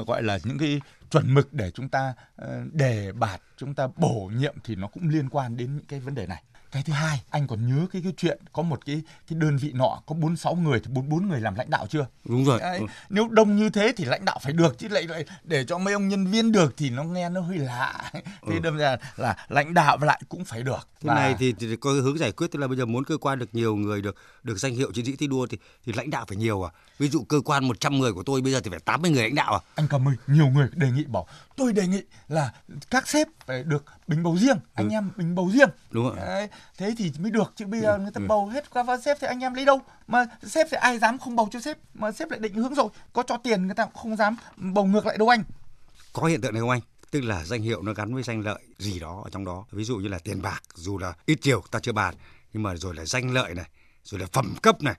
uh, 0.00 0.06
gọi 0.06 0.22
là 0.22 0.38
những 0.44 0.58
cái 0.58 0.80
chuẩn 1.10 1.34
mực 1.34 1.52
để 1.54 1.70
chúng 1.70 1.88
ta 1.88 2.14
uh, 2.42 2.48
đề 2.72 3.12
bạt, 3.12 3.40
chúng 3.56 3.74
ta 3.74 3.88
bổ 3.96 4.30
nhiệm 4.34 4.54
thì 4.64 4.74
nó 4.74 4.86
cũng 4.86 5.08
liên 5.08 5.28
quan 5.28 5.56
đến 5.56 5.76
những 5.76 5.86
cái 5.86 6.00
vấn 6.00 6.14
đề 6.14 6.26
này. 6.26 6.42
Cái 6.72 6.82
thứ 6.82 6.92
hai, 6.92 7.20
anh 7.30 7.46
còn 7.46 7.66
nhớ 7.66 7.86
cái 7.92 8.02
cái 8.02 8.12
chuyện 8.16 8.38
có 8.52 8.62
một 8.62 8.86
cái 8.86 9.02
cái 9.30 9.38
đơn 9.38 9.56
vị 9.56 9.72
nọ 9.74 10.00
có 10.06 10.14
46 10.14 10.54
người 10.54 10.80
thì 10.80 10.86
44 10.92 11.28
người 11.28 11.40
làm 11.40 11.54
lãnh 11.54 11.70
đạo 11.70 11.86
chưa? 11.90 12.06
đúng 12.24 12.44
rồi 12.44 12.58
Đấy, 12.60 12.80
nếu 13.08 13.28
đông 13.28 13.56
như 13.56 13.70
thế 13.70 13.92
thì 13.96 14.04
lãnh 14.04 14.24
đạo 14.24 14.38
phải 14.42 14.52
được 14.52 14.78
chứ 14.78 14.88
lại 14.88 15.02
lại 15.02 15.24
để 15.44 15.64
cho 15.64 15.78
mấy 15.78 15.94
ông 15.94 16.08
nhân 16.08 16.26
viên 16.26 16.52
được 16.52 16.74
thì 16.76 16.90
nó 16.90 17.04
nghe 17.04 17.28
nó 17.28 17.40
hơi 17.40 17.58
lạ. 17.58 18.10
Thế 18.14 18.54
Ừ. 18.54 18.58
đâm 18.62 18.76
ra 18.76 18.96
là 19.16 19.36
lãnh 19.48 19.74
đạo 19.74 19.98
lại 20.00 20.20
cũng 20.28 20.44
phải 20.44 20.62
được. 20.62 20.88
thế 21.00 21.08
Và- 21.08 21.14
này 21.14 21.34
thì, 21.38 21.52
thì 21.60 21.76
có 21.76 21.90
hướng 21.90 22.18
giải 22.18 22.32
quyết 22.32 22.46
tức 22.52 22.58
là 22.58 22.66
bây 22.68 22.76
giờ 22.76 22.86
muốn 22.86 23.04
cơ 23.04 23.16
quan 23.16 23.38
được 23.38 23.48
nhiều 23.54 23.76
người 23.76 24.02
được 24.02 24.16
được 24.42 24.58
danh 24.58 24.74
hiệu 24.74 24.92
chiến 24.92 25.04
sĩ 25.04 25.16
thi 25.16 25.26
đua 25.26 25.46
thì 25.46 25.58
thì 25.86 25.92
lãnh 25.92 26.10
đạo 26.10 26.24
phải 26.28 26.36
nhiều 26.36 26.62
à 26.62 26.70
ví 26.98 27.08
dụ 27.08 27.22
cơ 27.24 27.40
quan 27.44 27.64
100 27.68 27.98
người 27.98 28.12
của 28.12 28.22
tôi 28.22 28.40
bây 28.40 28.52
giờ 28.52 28.60
thì 28.64 28.70
phải 28.70 28.80
80 28.80 29.10
người 29.10 29.22
lãnh 29.22 29.34
đạo 29.34 29.52
à 29.54 29.60
anh 29.74 29.86
cầm 29.88 30.08
ơi 30.08 30.14
nhiều 30.26 30.46
người 30.46 30.68
đề 30.74 30.90
nghị 30.90 31.04
bảo 31.04 31.26
tôi 31.58 31.72
đề 31.72 31.86
nghị 31.86 32.02
là 32.28 32.52
các 32.90 33.08
sếp 33.08 33.28
phải 33.46 33.62
được 33.62 33.84
bình 34.06 34.22
bầu 34.22 34.36
riêng 34.38 34.58
anh 34.74 34.88
em 34.88 35.10
bình 35.16 35.34
bầu 35.34 35.50
riêng. 35.52 35.68
Đúng 35.90 36.04
rồi 36.04 36.16
Đấy, 36.16 36.48
thế 36.78 36.94
thì 36.98 37.12
mới 37.18 37.30
được 37.30 37.52
chứ 37.56 37.66
bây 37.66 37.80
giờ 37.80 37.92
Ừ, 37.92 37.98
người 37.98 38.10
ta 38.10 38.20
ừ. 38.20 38.26
bầu 38.28 38.46
hết 38.46 38.70
qua 38.70 38.82
vào 38.82 39.00
sếp 39.00 39.16
thì 39.20 39.26
anh 39.26 39.40
em 39.40 39.54
lấy 39.54 39.64
đâu? 39.64 39.80
Mà 40.06 40.26
sếp 40.42 40.66
thì 40.70 40.76
ai 40.76 40.98
dám 40.98 41.18
không 41.18 41.36
bầu 41.36 41.48
cho 41.52 41.60
sếp? 41.60 41.78
Mà 41.94 42.12
sếp 42.12 42.30
lại 42.30 42.40
định 42.40 42.54
hướng 42.54 42.74
rồi 42.74 42.88
có 43.12 43.22
cho 43.22 43.36
tiền 43.36 43.66
người 43.66 43.74
ta 43.74 43.84
cũng 43.84 43.94
không 43.94 44.16
dám 44.16 44.36
bầu 44.56 44.84
ngược 44.84 45.06
lại 45.06 45.18
đâu 45.18 45.28
anh. 45.28 45.42
Có 46.12 46.22
hiện 46.26 46.40
tượng 46.40 46.52
này 46.52 46.60
không 46.60 46.70
anh? 46.70 46.80
Tức 47.10 47.20
là 47.20 47.44
danh 47.44 47.62
hiệu 47.62 47.82
nó 47.82 47.92
gắn 47.92 48.14
với 48.14 48.22
danh 48.22 48.40
lợi 48.40 48.62
gì 48.78 49.00
đó 49.00 49.20
ở 49.24 49.30
trong 49.30 49.44
đó. 49.44 49.64
Ví 49.70 49.84
dụ 49.84 49.96
như 49.96 50.08
là 50.08 50.18
tiền 50.18 50.42
bạc 50.42 50.62
dù 50.74 50.98
là 50.98 51.12
ít 51.26 51.38
nhiều 51.42 51.62
ta 51.70 51.78
chưa 51.80 51.92
bàn. 51.92 52.14
Nhưng 52.52 52.62
mà 52.62 52.76
rồi 52.76 52.94
là 52.94 53.04
danh 53.04 53.30
lợi 53.30 53.54
này 53.54 53.68
rồi 54.04 54.20
là 54.20 54.26
phẩm 54.32 54.54
cấp 54.62 54.82
này 54.82 54.94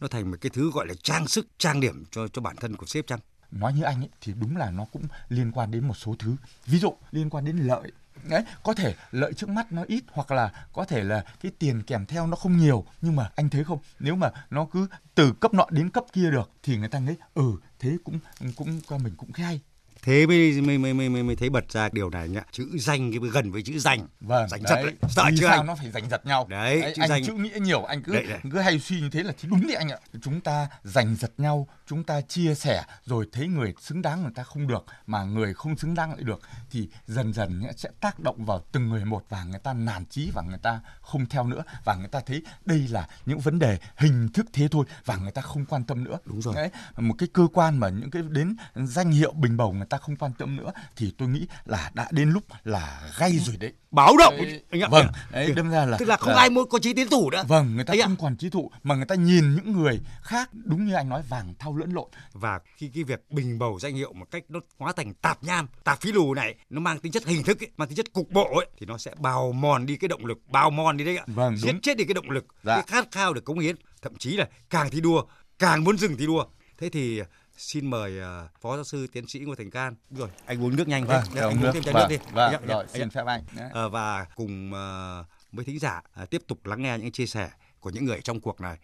nó 0.00 0.08
thành 0.08 0.30
một 0.30 0.36
cái 0.40 0.50
thứ 0.50 0.70
gọi 0.70 0.86
là 0.86 0.94
trang 1.02 1.28
sức 1.28 1.46
trang 1.58 1.80
điểm 1.80 2.04
cho 2.10 2.28
cho 2.28 2.42
bản 2.42 2.56
thân 2.56 2.76
của 2.76 2.86
sếp 2.86 3.06
chăng 3.06 3.18
nói 3.50 3.72
như 3.72 3.82
anh 3.82 4.00
ấy, 4.00 4.08
thì 4.20 4.32
đúng 4.40 4.56
là 4.56 4.70
nó 4.70 4.84
cũng 4.92 5.02
liên 5.28 5.52
quan 5.52 5.70
đến 5.70 5.88
một 5.88 5.96
số 5.96 6.14
thứ. 6.18 6.36
Ví 6.66 6.78
dụ, 6.78 6.94
liên 7.12 7.30
quan 7.30 7.44
đến 7.44 7.56
lợi. 7.56 7.92
Đấy, 8.30 8.44
có 8.62 8.74
thể 8.74 8.94
lợi 9.10 9.34
trước 9.34 9.48
mắt 9.48 9.72
nó 9.72 9.84
ít, 9.88 10.04
hoặc 10.12 10.30
là 10.30 10.66
có 10.72 10.84
thể 10.84 11.04
là 11.04 11.24
cái 11.40 11.52
tiền 11.58 11.82
kèm 11.82 12.06
theo 12.06 12.26
nó 12.26 12.36
không 12.36 12.56
nhiều. 12.56 12.84
Nhưng 13.00 13.16
mà 13.16 13.30
anh 13.36 13.48
thấy 13.48 13.64
không? 13.64 13.78
Nếu 13.98 14.16
mà 14.16 14.30
nó 14.50 14.66
cứ 14.72 14.86
từ 15.14 15.32
cấp 15.32 15.54
nọ 15.54 15.66
đến 15.70 15.90
cấp 15.90 16.04
kia 16.12 16.30
được, 16.30 16.50
thì 16.62 16.76
người 16.76 16.88
ta 16.88 16.98
nghĩ 16.98 17.14
ừ 17.34 17.52
thế 17.78 17.96
cũng 18.04 18.18
cũng 18.56 18.80
mình 19.02 19.14
cũng 19.16 19.30
hay 19.34 19.60
thế 20.06 20.26
mới 20.26 20.60
mới 20.60 20.78
mới 20.78 20.94
mới, 20.94 21.08
mới, 21.08 21.22
mới 21.22 21.36
thấy 21.36 21.50
bật 21.50 21.70
ra 21.70 21.88
điều 21.92 22.10
này 22.10 22.28
nhá. 22.28 22.42
Chữ 22.52 22.68
danh 22.78 23.10
cái 23.10 23.30
gần 23.32 23.52
với 23.52 23.62
chữ 23.62 23.78
danh. 23.78 24.06
Vâng 24.20 24.48
danh 24.48 24.62
giật 24.62 24.74
đấy. 24.74 24.84
đấy. 24.84 24.94
Sợ 25.08 25.24
chưa 25.36 25.46
sao 25.46 25.56
anh? 25.56 25.66
nó 25.66 25.74
phải 25.74 25.90
giành 25.90 26.10
giật 26.10 26.26
nhau? 26.26 26.46
Đấy, 26.48 26.92
chữ 26.96 27.02
anh 27.02 27.08
danh. 27.08 27.24
chữ 27.24 27.32
nghĩa 27.32 27.58
nhiều 27.60 27.84
anh 27.84 28.02
cứ 28.02 28.12
Đấy, 28.12 28.26
đấy. 28.28 28.40
cứ 28.52 28.58
hay 28.58 28.78
suy 28.78 29.00
như 29.00 29.10
thế 29.10 29.22
là 29.22 29.32
thì 29.40 29.48
đúng 29.48 29.66
đấy 29.66 29.76
anh 29.76 29.88
ạ. 29.88 29.98
Chúng 30.22 30.40
ta 30.40 30.68
giành 30.84 31.16
giật 31.16 31.32
nhau 31.38 31.68
chúng 31.86 32.04
ta 32.04 32.20
chia 32.20 32.54
sẻ 32.54 32.84
rồi 33.04 33.28
thấy 33.32 33.48
người 33.48 33.74
xứng 33.80 34.02
đáng 34.02 34.22
người 34.22 34.32
ta 34.34 34.42
không 34.42 34.66
được 34.66 34.84
mà 35.06 35.22
người 35.22 35.54
không 35.54 35.76
xứng 35.76 35.94
đáng 35.94 36.10
lại 36.10 36.22
được 36.22 36.40
thì 36.70 36.88
dần 37.06 37.32
dần 37.32 37.62
sẽ 37.76 37.88
tác 38.00 38.20
động 38.20 38.44
vào 38.44 38.64
từng 38.72 38.88
người 38.88 39.04
một 39.04 39.24
và 39.28 39.44
người 39.44 39.60
ta 39.60 39.72
nản 39.72 40.04
chí 40.04 40.30
và 40.34 40.42
người 40.42 40.58
ta 40.58 40.80
không 41.00 41.26
theo 41.26 41.44
nữa 41.44 41.62
và 41.84 41.94
người 41.94 42.08
ta 42.08 42.20
thấy 42.26 42.42
đây 42.64 42.88
là 42.90 43.08
những 43.26 43.38
vấn 43.38 43.58
đề 43.58 43.78
hình 43.96 44.28
thức 44.34 44.46
thế 44.52 44.68
thôi 44.70 44.86
và 45.04 45.16
người 45.16 45.32
ta 45.32 45.42
không 45.42 45.64
quan 45.64 45.84
tâm 45.84 46.04
nữa. 46.04 46.18
Đúng 46.24 46.42
rồi. 46.42 46.54
Đấy 46.54 46.70
một 46.96 47.14
cái 47.18 47.28
cơ 47.32 47.46
quan 47.52 47.78
mà 47.78 47.88
những 47.88 48.10
cái 48.10 48.22
đến 48.28 48.56
danh 48.74 49.10
hiệu 49.10 49.32
bình 49.32 49.56
bầu 49.56 49.72
người 49.72 49.86
ta 49.86 49.95
không 49.98 50.16
quan 50.16 50.32
tâm 50.38 50.56
nữa 50.56 50.72
thì 50.96 51.12
tôi 51.18 51.28
nghĩ 51.28 51.46
là 51.64 51.90
đã 51.94 52.08
đến 52.10 52.30
lúc 52.30 52.44
là 52.64 53.10
gay 53.18 53.38
rồi 53.38 53.56
đấy. 53.56 53.72
Báo 53.90 54.16
động. 54.18 54.34
Đấy, 54.38 54.62
anh 54.70 54.80
ạ. 54.80 54.88
vâng 54.90 55.06
đấy 55.32 55.52
đâm 55.56 55.70
ra 55.70 55.84
là 55.86 55.96
tức 55.98 56.08
là 56.08 56.16
không 56.16 56.34
ai 56.34 56.50
muốn 56.50 56.68
có 56.68 56.78
trí 56.78 56.92
tiến 56.94 57.08
thủ 57.10 57.30
nữa. 57.30 57.44
Vâng 57.48 57.74
người 57.74 57.84
ta 57.84 57.94
ạ. 58.00 58.02
không 58.02 58.16
còn 58.16 58.36
trí 58.36 58.50
thụ 58.50 58.70
mà 58.82 58.94
người 58.94 59.04
ta 59.04 59.14
nhìn 59.14 59.54
những 59.54 59.72
người 59.72 60.00
khác 60.22 60.50
đúng 60.64 60.86
như 60.86 60.94
anh 60.94 61.08
nói 61.08 61.22
vàng 61.28 61.54
thau 61.58 61.76
lẫn 61.76 61.92
lộn. 61.92 62.08
Và 62.32 62.60
khi 62.76 62.90
cái 62.94 63.04
việc 63.04 63.24
bình 63.30 63.58
bầu 63.58 63.78
danh 63.80 63.94
hiệu 63.94 64.12
một 64.12 64.30
cách 64.30 64.44
nó 64.48 64.60
hóa 64.78 64.92
thành 64.96 65.14
tạp 65.14 65.44
nham 65.44 65.66
tạp 65.84 66.00
phí 66.00 66.12
lù 66.12 66.34
này 66.34 66.54
nó 66.70 66.80
mang 66.80 66.98
tính 67.00 67.12
chất 67.12 67.26
hình 67.26 67.42
thức 67.42 67.62
ấy, 67.62 67.70
mang 67.76 67.88
tính 67.88 67.96
chất 67.96 68.12
cục 68.12 68.30
bộ 68.30 68.44
ấy 68.58 68.66
thì 68.78 68.86
nó 68.86 68.98
sẽ 68.98 69.14
bào 69.18 69.52
mòn 69.52 69.86
đi 69.86 69.96
cái 69.96 70.08
động 70.08 70.26
lực 70.26 70.38
bào 70.50 70.70
mòn 70.70 70.96
đi 70.96 71.04
đấy 71.04 71.16
ạ. 71.16 71.24
Vâng, 71.26 71.56
giết 71.56 71.74
chết 71.82 71.96
đi 71.96 72.04
cái 72.04 72.14
động 72.14 72.30
lực 72.30 72.44
Dạ. 72.62 72.74
cái 72.74 72.84
khát 72.86 73.08
khao 73.12 73.34
được 73.34 73.44
cống 73.44 73.58
hiến. 73.58 73.76
Thậm 74.02 74.16
chí 74.18 74.36
là 74.36 74.48
càng 74.70 74.90
thi 74.90 75.00
đua 75.00 75.22
càng 75.58 75.84
muốn 75.84 75.98
dừng 75.98 76.16
thi 76.16 76.26
đua. 76.26 76.44
Thế 76.78 76.88
thì 76.88 77.20
xin 77.56 77.90
mời 77.90 78.12
uh, 78.18 78.50
phó 78.60 78.74
giáo 78.74 78.84
sư 78.84 79.06
tiến 79.12 79.28
sĩ 79.28 79.38
Ngô 79.38 79.54
Thành 79.54 79.70
Can. 79.70 79.94
Rồi, 80.10 80.28
anh 80.46 80.64
uống 80.64 80.76
nước 80.76 80.88
nhanh 80.88 81.06
vâng, 81.06 81.22
thế. 81.34 81.40
anh 81.40 81.64
uống 81.64 81.72
thêm 81.72 81.82
chai 81.82 81.94
vâng, 81.94 82.08
nước 82.10 82.16
đi. 82.16 82.16
Vâng, 82.32 82.52
Dạ, 82.52 82.58
dạ, 82.66 82.74
rồi, 82.74 82.84
dạ. 82.88 82.98
xin 82.98 83.10
phép 83.10 83.26
anh. 83.26 83.42
À, 83.74 83.88
và 83.88 84.26
cùng 84.34 84.72
uh, 84.72 85.26
với 85.52 85.64
thính 85.64 85.78
giả 85.78 86.02
uh, 86.22 86.30
tiếp 86.30 86.42
tục 86.46 86.66
lắng 86.66 86.82
nghe 86.82 86.98
những 86.98 87.12
chia 87.12 87.26
sẻ 87.26 87.50
của 87.80 87.90
những 87.90 88.04
người 88.04 88.20
trong 88.20 88.40
cuộc 88.40 88.60
này. 88.60 88.76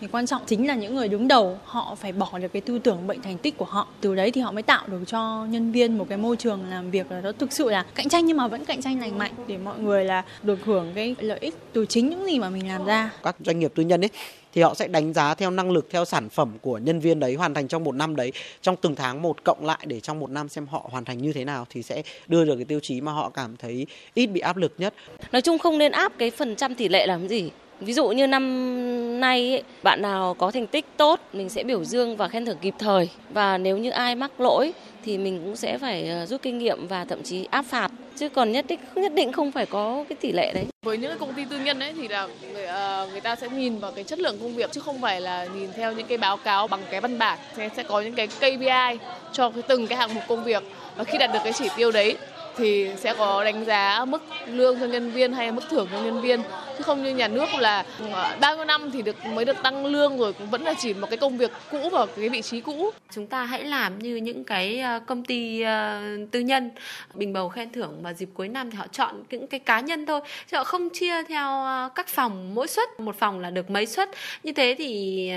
thì 0.00 0.06
quan 0.12 0.26
trọng 0.26 0.42
chính 0.46 0.66
là 0.66 0.74
những 0.74 0.94
người 0.94 1.08
đứng 1.08 1.28
đầu 1.28 1.58
họ 1.64 1.94
phải 1.94 2.12
bỏ 2.12 2.38
được 2.38 2.52
cái 2.52 2.62
tư 2.62 2.78
tưởng 2.78 3.06
bệnh 3.06 3.22
thành 3.22 3.38
tích 3.38 3.56
của 3.56 3.64
họ 3.64 3.88
từ 4.00 4.14
đấy 4.14 4.30
thì 4.30 4.40
họ 4.40 4.52
mới 4.52 4.62
tạo 4.62 4.86
được 4.86 5.04
cho 5.06 5.46
nhân 5.50 5.72
viên 5.72 5.98
một 5.98 6.06
cái 6.08 6.18
môi 6.18 6.36
trường 6.36 6.64
làm 6.70 6.90
việc 6.90 7.10
là 7.10 7.20
nó 7.20 7.32
thực 7.32 7.52
sự 7.52 7.70
là 7.70 7.86
cạnh 7.94 8.08
tranh 8.08 8.26
nhưng 8.26 8.36
mà 8.36 8.48
vẫn 8.48 8.64
cạnh 8.64 8.82
tranh 8.82 9.00
lành 9.00 9.18
mạnh 9.18 9.32
để 9.46 9.56
mọi 9.58 9.78
người 9.78 10.04
là 10.04 10.24
được 10.42 10.64
hưởng 10.64 10.92
cái 10.94 11.16
lợi 11.18 11.38
ích 11.38 11.54
từ 11.72 11.86
chính 11.86 12.10
những 12.10 12.26
gì 12.26 12.38
mà 12.38 12.50
mình 12.50 12.68
làm 12.68 12.84
ra 12.84 13.10
các 13.22 13.36
doanh 13.40 13.58
nghiệp 13.58 13.72
tư 13.74 13.82
nhân 13.82 14.04
ấy 14.04 14.10
thì 14.56 14.62
họ 14.62 14.74
sẽ 14.74 14.88
đánh 14.88 15.12
giá 15.12 15.34
theo 15.34 15.50
năng 15.50 15.70
lực 15.70 15.86
theo 15.90 16.04
sản 16.04 16.28
phẩm 16.28 16.52
của 16.62 16.78
nhân 16.78 17.00
viên 17.00 17.20
đấy 17.20 17.34
hoàn 17.34 17.54
thành 17.54 17.68
trong 17.68 17.84
một 17.84 17.94
năm 17.94 18.16
đấy. 18.16 18.32
Trong 18.62 18.76
từng 18.76 18.94
tháng 18.94 19.22
một 19.22 19.44
cộng 19.44 19.64
lại 19.66 19.78
để 19.86 20.00
trong 20.00 20.20
một 20.20 20.30
năm 20.30 20.48
xem 20.48 20.66
họ 20.66 20.88
hoàn 20.90 21.04
thành 21.04 21.18
như 21.18 21.32
thế 21.32 21.44
nào 21.44 21.66
thì 21.70 21.82
sẽ 21.82 22.02
đưa 22.26 22.44
được 22.44 22.56
cái 22.56 22.64
tiêu 22.64 22.80
chí 22.80 23.00
mà 23.00 23.12
họ 23.12 23.30
cảm 23.30 23.56
thấy 23.56 23.86
ít 24.14 24.26
bị 24.26 24.40
áp 24.40 24.56
lực 24.56 24.72
nhất. 24.78 24.94
Nói 25.32 25.42
chung 25.42 25.58
không 25.58 25.78
nên 25.78 25.92
áp 25.92 26.12
cái 26.18 26.30
phần 26.30 26.56
trăm 26.56 26.74
tỷ 26.74 26.88
lệ 26.88 27.06
làm 27.06 27.28
gì. 27.28 27.50
Ví 27.80 27.92
dụ 27.92 28.08
như 28.08 28.26
năm 28.26 29.20
nay 29.20 29.50
ấy, 29.50 29.62
bạn 29.82 30.02
nào 30.02 30.34
có 30.34 30.50
thành 30.50 30.66
tích 30.66 30.84
tốt 30.96 31.20
mình 31.32 31.48
sẽ 31.48 31.64
biểu 31.64 31.84
dương 31.84 32.16
và 32.16 32.28
khen 32.28 32.46
thưởng 32.46 32.58
kịp 32.60 32.74
thời. 32.78 33.08
Và 33.30 33.58
nếu 33.58 33.78
như 33.78 33.90
ai 33.90 34.14
mắc 34.14 34.40
lỗi 34.40 34.72
thì 35.04 35.18
mình 35.18 35.40
cũng 35.44 35.56
sẽ 35.56 35.78
phải 35.78 36.08
ờ, 36.08 36.26
rút 36.26 36.42
kinh 36.42 36.58
nghiệm 36.58 36.86
và 36.88 37.04
thậm 37.04 37.22
chí 37.22 37.44
áp 37.50 37.62
phạt 37.62 37.90
chứ 38.16 38.28
còn 38.28 38.52
nhất 38.52 38.64
định 38.68 38.80
nhất 38.94 39.14
định 39.14 39.32
không 39.32 39.52
phải 39.52 39.66
có 39.66 40.04
cái 40.08 40.16
tỷ 40.20 40.32
lệ 40.32 40.52
đấy. 40.54 40.64
Với 40.86 40.98
những 40.98 41.10
cái 41.10 41.18
công 41.18 41.34
ty 41.34 41.44
tư 41.44 41.58
nhân 41.58 41.80
ấy 41.80 41.92
thì 41.92 42.08
là 42.08 42.28
người, 42.52 42.66
ờ, 42.66 43.08
người 43.12 43.20
ta 43.20 43.36
sẽ 43.36 43.48
nhìn 43.48 43.78
vào 43.78 43.92
cái 43.92 44.04
chất 44.04 44.18
lượng 44.18 44.38
công 44.40 44.54
việc 44.54 44.72
chứ 44.72 44.80
không 44.80 45.00
phải 45.00 45.20
là 45.20 45.44
nhìn 45.44 45.70
theo 45.76 45.92
những 45.92 46.06
cái 46.06 46.18
báo 46.18 46.36
cáo 46.36 46.66
bằng 46.66 46.80
cái 46.90 47.00
văn 47.00 47.18
bản. 47.18 47.38
Sẽ 47.56 47.68
sẽ 47.76 47.82
có 47.82 48.00
những 48.00 48.14
cái 48.14 48.26
KPI 48.26 48.98
cho 49.32 49.50
cái 49.50 49.62
từng 49.68 49.86
cái 49.86 49.98
hạng 49.98 50.14
mục 50.14 50.22
công 50.28 50.44
việc 50.44 50.62
và 50.96 51.04
khi 51.04 51.18
đạt 51.18 51.32
được 51.32 51.40
cái 51.44 51.52
chỉ 51.52 51.68
tiêu 51.76 51.90
đấy 51.90 52.16
thì 52.56 52.88
sẽ 52.96 53.14
có 53.14 53.44
đánh 53.44 53.64
giá 53.64 54.04
mức 54.04 54.22
lương 54.46 54.80
cho 54.80 54.86
nhân 54.86 55.10
viên 55.10 55.32
hay 55.32 55.52
mức 55.52 55.62
thưởng 55.70 55.88
cho 55.92 55.98
nhân 55.98 56.20
viên 56.20 56.40
chứ 56.78 56.84
không 56.84 57.02
như 57.02 57.14
nhà 57.14 57.28
nước 57.28 57.54
là 57.58 57.84
ờ, 58.12 58.36
bao 58.40 58.56
nhiêu 58.56 58.64
năm 58.64 58.90
thì 58.90 59.02
được 59.02 59.26
mới 59.26 59.44
được 59.44 59.56
tăng 59.62 59.86
lương 59.86 60.18
rồi 60.18 60.32
cũng 60.32 60.50
vẫn 60.50 60.62
là 60.62 60.74
chỉ 60.78 60.94
một 60.94 61.06
cái 61.10 61.16
công 61.16 61.38
việc 61.38 61.52
cũ 61.70 61.88
vào 61.92 62.06
cái 62.06 62.28
vị 62.28 62.42
trí 62.42 62.60
cũ. 62.60 62.90
Chúng 63.10 63.26
ta 63.26 63.44
hãy 63.44 63.64
làm 63.64 63.98
như 63.98 64.16
những 64.16 64.44
cái 64.44 64.80
ờ, 64.80 65.00
công 65.06 65.24
ty 65.24 65.60
ờ, 65.60 66.02
tư 66.30 66.40
nhân. 66.40 66.70
Bình 67.14 67.32
bầu 67.32 67.48
khen 67.48 67.72
thưởng 67.72 68.02
vào 68.02 68.12
dịp 68.12 68.28
cuối 68.34 68.48
năm 68.48 68.70
thì 68.70 68.76
họ 68.76 68.86
chọn 68.86 69.22
những 69.30 69.46
cái 69.46 69.60
cá 69.60 69.80
nhân 69.80 70.06
thôi. 70.06 70.20
Chứ 70.50 70.56
họ 70.56 70.64
không 70.64 70.88
chia 70.90 71.22
theo 71.22 71.64
các 71.94 72.08
phòng 72.08 72.54
mỗi 72.54 72.68
suất. 72.68 73.00
Một 73.00 73.18
phòng 73.18 73.40
là 73.40 73.50
được 73.50 73.70
mấy 73.70 73.86
suất. 73.86 74.10
Như 74.42 74.52
thế 74.52 74.74
thì 74.78 75.30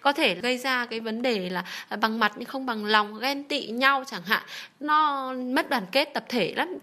có 0.00 0.12
thể 0.12 0.34
gây 0.34 0.58
ra 0.58 0.86
cái 0.86 1.00
vấn 1.00 1.22
đề 1.22 1.50
là 1.50 1.64
bằng 2.00 2.18
mặt 2.18 2.32
nhưng 2.36 2.48
không 2.48 2.66
bằng 2.66 2.84
lòng 2.84 3.18
ghen 3.20 3.44
tị 3.44 3.66
nhau 3.66 4.04
chẳng 4.06 4.22
hạn. 4.22 4.42
Nó 4.80 5.32
mất 5.32 5.70
đoàn 5.70 5.86
kết 5.92 6.04
tập 6.14 6.24
thể 6.28 6.54
lắm. 6.56 6.78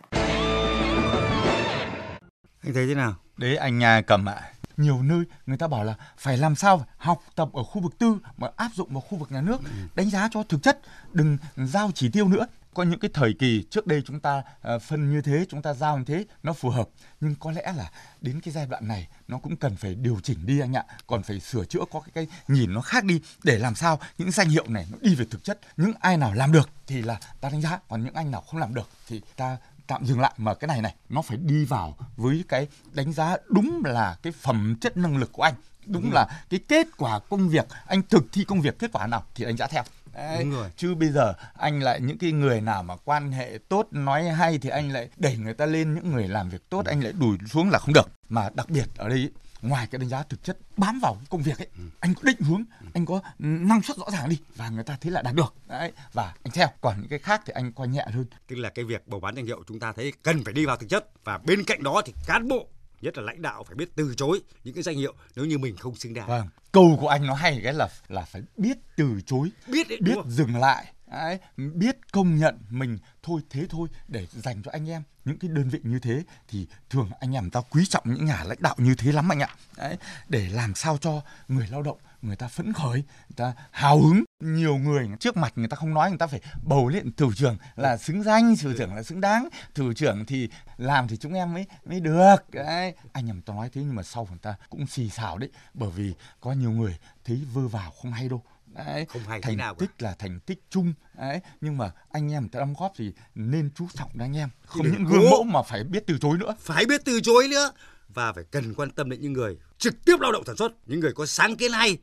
Anh 2.64 2.74
thấy 2.74 2.88
thế 2.88 2.96
nào? 2.96 3.14
Đấy 3.38 3.58
anh 3.58 3.80
nhà 3.80 4.02
cầm 4.02 4.30
ạ. 4.30 4.52
Nhiều 4.78 5.02
nơi 5.02 5.24
người 5.46 5.58
ta 5.58 5.68
bảo 5.68 5.84
là 5.84 5.96
phải 6.18 6.38
làm 6.38 6.56
sao 6.56 6.86
học 6.98 7.24
tập 7.36 7.50
ở 7.54 7.64
khu 7.64 7.82
vực 7.82 7.98
tư 7.98 8.18
mà 8.38 8.48
áp 8.56 8.72
dụng 8.76 8.90
vào 8.94 9.02
khu 9.02 9.18
vực 9.18 9.32
nhà 9.32 9.42
nước, 9.42 9.62
đánh 9.96 10.10
giá 10.10 10.30
cho 10.32 10.44
thực 10.44 10.64
chất, 10.64 10.80
đừng 11.14 11.38
giao 11.56 11.92
chỉ 11.96 12.10
tiêu 12.10 12.28
nữa. 12.28 12.46
Có 12.74 12.84
những 12.84 13.00
cái 13.00 13.12
thời 13.14 13.34
kỳ 13.34 13.64
trước 13.70 13.88
đây 13.88 14.02
chúng 14.06 14.20
ta 14.20 14.44
ờ, 14.62 14.80
phân 14.80 15.12
như 15.14 15.22
thế, 15.22 15.46
chúng 15.50 15.62
ta 15.62 15.74
giao 15.74 15.98
như 15.98 16.04
thế, 16.08 16.26
nó 16.44 16.54
phù 16.54 16.70
hợp. 16.70 16.90
Nhưng 17.22 17.36
có 17.36 17.52
lẽ 17.52 17.74
là 17.76 17.92
đến 18.22 18.42
cái 18.42 18.54
giai 18.54 18.66
đoạn 18.66 18.88
này 18.88 19.08
nó 19.28 19.38
cũng 19.38 19.56
cần 19.56 19.76
phải 19.76 19.96
điều 19.96 20.20
chỉnh 20.24 20.46
đi 20.46 20.60
anh 20.60 20.74
ạ. 20.74 20.84
Còn 21.08 21.24
phải 21.24 21.40
sửa 21.40 21.66
chữa 21.66 21.80
có 21.92 22.00
cái, 22.00 22.10
cái 22.14 22.28
nhìn 22.48 22.74
nó 22.74 22.82
khác 22.82 23.04
đi 23.04 23.22
để 23.44 23.60
làm 23.60 23.76
sao 23.76 24.00
những 24.18 24.32
danh 24.32 24.50
hiệu 24.50 24.66
này 24.68 24.88
nó 24.92 24.98
đi 25.02 25.16
về 25.16 25.26
thực 25.32 25.44
chất. 25.44 25.60
Những 25.78 25.94
ai 26.00 26.18
nào 26.18 26.34
làm 26.34 26.52
được 26.52 26.70
thì 26.88 27.02
là 27.02 27.20
ta 27.42 27.50
đánh 27.50 27.62
giá, 27.62 27.80
còn 27.90 28.04
những 28.04 28.14
anh 28.14 28.32
nào 28.32 28.42
không 28.42 28.60
làm 28.60 28.74
được 28.74 28.90
thì 29.08 29.22
ta 29.36 29.58
tạm 29.88 30.06
dừng 30.06 30.20
lại. 30.20 30.34
Mà 30.38 30.54
cái 30.54 30.68
này 30.68 30.82
này 30.82 30.96
nó 31.10 31.22
phải 31.22 31.38
đi 31.38 31.66
vào 31.66 31.98
với 32.18 32.44
cái 32.48 32.68
đánh 32.94 33.14
giá 33.14 33.38
đúng 33.50 33.82
là 33.86 34.18
cái 34.22 34.34
phẩm 34.42 34.76
chất 34.82 34.98
năng 34.98 35.18
lực 35.18 35.32
của 35.32 35.44
anh. 35.44 35.54
Đúng, 35.86 36.04
Đúng 36.04 36.14
là 36.14 36.28
cái 36.50 36.60
kết 36.68 36.88
quả 36.98 37.20
công 37.30 37.50
việc 37.50 37.66
anh 37.88 38.02
thực 38.10 38.24
thi 38.32 38.44
công 38.44 38.62
việc 38.62 38.80
kết 38.80 38.92
quả 38.94 39.08
nào 39.08 39.24
thì 39.36 39.46
đánh 39.46 39.58
giá 39.58 39.68
theo. 39.68 39.84
Đấy. 40.14 40.44
Đúng 40.44 40.52
rồi. 40.52 40.70
chứ 40.78 40.96
bây 40.96 41.10
giờ 41.10 41.34
anh 41.58 41.84
lại 41.84 42.02
những 42.02 42.18
cái 42.18 42.32
người 42.32 42.62
nào 42.62 42.84
mà 42.84 42.96
quan 42.96 43.32
hệ 43.32 43.60
tốt 43.70 43.88
nói 43.92 44.30
hay 44.30 44.58
thì 44.58 44.70
anh 44.70 44.92
lại 44.92 45.10
đẩy 45.18 45.38
người 45.38 45.54
ta 45.54 45.66
lên 45.66 45.94
những 45.96 46.12
người 46.12 46.28
làm 46.28 46.50
việc 46.50 46.70
tốt 46.70 46.86
anh 46.86 47.04
lại 47.04 47.14
đùi 47.20 47.38
xuống 47.50 47.70
là 47.70 47.80
không 47.80 47.94
được. 47.94 48.10
Mà 48.30 48.50
đặc 48.54 48.70
biệt 48.70 48.86
ở 48.98 49.10
đây 49.10 49.30
ngoài 49.68 49.88
cái 49.88 50.00
đánh 50.00 50.10
giá 50.10 50.24
thực 50.24 50.44
chất 50.44 50.58
bám 50.78 51.00
vào 51.00 51.14
cái 51.14 51.26
công 51.30 51.42
việc 51.42 51.58
ấy 51.58 51.68
anh 52.00 52.14
có 52.14 52.22
định 52.24 52.40
hướng 52.40 52.64
anh 52.94 53.06
có 53.06 53.22
năng 53.38 53.82
suất 53.82 53.98
rõ 53.98 54.06
ràng 54.12 54.30
đi 54.30 54.40
và 54.56 54.70
người 54.70 54.84
ta 54.84 54.98
thấy 55.02 55.12
là 55.12 55.22
đạt 55.22 55.36
được. 55.36 55.56
Đấy 55.68 55.92
và 56.14 56.34
anh 56.44 56.52
theo. 56.54 56.68
Còn 56.82 57.00
những 57.00 57.10
cái 57.10 57.20
khác 57.20 57.42
thì 57.46 57.54
anh 57.56 57.74
coi 57.74 57.88
nhẹ 57.88 58.06
hơn. 58.12 58.26
Tức 58.48 58.56
là 58.56 58.70
cái 58.70 58.86
việc 58.86 59.08
bầu 59.08 59.20
bán 59.20 59.36
danh 59.36 59.46
hiệu 59.46 59.64
chúng 59.68 59.80
ta 59.80 59.94
thấy 59.94 60.14
cần 60.24 60.44
phải 60.44 60.54
đi 60.54 60.66
vào 60.66 60.78
thực 60.78 60.90
chất 60.90 61.10
và 61.24 61.38
bên 61.38 61.64
cạnh 61.64 61.84
đó 61.84 62.02
thì 62.06 62.14
cán 62.28 62.48
bộ 62.48 62.68
nhất 63.02 63.18
là 63.18 63.24
lãnh 63.24 63.42
đạo 63.42 63.64
phải 63.64 63.76
biết 63.76 63.90
từ 63.96 64.14
chối 64.18 64.42
những 64.64 64.74
cái 64.74 64.84
danh 64.84 64.98
hiệu 64.98 65.14
nếu 65.36 65.46
như 65.46 65.58
mình 65.58 65.76
không 65.76 65.96
xứng 65.96 66.14
đáng. 66.14 66.28
Vâng, 66.28 66.48
câu 66.72 66.98
của 67.02 67.08
anh 67.08 67.28
nó 67.28 67.34
hay 67.34 67.62
cái 67.64 67.74
là 67.74 67.88
là 68.08 68.22
phải 68.22 68.42
biết 68.58 68.78
từ 68.96 69.22
chối, 69.26 69.52
biết 69.68 69.90
đấy, 69.90 70.00
biết 70.02 70.16
dừng 70.28 70.56
lại, 70.56 70.94
đấy, 71.12 71.40
biết 71.58 72.12
công 72.12 72.36
nhận 72.36 72.58
mình 72.70 72.98
thôi 73.24 73.42
thế 73.50 73.66
thôi 73.70 73.88
để 74.08 74.28
dành 74.32 74.64
cho 74.64 74.72
anh 74.72 74.90
em 74.90 75.04
những 75.26 75.40
cái 75.40 75.50
đơn 75.54 75.70
vị 75.70 75.80
như 75.84 76.00
thế 76.00 76.24
thì 76.48 76.68
thường 76.90 77.10
anh 77.20 77.36
em 77.36 77.50
ta 77.50 77.62
quý 77.70 77.86
trọng 77.86 78.04
những 78.06 78.26
nhà 78.26 78.44
lãnh 78.44 78.62
đạo 78.62 78.76
như 78.78 78.96
thế 78.96 79.12
lắm 79.12 79.32
anh 79.32 79.40
ạ. 79.40 79.50
Đấy, 79.78 79.98
để 80.30 80.50
làm 80.50 80.76
sao 80.76 80.98
cho 80.98 81.22
người 81.48 81.68
lao 81.68 81.82
động 81.82 81.98
người 82.22 82.36
ta 82.36 82.48
phấn 82.48 82.74
khởi, 82.74 82.94
người 82.94 83.36
ta 83.36 83.54
hào 83.72 84.00
hứng. 84.00 84.24
Nhiều 84.44 84.78
người 84.78 85.10
trước 85.20 85.38
mặt 85.38 85.54
người 85.56 85.68
ta 85.68 85.76
không 85.76 85.94
nói, 85.94 86.10
người 86.10 86.18
ta 86.18 86.28
phải 86.28 86.42
bầu 86.64 86.90
lên 86.90 87.12
thủ 87.12 87.34
trưởng 87.36 87.58
là 87.76 87.98
xứng 87.98 88.24
danh, 88.24 88.56
thủ 88.62 88.72
trưởng 88.78 88.96
là 88.96 89.04
xứng 89.04 89.22
đáng, 89.22 89.50
thủ 89.76 89.94
trưởng 89.94 90.26
thì 90.26 90.50
làm 90.78 91.08
thì 91.08 91.18
chúng 91.18 91.34
em 91.34 91.54
mới 91.54 91.66
mới 91.86 92.00
được. 92.00 92.36
Đấy, 92.52 92.94
anh 93.14 93.30
em 93.30 93.42
ta 93.42 93.54
nói 93.54 93.70
thế 93.74 93.82
nhưng 93.82 93.96
mà 93.96 94.04
sau 94.04 94.28
người 94.30 94.40
ta 94.42 94.56
cũng 94.70 94.88
xì 94.88 95.10
xào 95.10 95.38
đấy, 95.38 95.50
bởi 95.74 95.90
vì 95.96 96.14
có 96.40 96.54
nhiều 96.54 96.72
người 96.72 96.98
thấy 97.26 97.42
vơ 97.54 97.68
vào 97.68 97.92
không 97.92 98.12
hay 98.12 98.30
đâu. 98.30 98.44
Đấy, 98.76 99.06
Không 99.10 99.22
hay 99.28 99.42
thành 99.42 99.58
nào 99.58 99.74
cả. 99.76 99.78
tích 99.80 100.02
là 100.02 100.16
thành 100.20 100.40
tích 100.40 100.60
chung 100.70 100.94
đấy 101.18 101.40
nhưng 101.62 101.78
mà 101.78 101.92
anh 102.12 102.32
em 102.32 102.50
ta 102.50 102.60
đóng 102.60 102.74
góp 102.80 102.94
thì 102.98 103.12
nên 103.36 103.70
chú 103.76 103.88
trọng 103.94 104.10
đến 104.14 104.22
anh 104.22 104.38
em 104.38 104.50
không 104.66 104.92
những 104.92 105.06
gương 105.06 105.30
mẫu 105.30 105.44
mà 105.44 105.62
phải 105.62 105.84
biết 105.84 106.04
từ 106.08 106.18
chối 106.22 106.38
nữa 106.38 106.56
Phải 106.60 106.86
biết 106.86 107.02
từ 107.06 107.22
chối 107.22 107.48
nữa 107.48 107.72
và 108.10 108.34
phải 108.34 108.44
cần 108.52 108.74
quan 108.74 108.92
tâm 108.92 109.10
đến 109.10 109.22
những 109.22 109.34
người 109.34 109.58
trực 109.78 110.06
tiếp 110.06 110.20
lao 110.20 110.32
động 110.32 110.44
sản 110.46 110.56
xuất, 110.56 110.72
những 110.88 111.00
người 111.00 111.14
có 111.14 111.26
sáng 111.26 111.56
kiến 111.56 111.72
hay, 111.72 111.98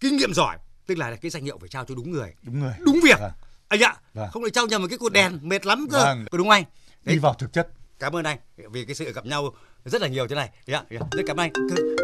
kinh 0.00 0.16
nghiệm 0.16 0.34
giỏi, 0.34 0.58
tức 0.86 0.98
là 0.98 1.16
cái 1.16 1.30
danh 1.30 1.44
hiệu 1.44 1.58
phải 1.58 1.68
trao 1.68 1.84
cho 1.84 1.94
đúng 1.94 2.10
người, 2.10 2.34
đúng 2.42 2.60
người 2.60 2.74
đúng 2.86 3.00
việc. 3.02 3.18
Vâng. 3.20 3.32
Anh 3.68 3.80
ạ, 3.80 3.96
Vâng. 4.14 4.30
không 4.32 4.42
lại 4.42 4.50
trao 4.50 4.66
nhầm 4.66 4.82
một 4.82 4.88
cái 4.90 4.98
cột 4.98 5.12
đèn 5.12 5.38
mệt 5.42 5.66
lắm 5.66 5.86
cơ. 5.90 6.04
Vâng. 6.04 6.24
Có 6.30 6.38
đúng 6.38 6.50
anh? 6.50 6.64
đi 7.04 7.18
vào 7.18 7.34
thực 7.34 7.52
chất 7.52 7.68
Cảm 7.98 8.16
ơn 8.16 8.24
anh 8.24 8.38
vì 8.70 8.84
cái 8.84 8.94
sự 8.94 9.12
gặp 9.12 9.26
nhau 9.26 9.54
rất 9.84 10.02
là 10.02 10.08
nhiều 10.08 10.28
thế 10.28 10.36
này. 10.36 10.50
Dạ, 10.66 10.82
dạ. 10.90 11.00
Rất 11.12 11.22
cảm 11.26 11.40
ơn 11.40 11.50
anh. 11.50 11.52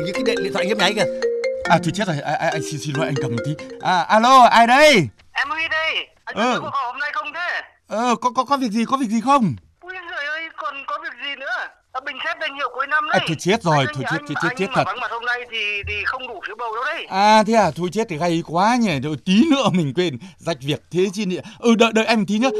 Như 0.04 0.12
cái 0.14 0.22
điện, 0.26 0.36
điện 0.42 0.52
thoại 0.52 0.66
nhấp 0.66 0.78
nháy 0.78 0.94
kìa. 0.94 1.20
À 1.64 1.78
thì 1.84 1.90
chết 1.94 2.06
rồi 2.08 2.20
à, 2.20 2.32
à, 2.32 2.48
anh 2.52 2.62
xin 2.70 2.80
xin 2.80 2.94
lỗi 2.96 3.06
anh 3.06 3.14
cầm 3.22 3.30
một 3.30 3.42
tí 3.44 3.64
à 3.80 4.00
alo 4.02 4.42
ai 4.42 4.66
đây 4.66 5.08
Em 5.32 5.48
Huy 5.50 5.62
đây. 5.70 6.06
Anh 6.24 6.36
Ừ. 6.36 6.60
có 6.62 6.70
hôm 6.86 6.98
nay 6.98 7.10
không 7.14 7.26
thế? 7.34 7.60
ờ 7.86 8.14
có 8.20 8.30
có 8.30 8.44
có 8.44 8.56
việc 8.56 8.70
gì 8.70 8.84
có 8.84 8.96
việc 8.96 9.06
gì 9.08 9.20
không 9.20 9.54
Ui 9.80 9.94
giời 10.10 10.26
ơi, 10.26 10.42
còn 10.56 10.74
có 10.86 10.98
việc 11.02 11.12
gì 11.24 11.34
nữa? 11.40 11.56
À, 11.92 12.00
bình 12.06 12.16
xét 12.24 12.36
danh 12.40 12.54
hiệu 12.54 12.68
cuối 12.74 12.86
năm 12.86 13.04
À, 13.10 13.18
đấy. 13.18 13.24
thôi 13.28 13.36
chết 13.40 13.62
rồi, 13.62 13.76
Anh- 13.76 13.94
thôi 13.94 14.04
chết, 14.10 14.16
chết, 14.28 14.34
anh 14.42 14.48
chết, 14.50 14.54
chết 14.58 14.66
mà 14.66 14.74
thật. 14.76 14.84
vắng 14.86 15.00
mặt 15.00 15.10
hôm 15.10 15.24
nay 15.24 15.38
thì 15.50 15.58
thì 15.88 15.94
không 16.06 16.28
đủ 16.28 16.40
phiếu 16.46 16.56
bầu 16.58 16.74
đâu 16.74 16.84
đấy. 16.84 17.06
à 17.08 17.42
thế 17.46 17.54
à 17.54 17.70
thôi 17.76 17.88
chết 17.92 18.06
thì 18.08 18.16
gay 18.16 18.42
quá 18.46 18.76
nhỉ 18.80 19.00
rồi 19.00 19.16
tí 19.24 19.44
nữa 19.50 19.68
mình 19.72 19.94
quên 19.94 20.18
rạch 20.38 20.56
việc 20.60 20.82
thế 20.90 21.06
chứ 21.14 21.22
nhỉ 21.26 21.38
ừ 21.58 21.74
đợi 21.74 21.92
đợi 21.94 22.04
anh 22.04 22.18
một 22.18 22.24
tí 22.28 22.38
nữa 22.38 22.50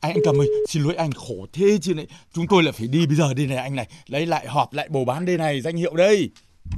anh 0.00 0.12
anh 0.12 0.22
cầm 0.24 0.40
ơi 0.40 0.46
xin 0.68 0.82
lỗi 0.82 0.94
anh 0.94 1.10
khổ 1.12 1.46
thế 1.52 1.78
chứ 1.82 1.94
này 1.94 2.06
chúng 2.34 2.46
tôi 2.48 2.62
lại 2.62 2.72
phải 2.72 2.86
đi 2.88 3.06
bây 3.06 3.16
giờ 3.16 3.34
đây 3.36 3.46
này 3.46 3.56
anh 3.58 3.76
này 3.76 3.86
lấy 4.06 4.26
lại 4.26 4.46
họp 4.46 4.72
lại 4.72 4.88
bầu 4.90 5.04
bán 5.04 5.26
đây 5.26 5.36
này 5.38 5.60
danh 5.60 5.76
hiệu 5.76 5.94
đây 5.96 6.30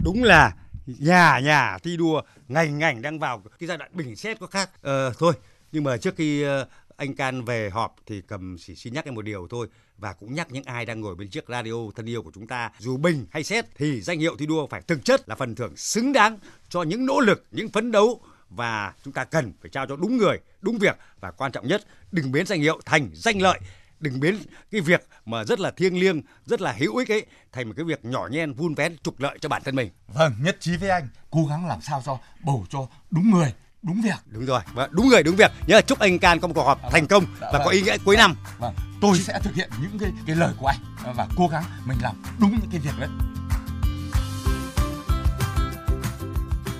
Đúng 0.04 0.22
là 0.24 0.52
nhà 0.98 1.38
nhà 1.38 1.78
thi 1.78 1.96
đua 1.96 2.22
ngành 2.48 2.78
ngành 2.78 3.02
đang 3.02 3.18
vào 3.18 3.42
cái 3.58 3.66
giai 3.66 3.78
đoạn 3.78 3.90
bình 3.94 4.16
xét 4.16 4.40
có 4.40 4.46
khác. 4.46 4.70
Ờ, 4.82 5.12
thôi, 5.18 5.32
nhưng 5.72 5.84
mà 5.84 5.96
trước 5.96 6.16
khi 6.16 6.42
ờ, 6.42 6.68
anh 6.96 7.14
Can 7.14 7.44
về 7.44 7.70
họp 7.70 7.96
thì 8.06 8.22
cầm 8.28 8.56
chỉ 8.58 8.74
xin 8.74 8.92
nhắc 8.92 9.04
em 9.04 9.14
một 9.14 9.22
điều 9.22 9.46
thôi 9.50 9.68
và 9.98 10.12
cũng 10.12 10.34
nhắc 10.34 10.50
những 10.50 10.64
ai 10.64 10.86
đang 10.86 11.00
ngồi 11.00 11.14
bên 11.14 11.28
chiếc 11.28 11.44
radio 11.48 11.72
thân 11.96 12.06
yêu 12.06 12.22
của 12.22 12.30
chúng 12.34 12.46
ta 12.46 12.70
dù 12.78 12.96
bình 12.96 13.26
hay 13.30 13.44
xét 13.44 13.64
thì 13.74 14.00
danh 14.00 14.18
hiệu 14.18 14.36
thi 14.36 14.46
đua 14.46 14.66
phải 14.66 14.82
thực 14.82 15.04
chất 15.04 15.28
là 15.28 15.34
phần 15.34 15.54
thưởng 15.54 15.76
xứng 15.76 16.12
đáng 16.12 16.38
cho 16.68 16.82
những 16.82 17.06
nỗ 17.06 17.20
lực 17.20 17.44
những 17.50 17.68
phấn 17.68 17.92
đấu 17.92 18.20
và 18.50 18.92
chúng 19.04 19.12
ta 19.12 19.24
cần 19.24 19.52
phải 19.60 19.70
trao 19.70 19.86
cho 19.86 19.96
đúng 19.96 20.16
người 20.16 20.38
đúng 20.60 20.78
việc 20.78 20.96
và 21.20 21.30
quan 21.30 21.52
trọng 21.52 21.68
nhất 21.68 21.86
đừng 22.12 22.32
biến 22.32 22.46
danh 22.46 22.60
hiệu 22.60 22.80
thành 22.84 23.10
danh 23.14 23.42
lợi 23.42 23.58
đừng 24.00 24.20
biến 24.20 24.38
cái 24.70 24.80
việc 24.80 25.06
mà 25.26 25.44
rất 25.44 25.60
là 25.60 25.70
thiêng 25.70 26.00
liêng 26.00 26.22
rất 26.46 26.60
là 26.60 26.74
hữu 26.78 26.96
ích 26.96 27.12
ấy 27.12 27.26
thành 27.52 27.68
một 27.68 27.74
cái 27.76 27.84
việc 27.84 28.04
nhỏ 28.04 28.28
nhen 28.30 28.52
vun 28.52 28.74
vén 28.74 28.96
trục 29.02 29.20
lợi 29.20 29.38
cho 29.40 29.48
bản 29.48 29.62
thân 29.64 29.76
mình. 29.76 29.90
Vâng 30.06 30.32
nhất 30.40 30.56
trí 30.60 30.76
với 30.76 30.90
anh. 30.90 31.08
Cố 31.30 31.46
gắng 31.50 31.66
làm 31.66 31.80
sao 31.80 32.02
cho 32.06 32.18
bầu 32.44 32.66
cho 32.70 32.86
đúng 33.10 33.30
người 33.30 33.54
đúng 33.82 34.00
việc. 34.02 34.18
Đúng 34.26 34.46
rồi 34.46 34.60
và 34.74 34.88
đúng 34.90 35.08
người 35.08 35.22
đúng 35.22 35.36
việc. 35.36 35.50
Nhớ 35.66 35.80
chúc 35.80 35.98
anh 35.98 36.18
Can 36.18 36.40
có 36.40 36.48
một 36.48 36.54
cuộc 36.54 36.64
họp 36.64 36.92
thành 36.92 37.06
công 37.06 37.24
Dạ 37.40 37.46
và 37.52 37.58
vâng. 37.58 37.62
có 37.64 37.70
ý 37.70 37.82
nghĩa 37.82 37.96
cuối 38.04 38.16
năm. 38.16 38.36
Vâng. 38.58 38.74
Tôi 39.00 39.18
sẽ 39.18 39.40
thực 39.42 39.54
hiện 39.54 39.70
những 39.82 39.98
cái 39.98 40.10
cái 40.26 40.36
lời 40.36 40.52
của 40.58 40.66
anh 40.66 40.78
và 41.16 41.28
cố 41.36 41.48
gắng 41.48 41.64
mình 41.84 41.98
làm 42.02 42.22
đúng 42.40 42.50
những 42.50 42.70
cái 42.70 42.80
việc 42.80 42.98
đấy. 42.98 43.08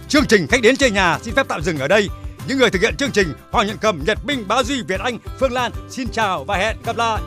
Chương 0.08 0.26
trình 0.26 0.46
khách 0.46 0.62
đến 0.62 0.76
chơi 0.76 0.90
nhà 0.90 1.18
xin 1.22 1.34
phép 1.34 1.46
tạm 1.48 1.62
dừng 1.62 1.78
ở 1.78 1.88
đây 1.88 2.08
những 2.48 2.58
người 2.58 2.70
thực 2.70 2.82
hiện 2.82 2.96
chương 2.96 3.10
trình 3.10 3.32
Hoàng 3.50 3.66
Nhận 3.66 3.76
Cầm, 3.80 4.04
Nhật 4.04 4.18
Minh, 4.24 4.44
Bá 4.48 4.62
Duy, 4.62 4.82
Việt 4.82 5.00
Anh, 5.00 5.18
Phương 5.40 5.52
Lan. 5.52 5.72
Xin 5.88 6.08
chào 6.12 6.44
và 6.44 6.56
hẹn 6.56 6.76
gặp 6.84 6.96
lại. 6.96 7.20